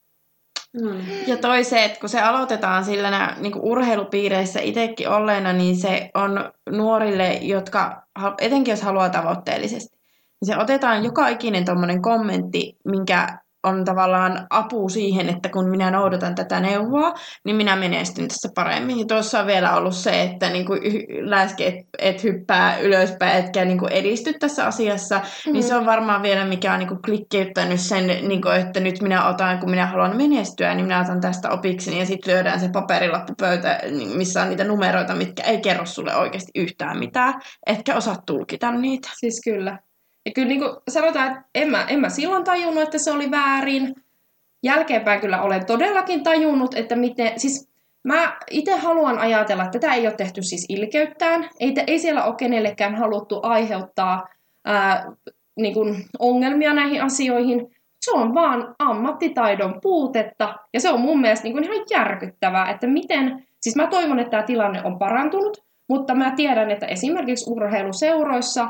No 0.82 0.92
niin. 0.92 1.28
Ja 1.28 1.36
toi 1.36 1.64
se, 1.64 1.84
että 1.84 2.00
kun 2.00 2.08
se 2.08 2.20
aloitetaan 2.20 2.84
sillä 2.84 3.10
nää, 3.10 3.36
niin 3.40 3.52
urheilupiireissä 3.60 4.60
itsekin 4.60 5.08
olleena, 5.08 5.52
niin 5.52 5.76
se 5.76 6.10
on 6.14 6.52
nuorille, 6.70 7.32
jotka, 7.34 8.02
etenkin 8.40 8.72
jos 8.72 8.82
haluaa 8.82 9.10
tavoitteellisesti, 9.10 9.96
niin 10.40 10.46
se 10.46 10.56
otetaan 10.62 11.04
joka 11.04 11.28
ikinen 11.28 11.64
tuommoinen 11.64 12.02
kommentti, 12.02 12.76
minkä 12.84 13.38
on 13.62 13.84
tavallaan 13.84 14.46
apu 14.50 14.88
siihen, 14.88 15.28
että 15.28 15.48
kun 15.48 15.70
minä 15.70 15.90
noudatan 15.90 16.34
tätä 16.34 16.60
neuvoa, 16.60 17.14
niin 17.44 17.56
minä 17.56 17.76
menestyn 17.76 18.28
tässä 18.28 18.48
paremmin. 18.54 18.98
Ja 18.98 19.04
tuossa 19.04 19.40
on 19.40 19.46
vielä 19.46 19.76
ollut 19.76 19.94
se, 19.94 20.22
että 20.22 20.50
niin 20.50 20.66
kuin 20.66 20.80
läski, 21.20 21.66
et, 21.66 21.76
et 21.98 22.24
hyppää 22.24 22.78
ylöspäin, 22.78 23.44
etkä 23.44 23.64
niin 23.64 23.78
kuin 23.78 23.92
edisty 23.92 24.32
tässä 24.32 24.66
asiassa, 24.66 25.18
mm-hmm. 25.18 25.52
niin 25.52 25.62
se 25.62 25.76
on 25.76 25.86
varmaan 25.86 26.22
vielä 26.22 26.44
mikä 26.44 26.72
on 26.72 26.78
niin 26.78 26.88
kuin 26.88 27.02
klikkeyttänyt 27.02 27.80
sen, 27.80 28.06
niin 28.06 28.42
kuin, 28.42 28.56
että 28.56 28.80
nyt 28.80 29.02
minä 29.02 29.28
otan, 29.28 29.58
kun 29.58 29.70
minä 29.70 29.86
haluan 29.86 30.16
menestyä, 30.16 30.74
niin 30.74 30.86
minä 30.86 31.00
otan 31.00 31.20
tästä 31.20 31.50
opiksi, 31.50 31.98
ja 31.98 32.06
sitten 32.06 32.34
lyödään 32.34 32.60
se 32.60 32.68
paperilappu 32.68 33.32
pöytä, 33.40 33.80
niin 33.90 34.16
missä 34.16 34.42
on 34.42 34.48
niitä 34.48 34.64
numeroita, 34.64 35.14
mitkä 35.14 35.42
ei 35.42 35.60
kerro 35.60 35.86
sulle 35.86 36.16
oikeasti 36.16 36.50
yhtään 36.54 36.98
mitään, 36.98 37.34
etkä 37.66 37.96
osaa 37.96 38.16
tulkita 38.26 38.72
niitä. 38.72 39.08
Siis 39.14 39.40
kyllä. 39.44 39.78
Ja 40.26 40.32
kyllä 40.34 40.48
niin 40.48 40.60
kuin 40.60 40.76
sanotaan, 40.88 41.26
että 41.30 41.42
en 41.54 41.70
mä, 41.70 41.86
en 41.88 42.00
mä 42.00 42.08
silloin 42.08 42.44
tajunnut, 42.44 42.82
että 42.82 42.98
se 42.98 43.12
oli 43.12 43.30
väärin. 43.30 43.94
Jälkeenpäin 44.62 45.20
kyllä 45.20 45.42
olen 45.42 45.66
todellakin 45.66 46.22
tajunnut, 46.22 46.74
että 46.74 46.96
miten... 46.96 47.40
Siis 47.40 47.68
mä 48.04 48.36
itse 48.50 48.76
haluan 48.76 49.18
ajatella, 49.18 49.64
että 49.64 49.78
tätä 49.78 49.94
ei 49.94 50.06
ole 50.06 50.14
tehty 50.14 50.42
siis 50.42 50.66
ilkeyttään. 50.68 51.48
Ei, 51.60 51.74
ei 51.86 51.98
siellä 51.98 52.24
ole 52.24 52.34
kenellekään 52.34 52.94
haluttu 52.94 53.40
aiheuttaa 53.42 54.28
ää, 54.64 55.12
niin 55.56 55.74
kuin 55.74 56.04
ongelmia 56.18 56.74
näihin 56.74 57.02
asioihin. 57.02 57.76
Se 58.00 58.10
on 58.10 58.34
vaan 58.34 58.74
ammattitaidon 58.78 59.78
puutetta. 59.82 60.54
Ja 60.74 60.80
se 60.80 60.90
on 60.90 61.00
mun 61.00 61.20
mielestä 61.20 61.44
niin 61.44 61.52
kuin 61.52 61.64
ihan 61.64 61.86
järkyttävää, 61.90 62.70
että 62.70 62.86
miten... 62.86 63.46
Siis 63.60 63.76
mä 63.76 63.86
toivon, 63.86 64.18
että 64.18 64.30
tämä 64.30 64.42
tilanne 64.42 64.82
on 64.84 64.98
parantunut, 64.98 65.64
mutta 65.88 66.14
mä 66.14 66.32
tiedän, 66.36 66.70
että 66.70 66.86
esimerkiksi 66.86 67.50
urheiluseuroissa 67.50 68.68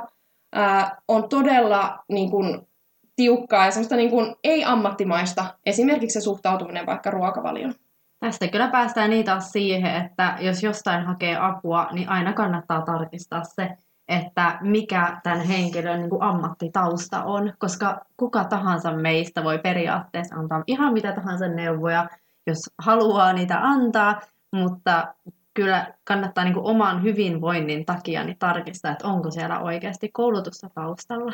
ää, 0.53 0.97
on 1.09 1.29
todella 1.29 2.05
niin 2.09 2.31
kuin, 2.31 2.69
tiukkaa 3.17 3.65
ja 3.65 3.71
semmoista 3.71 3.97
niin 3.97 4.11
kuin, 4.11 4.37
ei-ammattimaista, 4.45 5.45
esimerkiksi 5.67 6.21
se 6.21 6.25
suhtautuminen 6.25 6.87
vaikka 6.87 7.11
ruokavalioon. 7.11 7.75
Tästä 8.21 8.49
kyllä 8.49 8.69
päästään 8.69 9.11
niin 9.11 9.25
taas 9.25 9.53
siihen, 9.53 9.97
että 9.97 10.37
jos 10.41 10.63
jostain 10.63 11.07
hakee 11.07 11.37
apua, 11.37 11.89
niin 11.93 12.09
aina 12.09 12.33
kannattaa 12.33 12.83
tarkistaa 12.83 13.45
se, 13.45 13.77
että 14.09 14.59
mikä 14.61 15.21
tämän 15.23 15.41
henkilön 15.41 15.99
niin 15.99 16.11
kuin 16.11 16.23
ammattitausta 16.23 17.25
on, 17.25 17.53
koska 17.59 18.01
kuka 18.17 18.45
tahansa 18.45 18.93
meistä 18.93 19.45
voi 19.45 19.59
periaatteessa 19.59 20.37
antaa 20.37 20.63
ihan 20.67 20.93
mitä 20.93 21.13
tahansa 21.13 21.49
neuvoja, 21.49 22.09
jos 22.47 22.59
haluaa 22.79 23.33
niitä 23.33 23.59
antaa, 23.61 24.21
mutta 24.55 25.15
kyllä 25.55 25.95
kannattaa 26.05 26.45
niin 26.45 26.55
kuin 26.55 26.67
oman 26.67 27.03
hyvinvoinnin 27.03 27.85
takia 27.85 28.25
niin 28.25 28.39
tarkistaa, 28.39 28.93
että 28.93 29.09
onko 29.09 29.31
siellä 29.31 29.61
oikeasti 29.61 30.11
koulutusta 30.13 30.71
taustalla. 30.75 31.33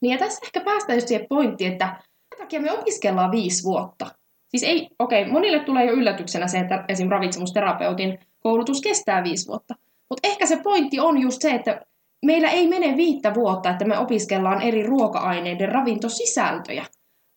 Niin 0.00 0.12
ja 0.12 0.18
tässä 0.18 0.40
ehkä 0.44 0.60
päästään 0.60 0.96
just 0.96 1.08
siihen 1.08 1.26
pointtiin, 1.28 1.72
että 1.72 2.02
takia 2.38 2.60
me 2.60 2.72
opiskellaan 2.72 3.30
viisi 3.30 3.64
vuotta. 3.64 4.06
Siis 4.48 4.62
ei, 4.62 4.88
okei, 4.98 5.22
okay, 5.22 5.32
monille 5.32 5.60
tulee 5.60 5.84
jo 5.84 5.92
yllätyksenä 5.92 6.48
se, 6.48 6.58
että 6.58 6.84
esim. 6.88 7.08
ravitsemusterapeutin 7.08 8.18
koulutus 8.40 8.80
kestää 8.80 9.24
viisi 9.24 9.48
vuotta. 9.48 9.74
Mutta 10.10 10.28
ehkä 10.28 10.46
se 10.46 10.56
pointti 10.56 11.00
on 11.00 11.18
just 11.18 11.42
se, 11.42 11.50
että 11.50 11.80
meillä 12.24 12.50
ei 12.50 12.68
mene 12.68 12.96
viittä 12.96 13.34
vuotta, 13.34 13.70
että 13.70 13.84
me 13.84 13.98
opiskellaan 13.98 14.62
eri 14.62 14.86
ruoka-aineiden 14.86 15.68
ravintosisältöjä, 15.68 16.86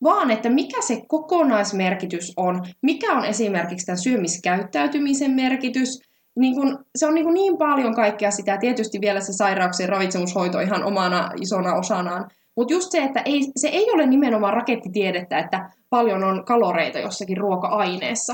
vaan 0.03 0.31
että 0.31 0.49
mikä 0.49 0.81
se 0.81 1.01
kokonaismerkitys 1.07 2.33
on, 2.37 2.65
mikä 2.81 3.13
on 3.13 3.25
esimerkiksi 3.25 3.85
tämän 3.85 3.99
syömiskäyttäytymisen 3.99 5.31
merkitys, 5.31 6.10
niin 6.39 6.55
kun, 6.55 6.85
se 6.97 7.07
on 7.07 7.15
niin, 7.15 7.25
kuin 7.25 7.33
niin 7.33 7.57
paljon 7.57 7.95
kaikkea 7.95 8.31
sitä, 8.31 8.57
tietysti 8.57 9.01
vielä 9.01 9.21
se 9.21 9.33
sairauksien 9.33 9.89
ravitsemushoito 9.89 10.59
ihan 10.59 10.83
omana 10.83 11.29
isona 11.41 11.75
osanaan, 11.75 12.29
mutta 12.57 12.73
just 12.73 12.91
se, 12.91 13.03
että 13.03 13.21
ei, 13.25 13.51
se 13.55 13.67
ei 13.67 13.91
ole 13.91 14.05
nimenomaan 14.05 14.53
rakettitiedettä, 14.53 15.39
että 15.39 15.69
paljon 15.89 16.23
on 16.23 16.45
kaloreita 16.45 16.99
jossakin 16.99 17.37
ruoka-aineessa, 17.37 18.33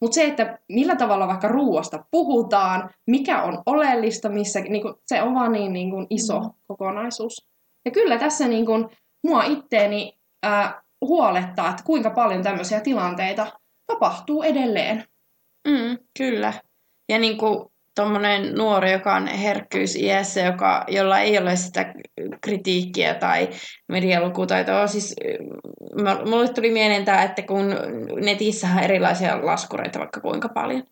Mutta 0.00 0.14
se, 0.14 0.24
että 0.24 0.58
millä 0.68 0.96
tavalla 0.96 1.26
vaikka 1.26 1.48
ruoasta 1.48 2.04
puhutaan, 2.10 2.90
mikä 3.06 3.42
on 3.42 3.62
oleellista, 3.66 4.28
missä, 4.28 4.60
niin 4.60 4.82
kuin, 4.82 4.94
se 5.06 5.22
on 5.22 5.34
vaan 5.34 5.52
niin, 5.52 5.72
niin 5.72 5.90
kuin 5.90 6.06
iso 6.10 6.40
mm. 6.40 6.50
kokonaisuus. 6.68 7.48
Ja 7.84 7.90
kyllä 7.90 8.18
tässä 8.18 8.48
niin 8.48 8.66
kuin, 8.66 8.88
mua 9.26 9.44
itteeni 9.44 10.18
ää, 10.42 10.82
huolettaa, 11.00 11.70
että 11.70 11.82
kuinka 11.84 12.10
paljon 12.10 12.42
tämmöisiä 12.42 12.80
tilanteita 12.80 13.46
tapahtuu 13.86 14.42
edelleen. 14.42 15.04
Mm, 15.68 15.98
kyllä. 16.18 16.52
Ja 17.08 17.18
niin 17.18 17.38
kuin 17.38 17.68
tuommoinen 17.94 18.54
nuori, 18.54 18.92
joka 18.92 19.14
on 19.14 19.26
herkkyysiässä, 19.26 20.40
joka, 20.40 20.84
jolla 20.88 21.18
ei 21.18 21.38
ole 21.38 21.56
sitä 21.56 21.94
kritiikkiä 22.40 23.14
tai 23.14 23.48
medialukutaitoa. 23.88 24.86
Siis 24.86 25.16
mulle 26.30 26.48
tuli 26.48 26.70
mieleen 26.70 27.04
tämä, 27.04 27.22
että 27.22 27.42
kun 27.42 27.76
netissä 28.20 28.68
on 28.76 28.82
erilaisia 28.82 29.46
laskureita 29.46 29.98
vaikka 29.98 30.20
kuinka 30.20 30.48
paljon, 30.48 30.82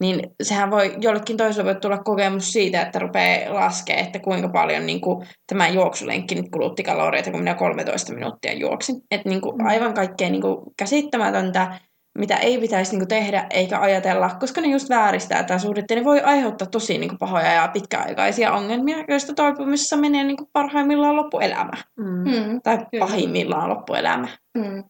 niin 0.00 0.20
sehän 0.42 0.70
voi, 0.70 0.94
jollekin 1.00 1.36
toiselle 1.36 1.72
voi 1.72 1.80
tulla 1.80 1.98
kokemus 1.98 2.52
siitä, 2.52 2.82
että 2.82 2.98
rupeaa 2.98 3.54
laskemaan, 3.54 4.06
että 4.06 4.18
kuinka 4.18 4.48
paljon 4.48 4.86
niin 4.86 5.00
kuin, 5.00 5.26
tämä 5.46 5.68
juoksulenkki 5.68 6.34
nyt 6.34 6.50
kulutti 6.52 6.82
kaloreita, 6.82 7.30
kun 7.30 7.40
minä 7.40 7.54
13 7.54 8.14
minuuttia 8.14 8.52
juoksin. 8.52 8.96
Että 9.10 9.28
niin 9.28 9.40
kuin, 9.40 9.66
aivan 9.66 9.94
kaikkein 9.94 10.32
niin 10.32 10.42
kuin, 10.42 10.56
käsittämätöntä 10.78 11.80
mitä 12.18 12.36
ei 12.36 12.58
pitäisi 12.58 12.92
niinku 12.92 13.06
tehdä 13.06 13.46
eikä 13.50 13.80
ajatella, 13.80 14.30
koska 14.40 14.60
ne 14.60 14.68
just 14.68 14.88
vääristää 14.88 15.44
tämä 15.44 15.58
suhdetta. 15.58 15.94
Ne 15.94 16.04
voi 16.04 16.20
aiheuttaa 16.20 16.68
tosi 16.68 16.98
niinku 16.98 17.16
pahoja 17.18 17.52
ja 17.52 17.68
pitkäaikaisia 17.72 18.52
ongelmia, 18.52 18.96
joista 19.08 19.34
toipumisessa 19.34 19.96
menee 19.96 20.24
niinku 20.24 20.50
parhaimmillaan 20.52 21.16
loppuelämä. 21.16 21.72
Mm. 21.96 22.30
mm. 22.30 22.62
Tai 22.62 22.78
Kyllä. 22.78 23.06
pahimmillaan 23.06 23.68
loppuelämä. 23.68 24.28
Mm. 24.54 24.84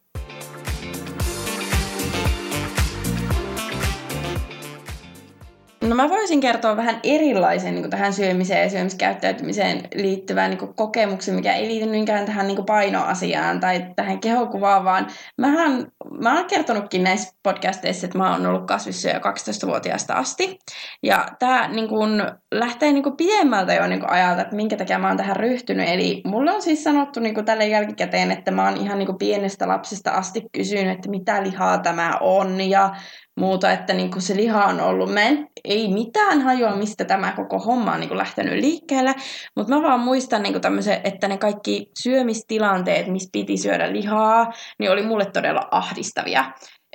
No 5.95 6.03
mä 6.03 6.11
voisin 6.11 6.41
kertoa 6.41 6.77
vähän 6.77 7.01
erilaisen 7.03 7.75
niin 7.75 7.91
tähän 7.91 8.13
syömiseen 8.13 8.63
ja 8.63 8.71
syömiskäyttäytymiseen 8.71 9.81
liittyvän 9.95 10.51
niin 10.51 10.75
kokemuksen, 10.75 11.35
mikä 11.35 11.55
ei 11.55 11.69
liity 11.69 11.87
niinkään 11.87 12.27
tähän 12.27 12.47
niin 12.47 12.65
painoasiaan 12.67 13.61
tai 13.61 13.87
tähän 13.97 14.21
kehokuvaan, 14.21 14.85
vaan 14.85 15.07
mähän, 15.39 15.87
mä 16.21 16.37
oon 16.37 16.47
kertonutkin 16.47 17.05
näissä 17.05 17.35
podcasteissa, 17.43 18.07
että 18.07 18.19
mä 18.19 18.33
oon 18.33 18.47
ollut 18.47 18.67
kasvissyöjä 18.67 19.19
12-vuotiaasta 19.19 20.15
asti. 20.15 20.59
Ja 21.03 21.29
tämä 21.39 21.69
niin 21.69 21.89
kuin, 21.89 22.23
lähtee 22.53 22.93
niin 22.93 23.03
kuin 23.03 23.17
pidemmältä 23.17 23.75
jo 23.75 23.87
niin 23.87 24.01
kuin 24.01 24.11
ajalta, 24.11 24.43
että 24.43 24.57
minkä 24.57 24.77
takia 24.77 24.99
mä 24.99 25.09
oon 25.09 25.17
tähän 25.17 25.37
ryhtynyt. 25.37 25.89
Eli 25.89 26.23
mulle 26.27 26.53
on 26.53 26.63
siis 26.63 26.85
sanottu 26.85 27.21
niin 27.21 27.35
kuin 27.35 27.47
tälle 27.47 27.67
jälkikäteen, 27.67 28.31
että 28.31 28.51
mä 28.51 28.65
oon 28.65 28.77
ihan 28.77 28.99
niin 28.99 29.07
kuin 29.07 29.19
pienestä 29.19 29.69
lapsesta 29.69 30.11
asti 30.11 30.43
kysynyt, 30.53 30.95
että 30.95 31.11
mitä 31.11 31.43
lihaa 31.43 31.79
tämä 31.79 32.19
on 32.21 32.61
ja 32.61 32.91
muuta, 33.37 33.73
että 33.73 33.93
niin 33.93 34.11
kuin 34.11 34.23
se 34.23 34.37
liha 34.37 34.65
on 34.65 34.81
ollut, 34.81 35.13
mä 35.15 35.21
en, 35.21 35.49
ei 35.65 35.93
mitään 35.95 36.41
hajua, 36.41 36.77
mistä 36.77 37.05
tämä 37.05 37.33
koko 37.33 37.59
homma 37.59 37.93
on 37.93 38.01
niin 38.01 38.09
kuin 38.09 38.19
lähtenyt 38.19 38.61
liikkeelle, 38.61 39.15
mutta 39.57 39.75
mä 39.75 39.83
vaan 39.83 40.01
muistan 40.01 40.43
niin 40.43 40.53
kuin 40.53 40.63
tämmöisen, 40.63 41.01
että 41.05 41.29
ne 41.29 41.39
kaikki 41.39 41.91
syömistilanteet, 42.03 43.07
missä 43.07 43.29
piti 43.33 43.57
syödä 43.57 43.93
lihaa, 43.93 44.53
niin 44.79 44.91
oli 44.91 45.03
mulle 45.03 45.25
todella 45.25 45.69
ahdistavia. 45.71 46.45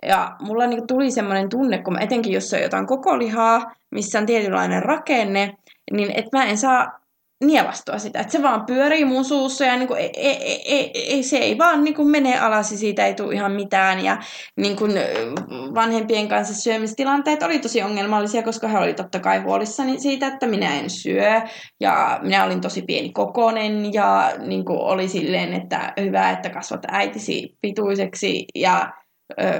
Ja 0.07 0.35
mulla 0.41 0.67
niin 0.67 0.87
tuli 0.87 1.11
semmoinen 1.11 1.49
tunne, 1.49 1.77
kun 1.83 1.93
mä 1.93 1.99
etenkin 1.99 2.33
jos 2.33 2.53
on 2.53 2.61
jotain 2.61 2.87
koko 2.87 3.19
lihaa, 3.19 3.71
missä 3.91 4.19
on 4.19 4.25
tietynlainen 4.25 4.83
rakenne, 4.83 5.53
niin 5.91 6.11
että 6.11 6.37
mä 6.37 6.45
en 6.45 6.57
saa 6.57 6.98
nielastua 7.43 7.97
sitä. 7.97 8.19
Että 8.19 8.31
se 8.31 8.43
vaan 8.43 8.65
pyörii 8.65 9.05
mun 9.05 9.25
suussa 9.25 9.65
ja 9.65 9.77
niin 9.77 9.87
kuin, 9.87 9.99
ei, 9.99 10.11
ei, 10.15 10.61
ei, 10.65 10.91
ei, 11.13 11.23
se 11.23 11.37
ei 11.37 11.57
vaan 11.57 11.83
niin 11.83 11.95
kuin 11.95 12.07
mene 12.07 12.39
alas 12.39 12.71
ja 12.71 12.77
siitä 12.77 13.05
ei 13.05 13.13
tule 13.13 13.33
ihan 13.33 13.51
mitään. 13.51 14.05
Ja 14.05 14.17
niin 14.55 14.75
kuin 14.75 14.91
vanhempien 15.75 16.27
kanssa 16.27 16.55
syömistilanteet 16.55 17.43
oli 17.43 17.59
tosi 17.59 17.81
ongelmallisia, 17.81 18.43
koska 18.43 18.67
he 18.67 18.77
oli 18.77 18.93
totta 18.93 19.19
kai 19.19 19.39
huolissani 19.39 19.99
siitä, 19.99 20.27
että 20.27 20.47
minä 20.47 20.79
en 20.79 20.89
syö. 20.89 21.41
Ja 21.79 22.19
minä 22.21 22.45
olin 22.45 22.61
tosi 22.61 22.81
pieni 22.81 23.09
kokonen 23.09 23.93
ja 23.93 24.31
niin 24.37 24.65
kuin 24.65 24.79
oli 24.79 25.07
silleen, 25.07 25.53
että 25.53 25.93
hyvä, 26.01 26.29
että 26.29 26.49
kasvat 26.49 26.81
äitisi 26.87 27.57
pituiseksi. 27.61 28.45
Ja 28.55 28.93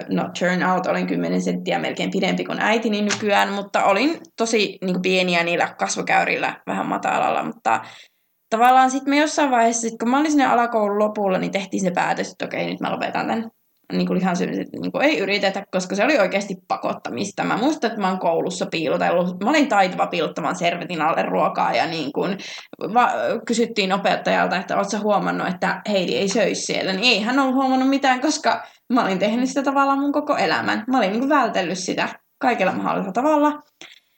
no 0.09 0.29
turn 0.39 0.63
out, 0.63 0.85
olen 0.85 1.07
10 1.07 1.41
senttiä 1.41 1.79
melkein 1.79 2.11
pidempi 2.11 2.43
kuin 2.43 2.59
äitini 2.59 3.01
nykyään, 3.01 3.49
mutta 3.49 3.83
olin 3.83 4.17
tosi 4.37 4.77
niin 4.81 4.93
kuin 4.93 5.01
pieniä 5.01 5.43
niillä 5.43 5.73
kasvokäyrillä 5.79 6.61
vähän 6.67 6.85
matalalla, 6.85 7.43
mutta 7.43 7.81
tavallaan 8.49 8.91
sitten 8.91 9.09
me 9.09 9.17
jossain 9.17 9.51
vaiheessa, 9.51 9.81
sit 9.81 9.99
kun 9.99 10.09
mä 10.09 10.19
olin 10.19 10.31
sinne 10.31 10.45
alakoulun 10.45 10.99
lopulla, 10.99 11.37
niin 11.37 11.51
tehtiin 11.51 11.83
se 11.83 11.91
päätös, 11.91 12.31
että 12.31 12.45
okei, 12.45 12.69
nyt 12.69 12.79
mä 12.79 12.91
lopetan 12.91 13.27
tämän 13.27 13.51
niin 13.93 14.07
kuin 14.07 14.19
lihansyömisen, 14.19 14.65
niin 14.81 14.91
kuin 14.91 15.05
ei 15.05 15.19
yritetä, 15.19 15.63
koska 15.71 15.95
se 15.95 16.03
oli 16.03 16.19
oikeasti 16.19 16.55
pakottamista. 16.67 17.43
Mä 17.43 17.57
muistan, 17.57 17.87
että 17.87 18.01
mä 18.01 18.09
oon 18.09 18.19
koulussa 18.19 18.65
piilotellut. 18.65 19.43
Mä 19.43 19.49
olin 19.49 19.67
taitava 19.67 20.07
piilottamaan 20.07 20.55
servetin 20.55 21.01
alle 21.01 21.23
ruokaa 21.23 21.73
ja 21.73 21.87
niin 21.87 22.13
kuin, 22.13 22.37
va- 22.93 23.13
kysyttiin 23.45 23.93
opettajalta, 23.93 24.55
että 24.57 24.77
ootko 24.77 24.97
huomannut, 25.03 25.47
että 25.47 25.81
Heidi 25.89 26.15
ei 26.15 26.29
söisi 26.29 26.61
siellä. 26.61 26.93
Niin 26.93 27.13
ei 27.13 27.21
hän 27.21 27.39
ollut 27.39 27.55
huomannut 27.55 27.89
mitään, 27.89 28.21
koska 28.21 28.63
mä 28.93 29.03
olin 29.03 29.19
tehnyt 29.19 29.49
sitä 29.49 29.63
tavallaan 29.63 29.99
mun 29.99 30.11
koko 30.11 30.37
elämän. 30.37 30.83
Mä 30.87 30.97
olin 30.97 31.09
niin 31.09 31.19
kuin 31.19 31.29
vältellyt 31.29 31.77
sitä 31.77 32.09
kaikilla 32.37 32.71
mahdollisella 32.71 33.13
tavalla. 33.13 33.61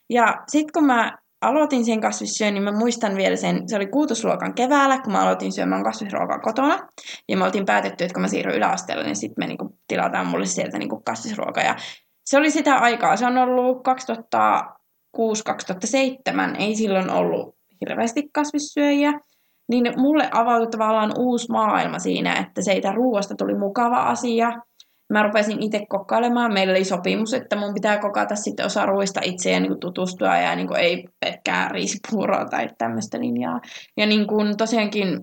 Ja 0.10 0.44
sitten 0.48 0.74
kun 0.74 0.86
mä 0.86 1.18
aloitin 1.42 1.86
sen 1.86 2.02
kasvissyön, 2.02 2.54
niin 2.54 2.64
mä 2.64 2.72
muistan 2.72 3.16
vielä 3.16 3.36
sen, 3.36 3.70
se 3.70 3.76
oli 3.76 3.88
kuutosluokan 3.88 4.54
keväällä, 4.54 5.00
kun 5.02 5.14
mä 5.14 5.22
aloitin 5.22 5.52
syömään 5.52 5.84
kasvisruokaa 5.84 6.40
kotona. 6.40 6.80
Ja 7.30 7.38
me 7.38 7.44
oltiin 7.44 7.66
päätetty, 7.66 8.04
että 8.04 8.14
kun 8.14 8.22
mä 8.22 8.28
siirryn 8.28 8.56
yläasteelle, 8.56 9.04
niin 9.04 9.16
sitten 9.16 9.42
me 9.44 9.48
niinku 9.48 9.78
tilataan 9.88 10.28
mulle 10.28 10.46
sieltä 10.46 10.78
niinku 10.78 11.02
kasvisruokaa. 11.06 11.64
Ja 11.64 11.76
se 12.26 12.38
oli 12.38 12.52
sitä 12.52 12.76
aikaa, 12.76 13.18
se 13.18 13.26
on 13.26 13.38
ollut 13.38 13.78
2006-2007, 15.18 16.56
ei 16.60 16.76
silloin 16.76 17.10
ollut 17.10 17.56
hirveästi 17.82 18.30
kasvissyöjiä. 18.34 19.20
Niin 19.72 19.94
mulle 19.98 20.30
avautui 20.32 20.72
tavallaan 20.72 21.14
uusi 21.18 21.52
maailma 21.52 22.00
siinä, 22.00 22.36
että 22.36 22.62
seitä 22.62 22.92
ruoasta 22.92 23.36
tuli 23.36 23.56
mukava 23.58 24.04
asia– 24.04 24.52
mä 25.12 25.24
rupesin 25.24 25.64
itse 25.64 25.86
kokkailemaan. 25.90 26.54
Meillä 26.54 26.72
oli 26.72 26.84
sopimus, 26.84 27.34
että 27.34 27.56
mun 27.56 27.74
pitää 27.74 27.98
kokata 27.98 28.36
sitten 28.36 28.66
osa 28.66 28.86
ruoista 28.86 29.22
itse 29.24 29.52
ja 29.52 29.60
niin 29.60 29.70
kuin 29.70 29.80
tutustua 29.80 30.38
ja 30.38 30.56
niin 30.56 30.68
kuin 30.68 30.80
ei 30.80 31.08
pelkkää 31.20 31.70
riisipuuroa 31.70 32.46
tai 32.46 32.70
tämmöistä 32.78 33.20
linjaa. 33.20 33.60
Ja 33.98 34.06
niin 34.06 34.28
kuin 34.28 34.58
tosiaankin 34.58 35.20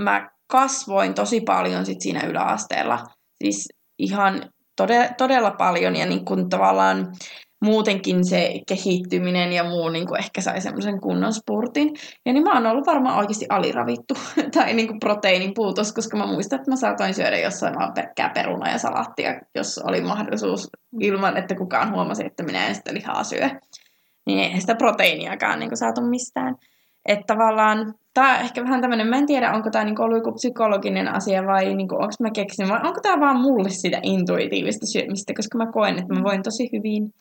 mä 0.00 0.30
kasvoin 0.46 1.14
tosi 1.14 1.40
paljon 1.40 1.86
sit 1.86 2.00
siinä 2.00 2.26
yläasteella. 2.26 2.98
Siis 3.42 3.68
ihan 3.98 4.42
todella, 4.76 5.08
todella 5.18 5.50
paljon 5.50 5.96
ja 5.96 6.06
niin 6.06 6.24
kuin 6.24 6.48
tavallaan 6.48 7.12
muutenkin 7.60 8.24
se 8.24 8.60
kehittyminen 8.68 9.52
ja 9.52 9.64
muu 9.64 9.88
niin 9.88 10.06
kuin 10.06 10.18
ehkä 10.18 10.40
sai 10.40 10.60
semmoisen 10.60 11.00
kunnon 11.00 11.32
spurtin. 11.32 11.94
Ja 12.26 12.32
niin 12.32 12.44
mä 12.44 12.54
oon 12.54 12.66
ollut 12.66 12.86
varmaan 12.86 13.18
oikeasti 13.18 13.46
aliravittu 13.48 14.14
tai 14.54 14.74
niin 14.74 14.88
kuin 14.88 15.00
proteiinin 15.00 15.54
puutos, 15.54 15.92
koska 15.92 16.16
mä 16.16 16.26
muistan, 16.26 16.58
että 16.58 16.70
mä 16.70 16.76
saatoin 16.76 17.14
syödä 17.14 17.38
jossain 17.38 17.74
vaan 17.78 17.92
pelkkää 17.94 18.30
peruna 18.34 18.70
ja 18.70 18.78
salaattia, 18.78 19.40
jos 19.54 19.78
oli 19.78 20.00
mahdollisuus 20.00 20.68
ilman, 21.00 21.36
että 21.36 21.54
kukaan 21.54 21.92
huomasi, 21.94 22.26
että 22.26 22.42
minä 22.42 22.66
en 22.66 22.74
sitä 22.74 22.94
lihaa 22.94 23.24
syö. 23.24 23.50
Niin 24.26 24.38
ei 24.38 24.60
sitä 24.60 24.74
proteiiniakaan 24.74 25.58
niin 25.58 25.70
kuin 25.70 25.78
saatu 25.78 26.00
mistään. 26.00 26.56
Että 27.06 27.24
tavallaan 27.26 27.94
tämä 28.14 28.40
ehkä 28.40 28.62
vähän 28.62 28.80
tämmöinen, 28.80 29.06
mä 29.06 29.16
en 29.16 29.26
tiedä, 29.26 29.52
onko 29.52 29.70
tämä 29.70 29.84
niinku 29.84 30.02
ollut 30.02 30.18
joku 30.18 30.32
psykologinen 30.32 31.08
asia 31.08 31.46
vai 31.46 31.74
niinku, 31.74 31.94
onko 31.94 32.14
mä 32.20 32.30
keksin, 32.30 32.68
vai 32.68 32.80
onko 32.84 33.00
tämä 33.00 33.20
vaan 33.20 33.40
mulle 33.40 33.70
sitä 33.70 34.00
intuitiivista 34.02 34.86
syömistä, 34.86 35.32
koska 35.36 35.58
mä 35.58 35.72
koen, 35.72 35.98
että 35.98 36.14
mä 36.14 36.22
voin 36.22 36.42
tosi 36.42 36.68
hyvin 36.72 37.14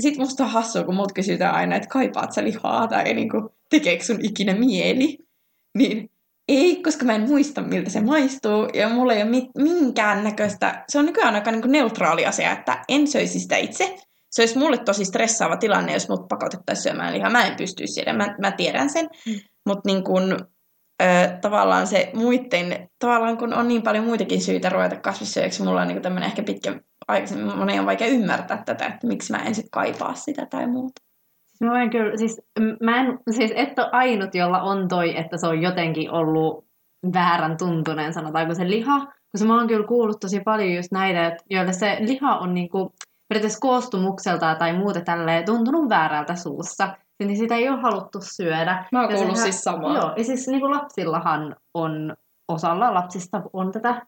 sitten 0.00 0.22
musta 0.22 0.44
on 0.44 0.50
hassua, 0.50 0.84
kun 0.84 0.94
mut 0.94 1.12
kysytään 1.12 1.54
aina, 1.54 1.76
että 1.76 1.88
kaipaat 1.88 2.32
sä 2.32 2.44
lihaa 2.44 2.88
tai 2.88 3.14
niin 3.14 3.30
kuin, 3.30 3.48
tekeekö 3.70 4.04
sun 4.04 4.24
ikinä 4.24 4.54
mieli. 4.54 5.18
Niin 5.78 6.10
ei, 6.48 6.82
koska 6.82 7.04
mä 7.04 7.14
en 7.14 7.28
muista, 7.28 7.62
miltä 7.62 7.90
se 7.90 8.00
maistuu. 8.00 8.68
Ja 8.74 8.88
mulla 8.88 9.12
ei 9.12 9.22
ole 9.22 9.30
mit- 9.30 9.50
minkään 9.58 10.24
näköistä, 10.24 10.84
se 10.88 10.98
on 10.98 11.06
nykyään 11.06 11.34
aika 11.34 11.50
niin 11.50 11.62
kuin 11.62 11.72
neutraali 11.72 12.26
asia, 12.26 12.52
että 12.52 12.84
en 12.88 13.06
söisi 13.06 13.40
sitä 13.40 13.56
itse. 13.56 13.96
Se 14.30 14.42
olisi 14.42 14.58
mulle 14.58 14.78
tosi 14.78 15.04
stressaava 15.04 15.56
tilanne, 15.56 15.92
jos 15.92 16.08
mut 16.08 16.28
pakotettaisiin 16.28 16.82
syömään 16.82 17.14
lihaa. 17.14 17.30
Mä 17.30 17.46
en 17.46 17.56
pystyisi 17.56 17.92
siellä, 17.92 18.12
mä, 18.12 18.36
mä 18.40 18.52
tiedän 18.52 18.90
sen. 18.90 19.08
Mm. 19.26 19.34
Mutta 19.66 19.82
niin 19.86 20.04
kun, 20.04 20.46
ö, 21.02 21.06
tavallaan 21.40 21.86
se 21.86 22.10
muiden, 22.14 22.88
tavallaan 22.98 23.38
kun 23.38 23.54
on 23.54 23.68
niin 23.68 23.82
paljon 23.82 24.04
muitakin 24.04 24.40
syitä 24.40 24.68
ruveta 24.68 24.96
kasvissyöjäksi, 24.96 25.62
mulla 25.62 25.82
on 25.82 25.88
niin 25.88 26.02
tämmöinen 26.02 26.28
ehkä 26.28 26.42
pitkä 26.42 26.80
aikaisemmin 27.08 27.58
monen 27.58 27.80
on 27.80 27.86
vaikea 27.86 28.08
ymmärtää 28.08 28.62
tätä, 28.66 28.86
että 28.86 29.06
miksi 29.06 29.32
mä 29.32 29.38
en 29.38 29.54
sitten 29.54 29.70
kaipaa 29.70 30.14
sitä 30.14 30.46
tai 30.46 30.66
muuta. 30.66 31.02
Mä 31.60 31.82
en 31.82 31.90
kyllä, 31.90 32.16
siis, 32.16 32.40
mä 32.82 33.00
en, 33.00 33.18
siis 33.30 33.52
et 33.54 33.78
ole 33.78 33.88
ainut, 33.92 34.34
jolla 34.34 34.62
on 34.62 34.88
toi, 34.88 35.18
että 35.18 35.36
se 35.36 35.46
on 35.46 35.62
jotenkin 35.62 36.10
ollut 36.10 36.66
väärän 37.12 37.56
tuntuneen, 37.56 38.12
sanotaanko 38.12 38.54
se 38.54 38.70
liha. 38.70 38.98
Koska 39.32 39.46
mä 39.46 39.58
oon 39.58 39.68
kyllä 39.68 39.86
kuullut 39.86 40.20
tosi 40.20 40.40
paljon 40.40 40.74
just 40.74 40.92
näitä, 40.92 41.36
joille 41.50 41.72
se 41.72 41.96
liha 42.00 42.38
on 42.38 42.54
niinku 42.54 42.94
periaatteessa 43.28 43.60
koostumukselta 43.60 44.54
tai 44.54 44.72
muuta 44.72 45.00
tälleen 45.00 45.44
tuntunut 45.44 45.88
väärältä 45.88 46.34
suussa. 46.34 46.96
Niin 47.18 47.36
sitä 47.36 47.54
ei 47.54 47.68
ole 47.68 47.80
haluttu 47.80 48.18
syödä. 48.22 48.84
Mä 48.92 49.00
oon 49.00 49.14
kuullut 49.14 49.36
sehän, 49.36 49.52
siis 49.52 49.64
samaa. 49.64 49.94
Joo, 49.94 50.12
ja 50.16 50.24
siis 50.24 50.48
niin 50.48 50.60
kuin 50.60 50.70
lapsillahan 50.70 51.56
on, 51.74 52.16
osalla 52.48 52.94
lapsista 52.94 53.42
on 53.52 53.72
tätä 53.72 54.06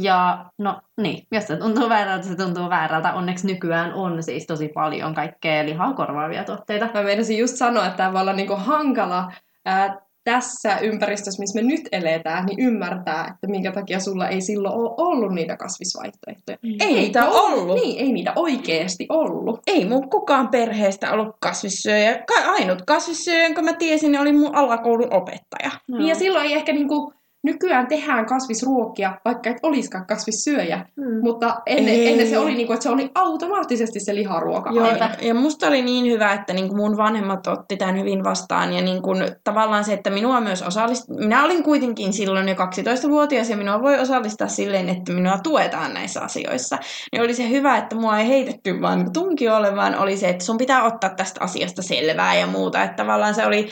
Ja 0.00 0.50
no 0.58 0.80
niin, 1.00 1.26
jos 1.32 1.46
se 1.46 1.56
tuntuu 1.56 1.88
väärältä, 1.88 2.26
se 2.26 2.36
tuntuu 2.36 2.70
väärältä. 2.70 3.12
Onneksi 3.12 3.46
nykyään 3.46 3.94
on 3.94 4.22
siis 4.22 4.46
tosi 4.46 4.68
paljon 4.68 5.14
kaikkea 5.14 5.64
lihaa 5.64 5.94
korvaavia 5.94 6.44
tuotteita. 6.44 6.88
Mä 6.94 7.02
meinasin 7.02 7.38
just 7.38 7.56
sanoa, 7.56 7.86
että 7.86 7.96
tämä 7.96 8.12
voi 8.12 8.20
olla 8.20 8.32
niinku 8.32 8.56
hankala 8.56 9.32
ää, 9.64 10.03
tässä 10.24 10.78
ympäristössä, 10.78 11.42
missä 11.42 11.60
me 11.60 11.68
nyt 11.68 11.88
eletään, 11.92 12.46
niin 12.46 12.60
ymmärtää, 12.60 13.30
että 13.34 13.46
minkä 13.46 13.72
takia 13.72 14.00
sulla 14.00 14.28
ei 14.28 14.40
silloin 14.40 14.74
ole 14.74 14.94
ollut 14.96 15.32
niitä 15.32 15.56
kasvisvaihtoehtoja. 15.56 16.58
Ei 16.80 16.94
niitä 16.94 17.28
ollut. 17.28 17.80
Niin, 17.80 18.00
ei 18.00 18.12
niitä 18.12 18.32
oikeasti 18.36 19.06
ollut. 19.08 19.60
Ei 19.66 19.84
mun 19.84 20.10
kukaan 20.10 20.48
perheestä 20.48 21.12
ollut 21.12 21.36
kasvissyöjä. 21.40 22.14
Ka- 22.14 22.52
ainut 22.52 22.82
kasvissyöjä, 22.82 23.44
jonka 23.44 23.62
mä 23.62 23.72
tiesin, 23.72 24.20
oli 24.20 24.32
mun 24.32 24.54
alakoulun 24.54 25.14
opettaja. 25.14 25.70
No. 25.88 25.98
Niin 25.98 26.08
ja 26.08 26.14
silloin 26.14 26.46
ei 26.46 26.52
ehkä 26.52 26.72
niinku, 26.72 27.12
nykyään 27.44 27.86
tehdään 27.86 28.26
kasvisruokia, 28.26 29.18
vaikka 29.24 29.50
et 29.50 29.56
olisikaan 29.62 30.06
kasvissyöjä. 30.06 30.86
Mm. 30.96 31.20
Mutta 31.22 31.62
ennen, 31.66 31.94
Ei. 31.94 32.08
ennen 32.08 32.28
se 32.28 32.38
oli 32.38 32.54
niinku, 32.54 32.72
että 32.72 32.82
se 32.82 32.90
oli 32.90 33.10
automaattisesti 33.14 34.00
se 34.00 34.14
liharuoka. 34.14 34.70
Joo, 34.70 34.86
aina. 34.86 34.98
ja, 34.98 35.28
ja 35.28 35.34
musta 35.34 35.66
oli 35.66 35.82
niin 35.82 36.12
hyvä, 36.12 36.32
että 36.32 36.52
niin 36.52 36.68
kuin 36.68 36.76
mun 36.76 36.96
vanhemmat 36.96 37.46
otti 37.46 37.76
tämän 37.76 37.98
hyvin 37.98 38.24
vastaan. 38.24 38.72
Ja 38.72 38.82
niin 38.82 39.02
kuin, 39.02 39.18
tavallaan 39.44 39.84
se, 39.84 39.92
että 39.92 40.10
minua 40.10 40.40
myös 40.40 40.62
osallistaa. 40.62 41.16
Minä 41.16 41.44
olin 41.44 41.62
kuitenkin 41.62 42.12
silloin 42.12 42.48
jo 42.48 42.54
12-vuotias 42.54 43.50
ja 43.50 43.56
minua 43.56 43.82
voi 43.82 43.98
osallistaa 43.98 44.48
silleen, 44.48 44.88
että 44.88 45.12
minua 45.12 45.38
tuetaan 45.42 45.94
näissä 45.94 46.20
asioissa. 46.20 46.78
Niin 47.12 47.22
oli 47.22 47.34
se 47.34 47.48
hyvä, 47.48 47.76
että 47.76 47.96
mua 47.96 48.18
ei 48.18 48.28
heitetty 48.28 48.80
vaan 48.80 48.98
niin 48.98 49.12
tunkiolle, 49.12 49.76
vaan 49.76 49.98
oli 49.98 50.16
se, 50.16 50.28
että 50.28 50.44
sun 50.44 50.58
pitää 50.58 50.84
ottaa 50.84 51.10
tästä 51.10 51.44
asiasta 51.44 51.82
selvää 51.82 52.34
ja 52.34 52.46
muuta. 52.46 52.82
Että 52.82 52.96
tavallaan 52.96 53.34
se 53.34 53.46
oli 53.46 53.68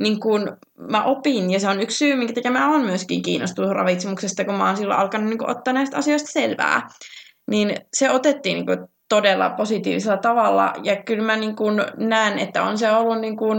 niin 0.00 0.20
kuin 0.20 0.42
mä 0.90 1.04
opin, 1.04 1.50
ja 1.50 1.60
se 1.60 1.68
on 1.68 1.80
yksi 1.80 1.96
syy, 1.96 2.16
minkä 2.16 2.34
takia 2.34 2.50
mä 2.50 2.72
oon 2.72 2.84
myöskin 2.84 3.22
kiinnostunut 3.22 3.70
ravitsemuksesta, 3.70 4.44
kun 4.44 4.54
mä 4.54 4.66
oon 4.66 4.76
silloin 4.76 5.00
alkanut 5.00 5.28
niin 5.28 5.50
ottaa 5.50 5.74
näistä 5.74 5.96
asioista 5.96 6.32
selvää. 6.32 6.88
Niin 7.50 7.74
se 7.94 8.10
otettiin 8.10 8.66
niin 8.66 8.78
todella 9.08 9.50
positiivisella 9.50 10.16
tavalla, 10.16 10.72
ja 10.82 10.96
kyllä 10.96 11.22
mä 11.22 11.36
niin 11.36 11.56
näen, 11.96 12.38
että 12.38 12.62
on 12.62 12.78
se 12.78 12.90
ollut, 12.90 13.20
niin 13.20 13.36
kuin, 13.36 13.58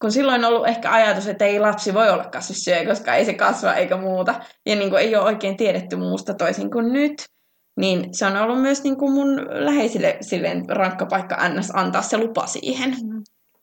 kun 0.00 0.12
silloin 0.12 0.44
on 0.44 0.52
ollut 0.52 0.68
ehkä 0.68 0.92
ajatus, 0.92 1.26
että 1.26 1.44
ei 1.44 1.60
lapsi 1.60 1.94
voi 1.94 2.10
olla 2.10 2.24
kasvissyöjä, 2.24 2.86
koska 2.86 3.14
ei 3.14 3.24
se 3.24 3.34
kasva 3.34 3.74
eikä 3.74 3.96
muuta, 3.96 4.34
ja 4.66 4.76
niin 4.76 4.94
ei 4.94 5.16
ole 5.16 5.24
oikein 5.24 5.56
tiedetty 5.56 5.96
muusta 5.96 6.34
toisin 6.34 6.70
kuin 6.70 6.92
nyt, 6.92 7.24
niin 7.76 8.08
se 8.12 8.26
on 8.26 8.36
ollut 8.36 8.62
myös 8.62 8.82
niin 8.82 8.96
kuin 8.96 9.12
mun 9.12 9.46
läheisille 9.50 10.16
silleen 10.20 10.64
rankka 10.68 11.06
paikka 11.06 11.48
NS 11.48 11.70
antaa 11.74 12.02
se 12.02 12.16
lupa 12.16 12.46
siihen. 12.46 12.96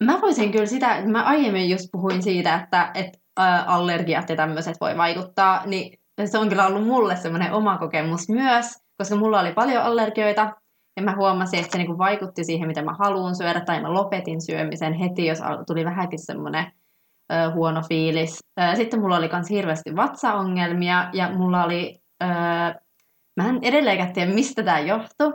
Mä 0.04 0.22
voisin 0.22 0.52
kyllä 0.52 0.66
sitä, 0.66 1.02
mä 1.06 1.24
aiemmin 1.24 1.70
just 1.70 1.86
puhuin 1.92 2.24
siitä, 2.24 2.56
että, 2.56 2.92
että 2.94 3.20
allergiat 3.66 4.30
ja 4.30 4.36
tämmöiset 4.36 4.78
voi 4.82 4.98
vaikuttaa, 4.98 5.66
niin 5.66 6.00
se 6.26 6.38
on 6.38 6.50
kyllä 6.50 6.68
ollut 6.68 6.88
mulle 6.88 7.16
semmoinen 7.16 7.54
oma 7.54 7.78
kokemus 7.78 8.30
myös, 8.30 8.66
koska 8.98 9.16
mulla 9.16 9.40
oli 9.40 9.54
paljon 9.54 9.84
allergioita, 9.84 10.54
ja 10.98 11.04
mä 11.04 11.16
huomasin, 11.16 11.60
että 11.60 11.72
se 11.72 11.78
niinku 11.78 11.98
vaikutti 11.98 12.44
siihen, 12.44 12.68
mitä 12.68 12.82
mä 12.82 12.96
haluan 13.00 13.36
syödä, 13.36 13.62
tai 13.62 13.82
mä 13.82 13.94
lopetin 13.94 14.42
syömisen 14.42 14.94
heti, 14.94 15.26
jos 15.26 15.40
tuli 15.68 15.86
vähänkin 15.86 16.26
semmoinen 16.26 16.72
huono 17.54 17.82
fiilis. 17.90 18.40
Sitten 18.76 19.02
mulla 19.02 19.18
oli 19.18 19.30
myös 19.34 19.50
hirveästi 19.50 19.96
vatsaongelmia, 19.96 21.10
ja 21.14 21.30
mulla 21.34 21.64
oli, 21.64 22.00
mä 23.38 23.50
en 23.50 23.60
edelleenkään 23.62 24.14
tiedä, 24.14 24.34
mistä 24.34 24.64
tämä 24.64 24.80
johtuu, 24.80 25.34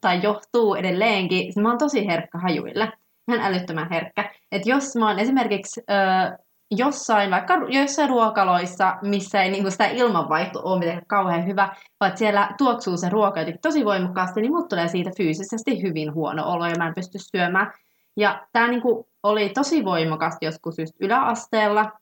tai 0.00 0.22
johtuu 0.22 0.74
edelleenkin, 0.74 1.52
mä 1.62 1.68
oon 1.68 1.78
tosi 1.78 2.06
herkkä 2.06 2.38
hajuille 2.38 2.92
ihan 3.28 3.44
älyttömän 3.46 3.88
herkkä. 3.90 4.30
Et 4.52 4.66
jos 4.66 4.96
mä 4.96 5.08
oon 5.08 5.18
esimerkiksi 5.18 5.80
ö, 5.90 6.38
jossain, 6.70 7.30
vaikka 7.30 7.54
jossain 7.68 8.08
ruokaloissa, 8.08 8.96
missä 9.02 9.42
ei 9.42 9.50
niinku 9.50 9.70
sitä 9.70 9.86
ilmanvaihto 9.86 10.60
ole 10.64 10.78
mitenkään 10.78 11.06
kauhean 11.06 11.46
hyvä, 11.46 11.74
vaan 12.00 12.16
siellä 12.16 12.54
tuoksuu 12.58 12.96
se 12.96 13.08
ruoka 13.08 13.40
jotenkin 13.40 13.62
tosi 13.62 13.84
voimakkaasti, 13.84 14.40
niin 14.40 14.52
mut 14.52 14.68
tulee 14.68 14.88
siitä 14.88 15.10
fyysisesti 15.16 15.82
hyvin 15.82 16.14
huono 16.14 16.52
olo 16.52 16.66
ja 16.66 16.74
mä 16.78 16.86
en 16.86 16.94
pysty 16.94 17.18
syömään. 17.18 17.72
Ja 18.16 18.46
tämä 18.52 18.68
niinku 18.68 19.08
oli 19.22 19.48
tosi 19.48 19.84
voimakas 19.84 20.36
joskus 20.40 20.78
just 20.78 20.94
yläasteella. 21.00 21.92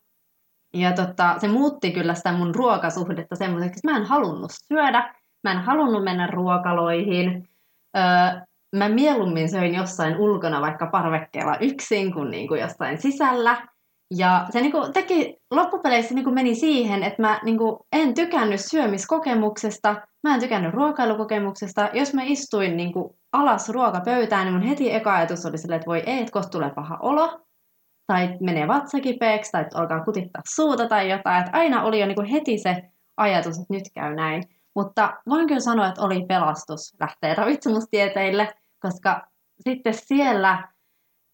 Ja 0.75 0.93
tota, 0.93 1.35
se 1.39 1.49
muutti 1.49 1.91
kyllä 1.93 2.15
sitä 2.15 2.33
mun 2.33 2.55
ruokasuhdetta 2.55 3.37
semmoiseksi, 3.37 3.79
että 3.79 3.93
mä 3.93 3.97
en 3.97 4.07
halunnut 4.07 4.51
syödä, 4.69 5.15
mä 5.45 5.53
en 5.53 5.59
halunnut 5.59 6.05
mennä 6.05 6.27
ruokaloihin. 6.27 7.49
Öö, 7.97 8.41
mä 8.75 8.89
mieluummin 8.89 9.51
söin 9.51 9.75
jossain 9.75 10.17
ulkona 10.17 10.61
vaikka 10.61 10.87
parvekkeella 10.87 11.57
yksin 11.61 12.13
kuin, 12.13 12.31
niin 12.31 12.49
kuin 12.49 12.61
jossain 12.61 12.99
sisällä. 12.99 13.69
Ja 14.17 14.47
se 14.51 14.61
niin 14.61 14.73
kuin 14.73 14.93
teki, 14.93 15.37
loppupeleissä 15.51 16.15
niin 16.15 16.25
kuin 16.25 16.35
meni 16.35 16.55
siihen, 16.55 17.03
että 17.03 17.23
mä 17.23 17.41
niin 17.45 17.59
kuin 17.59 17.77
en 17.93 18.15
tykännyt 18.15 18.61
syömiskokemuksesta, 18.61 19.97
mä 20.23 20.35
en 20.35 20.41
tykännyt 20.41 20.75
ruokailukokemuksesta. 20.75 21.89
Jos 21.93 22.15
mä 22.15 22.23
istuin 22.23 22.77
niin 22.77 22.93
kuin 22.93 23.15
alas 23.33 23.69
ruokapöytään, 23.69 24.45
niin 24.47 24.55
mun 24.55 24.69
heti 24.69 24.95
eka 24.95 25.15
ajatus 25.15 25.47
oli 25.47 25.59
silleen, 25.59 25.77
että 25.77 25.91
voi 25.91 26.03
ei, 26.07 26.19
että 26.19 26.33
kohta 26.33 26.51
tulee 26.51 26.71
paha 26.71 26.99
olo. 27.03 27.41
Tai 28.07 28.37
menee 28.41 28.69
vatsakipeeksi, 28.69 29.53
tai 29.53 29.65
alkaa 29.75 30.05
kutittaa 30.05 30.43
suuta 30.55 30.89
tai 30.89 31.11
jotain. 31.11 31.45
Että 31.45 31.59
aina 31.59 31.83
oli 31.83 32.01
jo 32.01 32.07
niin 32.07 32.17
kuin 32.17 32.27
heti 32.27 32.59
se 32.59 32.83
ajatus, 33.17 33.59
että 33.59 33.75
nyt 33.75 33.85
käy 33.95 34.15
näin. 34.15 34.43
Mutta 34.75 35.15
voin 35.29 35.47
kyllä 35.47 35.61
sanoa, 35.61 35.89
että 35.89 36.03
oli 36.03 36.25
pelastus 36.29 36.97
lähteä 37.01 37.35
ravitsemustieteille, 37.35 38.55
koska 38.89 39.27
sitten 39.61 39.95
siellä 39.95 40.69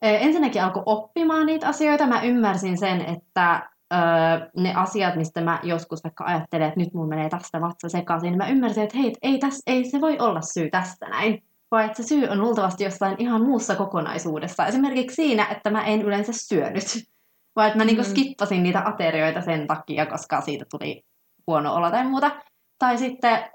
ensinnäkin 0.03 0.62
alkoi 0.62 0.82
oppimaan 0.86 1.46
niitä 1.46 1.68
asioita. 1.68 2.07
Mä 2.07 2.22
ymmärsin 2.22 2.78
sen, 2.78 3.01
että 3.01 3.70
ne 4.57 4.74
asiat, 4.74 5.16
mistä 5.16 5.40
mä 5.40 5.61
joskus 5.62 6.05
vaikka 6.05 6.24
ajattelen, 6.24 6.68
että 6.68 6.80
nyt 6.80 6.94
mun 6.94 7.09
menee 7.09 7.28
tästä 7.28 7.61
vatsa 7.61 7.88
sekaisin, 7.88 8.26
niin 8.30 8.38
mä 8.38 8.48
ymmärsin, 8.48 8.82
että 8.82 8.98
hei, 8.98 9.12
ei, 9.22 9.38
täs, 9.38 9.62
ei 9.66 9.84
se 9.90 10.01
voi 10.01 10.18
olla 10.18 10.40
syy 10.40 10.70
tästä 10.70 11.09
näin. 11.09 11.42
Vaan 11.70 11.84
että 11.84 12.03
se 12.03 12.09
syy 12.09 12.28
on 12.28 12.40
luultavasti 12.40 12.84
jossain 12.84 13.14
ihan 13.18 13.42
muussa 13.42 13.76
kokonaisuudessa. 13.76 14.66
Esimerkiksi 14.66 15.14
siinä, 15.14 15.46
että 15.46 15.70
mä 15.70 15.84
en 15.84 16.03
yleensä 16.03 16.32
syönyt. 16.34 16.84
Vaan 17.57 17.66
että 17.68 17.78
mä 17.78 17.84
niinku 17.84 18.03
Mm. 18.03 18.09
skippasin 18.09 18.62
niitä 18.62 18.82
aterioita 18.84 19.40
sen 19.40 19.66
takia, 19.66 20.07
koska 20.07 20.40
siitä 20.40 20.64
tuli 20.70 21.03
huono 21.46 21.74
olo 21.74 21.90
tai 21.90 22.05
muuta. 22.05 22.30
Tai 22.78 22.98
sitten 22.98 23.51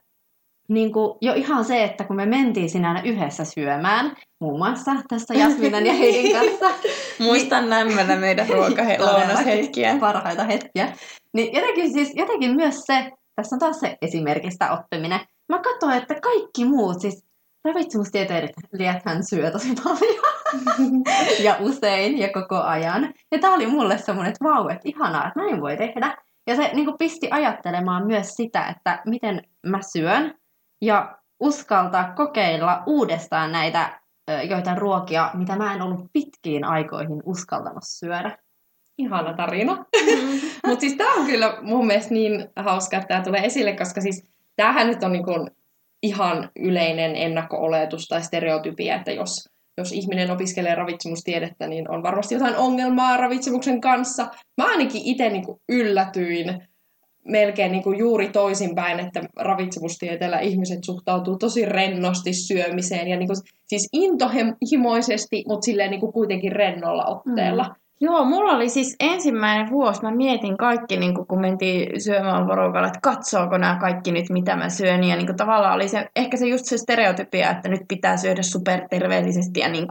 niin 0.68 0.93
kuin 0.93 1.18
jo 1.22 1.34
ihan 1.34 1.66
se, 1.66 1.84
että 1.84 2.03
kun 2.03 2.16
me 2.16 2.26
mentiin 2.26 2.70
sinä 2.70 3.01
yhdessä 3.05 3.45
syömään, 3.45 4.16
muun 4.39 4.57
muassa 4.57 4.91
tässä 5.09 5.34
Jasminan 5.34 5.86
ja 5.86 5.93
Heidin 5.93 6.32
kanssa, 6.59 6.89
Muistan 7.20 7.70
lämmöllä 7.70 8.16
meidän 8.16 8.49
ruokalounashetkiä. 8.49 9.97
parhaita 9.99 10.43
hetkiä, 10.43 10.93
niin 11.34 11.53
jotenkin, 11.53 11.93
siis, 11.93 12.11
jotenkin 12.16 12.55
myös 12.55 12.76
se, 12.86 13.11
tässä 13.36 13.55
on 13.55 13.59
taas 13.59 13.80
se 13.80 13.97
esimerkistä 14.01 14.72
oppiminen. 14.72 15.20
Mä 15.49 15.59
katsoin, 15.59 15.97
että 15.97 16.16
kaikki 16.22 16.66
muut, 16.66 17.01
siis 17.01 17.26
ravitsemustieteilijät 17.66 19.05
hän 19.05 19.24
syö 19.30 19.51
tosi 19.51 19.74
paljon 19.84 21.03
ja 21.39 21.57
usein 21.59 22.18
ja 22.18 22.30
koko 22.34 22.55
ajan. 22.55 23.13
Ja 23.32 23.39
tää 23.39 23.53
oli 23.53 23.68
mulle 23.68 23.97
semmoinen, 23.97 24.32
että 24.32 24.45
vau, 24.45 24.68
että 24.68 24.82
ihanaa, 24.89 25.28
että 25.28 25.39
näin 25.39 25.61
voi 25.61 25.78
tehdä. 25.78 26.18
Ja 26.47 26.55
se 26.55 26.72
niin 26.74 26.86
kuin 26.86 26.97
pisti 26.97 27.28
ajattelemaan 27.32 28.07
myös 28.07 28.28
sitä, 28.28 28.68
että 28.68 29.01
miten 29.05 29.41
mä 29.66 29.80
syön 29.82 30.34
ja 30.86 31.17
uskaltaa 31.39 32.13
kokeilla 32.15 32.83
uudestaan 32.86 33.51
näitä 33.51 33.99
joitain 34.49 34.77
ruokia, 34.77 35.31
mitä 35.33 35.55
mä 35.55 35.73
en 35.73 35.81
ollut 35.81 36.05
pitkiin 36.13 36.63
aikoihin 36.63 37.23
uskaltanut 37.25 37.83
syödä. 37.83 38.38
Ihana 38.97 39.33
tarina. 39.33 39.86
Mutta 40.67 40.81
siis 40.81 40.95
tämä 40.95 41.13
on 41.13 41.25
kyllä 41.25 41.57
mun 41.61 41.88
mielestä 41.88 42.13
niin 42.13 42.49
hauska, 42.55 42.97
että 42.97 43.07
tämä 43.07 43.23
tulee 43.23 43.45
esille, 43.45 43.75
koska 43.75 44.01
siis 44.01 44.27
tämähän 44.55 44.88
nyt 44.88 45.03
on 45.03 45.11
niinku 45.11 45.47
ihan 46.03 46.49
yleinen 46.55 47.15
ennakko-oletus 47.15 48.07
tai 48.07 48.23
stereotypia, 48.23 48.95
että 48.95 49.11
jos, 49.11 49.49
jos 49.77 49.91
ihminen 49.91 50.31
opiskelee 50.31 50.75
ravitsemustiedettä, 50.75 51.67
niin 51.67 51.91
on 51.91 52.03
varmasti 52.03 52.36
jotain 52.36 52.55
ongelmaa 52.55 53.17
ravitsemuksen 53.17 53.81
kanssa. 53.81 54.27
Mä 54.57 54.65
ainakin 54.67 55.01
itse 55.05 55.29
niinku 55.29 55.61
yllätyin 55.69 56.67
melkein 57.26 57.71
niinku 57.71 57.91
juuri 57.91 58.30
toisinpäin, 58.30 58.99
että 58.99 59.21
ravitsemustieteellä 59.36 60.39
ihmiset 60.39 60.80
suhtautuu 60.84 61.38
tosi 61.38 61.65
rennosti 61.65 62.34
syömiseen 62.34 63.07
ja 63.07 63.17
niinku, 63.17 63.34
siis 63.67 63.89
intohimoisesti, 63.93 65.43
mutta 65.47 65.65
silleen 65.65 65.91
niinku 65.91 66.11
kuitenkin 66.11 66.51
rennolla 66.51 67.05
otteella. 67.05 67.63
Mm. 67.63 67.84
Joo, 68.01 68.25
mulla 68.25 68.51
oli 68.51 68.69
siis 68.69 68.95
ensimmäinen 68.99 69.69
vuosi, 69.71 70.01
mä 70.01 70.11
mietin 70.11 70.57
kaikki, 70.57 70.97
niin 70.97 71.27
kun 71.27 71.41
mentiin 71.41 72.01
syömään 72.01 72.47
porukalla, 72.47 72.87
että 72.87 72.99
katsoako 73.03 73.57
nämä 73.57 73.77
kaikki 73.81 74.11
nyt, 74.11 74.29
mitä 74.29 74.55
mä 74.55 74.69
syön. 74.69 75.03
Ja 75.03 75.15
niin 75.15 75.35
tavallaan 75.37 75.75
oli 75.75 75.87
se, 75.87 76.07
ehkä 76.15 76.37
se 76.37 76.47
just 76.47 76.65
se 76.65 76.77
stereotypia, 76.77 77.49
että 77.49 77.69
nyt 77.69 77.81
pitää 77.87 78.17
syödä 78.17 78.41
superterveellisesti 78.41 79.59
ja 79.59 79.69
niin 79.69 79.87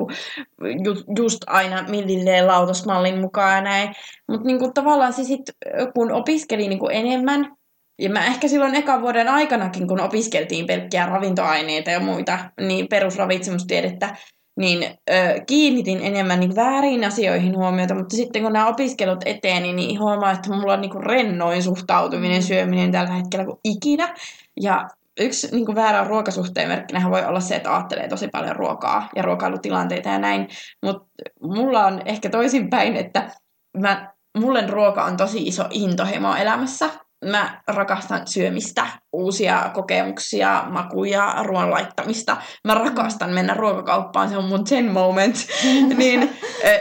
just, 0.85 1.05
just 1.19 1.39
aina 1.47 1.85
millilleen 1.89 2.47
lautasmallin 2.47 3.21
mukaan 3.21 3.55
ja 3.55 3.63
näin. 3.63 3.95
Mutta 4.29 4.47
niin 4.47 4.75
tavallaan 4.75 5.13
se 5.13 5.25
sitten, 5.25 5.55
kun 5.95 6.13
opiskeli 6.13 6.69
niin 6.69 6.91
enemmän, 6.91 7.57
ja 7.99 8.11
mä 8.11 8.27
ehkä 8.27 8.49
silloin 8.49 8.75
ekan 8.75 9.03
vuoden 9.03 9.29
aikanakin, 9.29 9.89
kun 9.89 10.01
opiskeltiin 10.01 10.67
pelkkiä 10.67 11.07
ravintoaineita 11.07 11.91
ja 11.91 12.01
muita, 12.01 12.39
niin 12.61 12.89
perusravitsemustiedettä, 12.89 14.17
niin 14.57 14.83
ö, 15.11 15.15
kiinnitin 15.47 16.01
enemmän 16.03 16.41
niin 16.41 16.57
väärin 16.57 17.05
asioihin 17.05 17.57
huomiota, 17.57 17.95
mutta 17.95 18.17
sitten 18.17 18.43
kun 18.43 18.53
nämä 18.53 18.67
opiskelut 18.67 19.23
eteeni, 19.27 19.73
niin 19.73 20.01
huomaa, 20.01 20.33
että 20.33 20.51
mulla 20.51 20.73
on 20.73 20.81
niin 20.81 21.05
rennoin 21.05 21.63
suhtautuminen 21.63 22.43
syöminen 22.43 22.93
tällä 22.93 23.13
hetkellä 23.13 23.45
kuin 23.45 23.59
ikinä. 23.65 24.15
Ja 24.61 24.89
yksi 25.21 25.49
niin 25.53 25.67
kuin 25.67 25.77
väärä 25.77 26.05
ruokasuhteen 26.05 26.69
merkkinähän 26.69 27.11
voi 27.11 27.25
olla 27.25 27.41
se, 27.41 27.57
että 27.57 27.75
ajattelee 27.75 28.09
tosi 28.09 28.29
paljon 28.29 28.57
ruokaa 28.57 29.09
ja 29.17 29.23
ruokailutilanteita 29.23 30.09
ja 30.09 30.19
näin. 30.19 30.49
Mutta 30.83 31.07
mulla 31.43 31.87
on 31.87 32.03
ehkä 32.05 32.31
toisinpäin, 32.31 32.97
että 32.97 33.31
mä, 33.77 34.13
mulle 34.39 34.67
ruoka 34.67 35.05
on 35.05 35.17
tosi 35.17 35.43
iso 35.43 35.65
intohimo 35.71 36.35
elämässä. 36.35 36.91
Mä 37.31 37.63
rakastan 37.69 38.27
syömistä, 38.27 38.87
uusia 39.13 39.71
kokemuksia, 39.75 40.65
makuja, 40.71 41.35
ruoan 41.43 41.71
laittamista. 41.71 42.37
Mä 42.65 42.75
rakastan 42.75 43.31
mennä 43.31 43.55
ruokakauppaan, 43.55 44.29
se 44.29 44.37
on 44.37 44.45
mun 44.45 44.67
zen 44.67 44.93
moment. 44.93 45.37
niin 45.99 46.31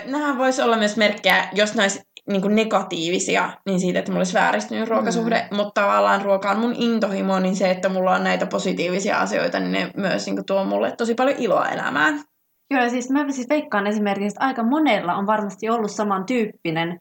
nämä 0.06 0.38
voisi 0.38 0.62
olla 0.62 0.78
myös 0.78 0.98
merkkejä, 0.98 1.48
jos 1.54 1.76
näis 1.76 2.02
niin 2.30 2.42
kuin 2.42 2.56
negatiivisia, 2.56 3.50
niin 3.66 3.80
siitä, 3.80 4.00
että 4.00 4.12
mulla 4.12 4.20
olisi 4.20 4.34
vääristynyt 4.34 4.90
ruokasuhde, 4.90 5.48
mm. 5.52 5.58
mutta 5.58 5.82
tavallaan 5.82 6.22
ruoka 6.22 6.52
on 6.52 6.60
mun 6.60 6.76
intohimo, 6.78 7.40
niin 7.40 7.56
se, 7.56 7.72
että 7.72 7.90
mulla 7.90 8.12
on 8.12 8.24
näitä 8.24 8.46
positiivisia 8.46 9.20
asioita, 9.20 9.60
niin 9.60 9.72
ne 9.72 9.92
myös 9.98 10.26
niin 10.26 10.36
kuin 10.36 10.46
tuo 10.46 10.66
mulle 10.66 10.92
tosi 10.98 11.16
paljon 11.16 11.38
iloa 11.40 11.70
elämään. 11.70 12.24
Joo, 12.72 12.84
ja 12.84 12.90
siis 12.90 13.10
mä 13.10 13.32
siis 13.32 13.50
veikkaan 13.50 13.88
esimerkiksi, 13.88 14.28
että 14.28 14.46
aika 14.46 14.64
monella 14.64 15.16
on 15.16 15.28
varmasti 15.28 15.70
ollut 15.70 15.92
samantyyppinen 15.92 17.00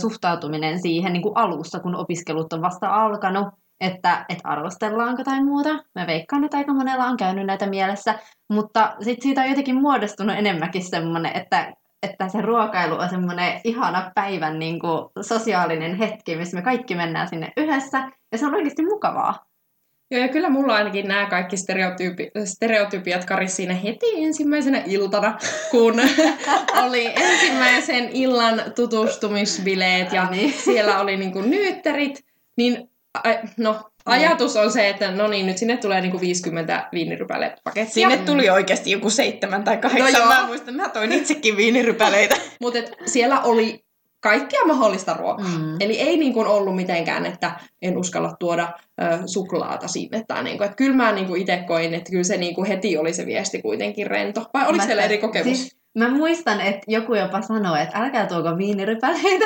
suhtautuminen 0.00 0.82
siihen 0.82 1.12
niin 1.12 1.22
kuin 1.22 1.36
alussa, 1.36 1.80
kun 1.80 1.96
opiskelut 1.96 2.52
on 2.52 2.62
vasta 2.62 2.88
alkanut, 2.88 3.48
että, 3.80 4.24
että 4.28 4.48
arvostellaanko 4.48 5.24
tai 5.24 5.44
muuta. 5.44 5.70
Mä 5.94 6.06
veikkaan, 6.06 6.44
että 6.44 6.56
aika 6.56 6.74
monella 6.74 7.04
on 7.04 7.16
käynyt 7.16 7.46
näitä 7.46 7.66
mielessä, 7.66 8.18
mutta 8.52 8.94
sitten 9.00 9.22
siitä 9.22 9.40
on 9.40 9.48
jotenkin 9.48 9.80
muodostunut 9.80 10.36
enemmänkin 10.36 10.84
semmoinen, 10.84 11.36
että 11.36 11.72
että 12.02 12.28
se 12.28 12.40
ruokailu 12.40 12.94
on 12.94 13.08
semmoinen 13.08 13.60
ihana 13.64 14.10
päivän 14.14 14.58
niin 14.58 14.80
kuin, 14.80 15.08
sosiaalinen 15.20 15.96
hetki, 15.96 16.36
missä 16.36 16.56
me 16.56 16.62
kaikki 16.62 16.94
mennään 16.94 17.28
sinne 17.28 17.52
yhdessä, 17.56 18.10
ja 18.32 18.38
se 18.38 18.46
on 18.46 18.54
oikeasti 18.54 18.84
mukavaa. 18.84 19.44
Joo, 20.10 20.22
ja 20.22 20.28
kyllä 20.28 20.50
mulla 20.50 20.74
ainakin 20.74 21.08
nämä 21.08 21.26
kaikki 21.26 21.56
stereotyypi, 21.56 22.30
stereotypiat 22.44 23.24
karis 23.24 23.56
siinä 23.56 23.74
heti 23.74 24.06
ensimmäisenä 24.16 24.82
iltana, 24.86 25.38
kun 25.70 25.94
oli 26.86 27.12
ensimmäisen 27.16 28.08
illan 28.12 28.62
tutustumisbileet 28.74 30.12
ja 30.12 30.30
niin. 30.30 30.52
siellä 30.52 31.00
oli 31.00 31.16
niinku 31.16 31.40
nyytterit, 31.40 32.24
niin 32.56 32.88
no, 33.56 33.90
Ajatus 34.06 34.56
on 34.56 34.72
se, 34.72 34.88
että 34.88 35.10
no 35.10 35.28
niin, 35.28 35.46
nyt 35.46 35.58
sinne 35.58 35.76
tulee 35.76 36.00
niinku 36.00 36.20
50 36.20 36.88
viinirypälepakettia. 36.92 37.94
Sinne 37.94 38.16
tuli 38.16 38.50
oikeasti 38.50 38.90
joku 38.90 39.10
seitsemän 39.10 39.64
tai 39.64 39.76
kahdeksan. 39.76 40.20
No 40.20 40.26
mä 40.26 40.46
muistan, 40.46 40.74
mä 40.74 40.88
toin 40.88 41.12
itsekin 41.12 41.56
viinirypäleitä. 41.56 42.36
Mutta 42.60 42.78
siellä 43.06 43.40
oli 43.40 43.84
kaikkea 44.24 44.66
mahdollista 44.66 45.14
ruokaa. 45.14 45.48
Mm. 45.48 45.76
Eli 45.80 46.00
ei 46.00 46.16
niin 46.16 46.32
kuin 46.32 46.46
ollut 46.46 46.76
mitenkään, 46.76 47.26
että 47.26 47.60
en 47.82 47.98
uskalla 47.98 48.36
tuoda 48.38 48.68
ö, 49.02 49.18
suklaata 49.26 49.88
sinne. 49.88 50.24
Tai 50.28 50.44
niin 50.44 50.58
kuin, 50.58 50.64
että 50.64 50.76
kyllä 50.76 50.96
mä 50.96 51.12
niin 51.12 51.26
kuin 51.26 51.40
itse 51.40 51.64
koin, 51.66 51.94
että 51.94 52.10
kyllä 52.10 52.24
se 52.24 52.36
niin 52.36 52.54
kuin 52.54 52.66
heti 52.66 52.98
oli 52.98 53.12
se 53.12 53.26
viesti 53.26 53.62
kuitenkin 53.62 54.06
rento. 54.06 54.46
Vai 54.54 54.66
oliko 54.66 54.86
teillä 54.86 55.02
eri 55.02 55.18
kokemus? 55.18 55.58
Siis, 55.58 55.76
mä 55.98 56.08
muistan, 56.08 56.60
että 56.60 56.84
joku 56.88 57.14
jopa 57.14 57.42
sanoi, 57.42 57.82
että 57.82 57.98
älkää 57.98 58.26
tuoko 58.26 58.58
viinirypäleitä. 58.58 59.44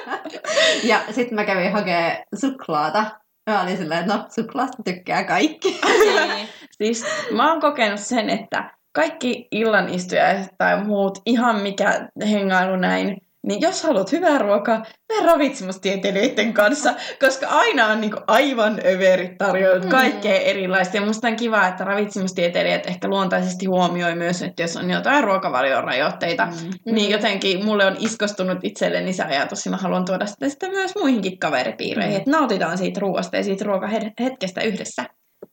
ja 0.90 1.00
sitten 1.10 1.34
mä 1.34 1.44
kävin 1.44 1.72
hakemaan 1.72 2.16
suklaata. 2.34 3.04
Mä 3.50 3.62
olin 3.62 3.76
silleen, 3.76 4.00
että 4.00 4.16
no, 4.16 4.24
suklaasta 4.28 4.82
tykkää 4.82 5.24
kaikki. 5.24 5.80
Niin. 5.98 6.48
siis 6.78 7.04
mä 7.30 7.52
oon 7.52 7.60
kokenut 7.60 8.00
sen, 8.00 8.30
että 8.30 8.70
kaikki 8.92 9.48
illanistujaiset 9.50 10.54
tai 10.58 10.84
muut, 10.84 11.18
ihan 11.26 11.60
mikä 11.60 12.08
hengailu 12.30 12.76
näin, 12.76 13.24
niin 13.44 13.60
jos 13.60 13.82
haluat 13.82 14.12
hyvää 14.12 14.38
ruokaa, 14.38 14.84
mene 15.08 15.26
ravitsemustieteilijöiden 15.26 16.52
kanssa, 16.52 16.94
koska 17.20 17.46
aina 17.46 17.86
on 17.86 18.00
niinku 18.00 18.20
aivan 18.26 18.80
överit 18.86 19.38
tarjoilut 19.38 19.84
mm. 19.84 19.90
kaikkea 19.90 20.40
erilaista. 20.40 20.96
Ja 20.96 21.06
musta 21.06 21.28
on 21.28 21.36
kiva, 21.36 21.66
että 21.66 21.84
ravitsemustieteilijät 21.84 22.86
ehkä 22.86 23.08
luontaisesti 23.08 23.66
huomioi 23.66 24.14
myös, 24.14 24.42
että 24.42 24.62
jos 24.62 24.76
on 24.76 24.90
jotain 24.90 25.24
ruokavalion 25.24 25.84
rajoitteita, 25.84 26.46
mm. 26.46 26.92
niin 26.94 27.10
jotenkin 27.10 27.64
mulle 27.64 27.86
on 27.86 27.96
iskostunut 27.98 28.58
itselleni 28.62 29.12
se 29.12 29.22
ajatus, 29.22 29.66
ja 29.66 29.70
mä 29.70 29.76
haluan 29.76 30.04
tuoda 30.04 30.26
sitä, 30.26 30.48
sitä 30.48 30.68
myös 30.68 30.94
muihinkin 30.94 31.38
kaveripiireihin, 31.38 32.14
mm. 32.14 32.18
että 32.18 32.30
nautitaan 32.30 32.78
siitä 32.78 33.00
ruoasta 33.00 33.36
ja 33.36 33.44
siitä 33.44 33.64
ruokahetkestä 33.64 34.60
yhdessä. 34.60 35.04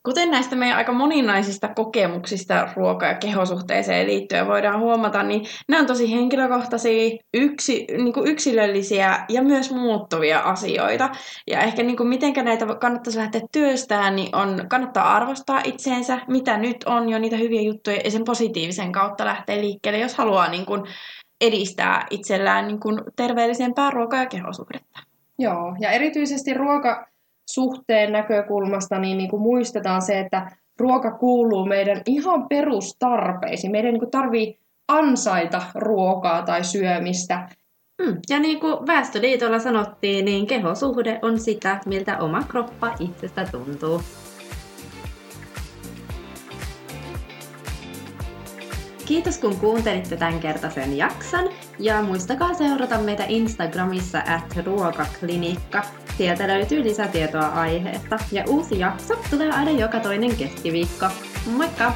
Kuten 0.02 0.30
näistä 0.30 0.56
meidän 0.56 0.76
aika 0.76 0.92
moninaisista 0.92 1.68
kokemuksista 1.68 2.68
ruoka- 2.76 3.06
ja 3.06 3.14
kehosuhteeseen 3.14 4.06
liittyen 4.06 4.46
voidaan 4.46 4.80
huomata, 4.80 5.22
niin 5.22 5.44
nämä 5.68 5.80
on 5.80 5.86
tosi 5.86 6.12
henkilökohtaisia, 6.12 7.18
yksi, 7.34 7.86
niin 7.96 8.12
kuin 8.12 8.26
yksilöllisiä 8.26 9.24
ja 9.28 9.42
myös 9.42 9.72
muuttuvia 9.72 10.38
asioita. 10.38 11.10
Ja 11.46 11.60
ehkä 11.60 11.82
niin 11.82 11.96
kuin 11.96 12.08
mitenkä 12.08 12.42
näitä 12.42 12.66
kannattaisi 12.66 13.18
lähteä 13.18 13.40
työstämään, 13.52 14.16
niin 14.16 14.36
on, 14.36 14.64
kannattaa 14.68 15.16
arvostaa 15.16 15.60
itseensä, 15.64 16.20
mitä 16.28 16.58
nyt 16.58 16.84
on 16.86 17.08
jo 17.08 17.18
niitä 17.18 17.36
hyviä 17.36 17.62
juttuja 17.62 18.00
ja 18.04 18.10
sen 18.10 18.24
positiivisen 18.24 18.92
kautta 18.92 19.24
lähteä 19.24 19.60
liikkeelle, 19.60 20.00
jos 20.00 20.14
haluaa 20.14 20.48
niin 20.48 20.66
kuin 20.66 20.82
edistää 21.40 22.06
itsellään 22.10 22.66
niin 22.66 22.80
kuin 22.80 23.00
terveellisempää 23.16 23.90
ruoka- 23.90 24.16
ja 24.16 24.26
kehosuhdetta. 24.26 25.00
Joo, 25.38 25.76
ja 25.80 25.90
erityisesti 25.90 26.54
ruoka 26.54 27.11
suhteen 27.50 28.12
näkökulmasta 28.12 28.98
niin, 28.98 29.18
niin 29.18 29.30
kuin 29.30 29.42
muistetaan 29.42 30.02
se, 30.02 30.20
että 30.20 30.56
ruoka 30.78 31.10
kuuluu 31.10 31.66
meidän 31.66 32.02
ihan 32.06 32.48
perustarpeisiin. 32.48 33.70
Meidän 33.70 33.94
niin 33.94 34.10
tarvii 34.10 34.58
ansaita 34.88 35.62
ruokaa 35.74 36.42
tai 36.42 36.64
syömistä. 36.64 37.48
Mm. 38.02 38.16
Ja 38.30 38.38
niin 38.38 38.60
kuin 38.60 38.86
Väestöliitolla 38.86 39.58
sanottiin, 39.58 40.24
niin 40.24 40.46
kehosuhde 40.46 41.18
on 41.22 41.38
sitä, 41.38 41.80
miltä 41.86 42.18
oma 42.18 42.42
kroppa 42.42 42.94
itsestä 43.00 43.46
tuntuu. 43.52 44.00
Kiitos 49.06 49.38
kun 49.38 49.56
kuuntelitte 49.56 50.16
tämän 50.16 50.40
kertaisen 50.40 50.96
jakson 50.96 51.50
ja 51.78 52.02
muistakaa 52.02 52.54
seurata 52.54 52.98
meitä 52.98 53.24
Instagramissa 53.28 54.18
at 54.18 54.56
ruokaklinikka. 54.66 55.82
Sieltä 56.16 56.48
löytyy 56.48 56.84
lisätietoa 56.84 57.46
aiheesta 57.46 58.18
ja 58.32 58.44
uusi 58.48 58.78
jakso 58.78 59.14
tulee 59.30 59.50
aina 59.50 59.70
joka 59.70 60.00
toinen 60.00 60.36
keskiviikko. 60.36 61.06
Moikka! 61.56 61.92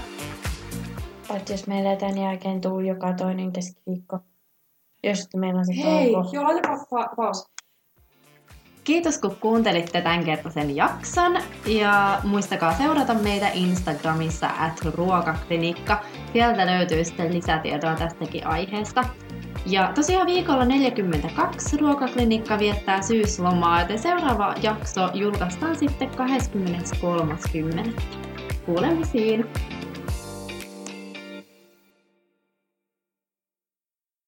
Paitsi 1.29 1.53
jos 1.53 1.67
meillä 1.67 1.91
ei 1.91 1.97
tämän 1.97 2.19
jälkeen 2.19 2.61
tuu 2.61 2.81
joka 2.81 3.13
toinen 3.13 3.53
keskiviikko. 3.53 4.19
Jos 5.05 5.29
meillä 5.37 5.59
on 5.59 5.67
se 5.67 5.73
Hei, 5.77 6.13
joo, 6.13 6.45
laitapa 6.45 6.77
pa- 6.77 7.17
paus. 7.17 7.56
Kiitos 8.87 9.19
kun 9.19 9.37
kuuntelitte 9.37 10.01
tämän 10.01 10.25
kertaisen 10.25 10.77
jakson 10.77 11.39
ja 11.67 12.21
muistakaa 12.25 12.75
seurata 12.75 13.15
meitä 13.15 13.49
Instagramissa 13.55 14.51
at 14.61 14.95
ruokaklinikka. 14.95 16.03
Sieltä 16.33 16.67
löytyy 16.67 17.05
sitten 17.05 17.35
lisätietoa 17.35 17.95
tästäkin 17.95 18.47
aiheesta. 18.47 19.05
Ja 19.67 19.93
tosiaan 19.95 20.27
viikolla 20.27 20.65
42 20.65 21.77
ruokaklinikka 21.77 22.59
viettää 22.59 23.03
syyslomaa, 23.03 23.81
joten 23.81 23.99
seuraava 23.99 24.55
jakso 24.63 25.11
julkaistaan 25.15 25.77
sitten 25.77 26.09
23.10. 26.09 28.01
Kuulemisiin! 28.67 29.47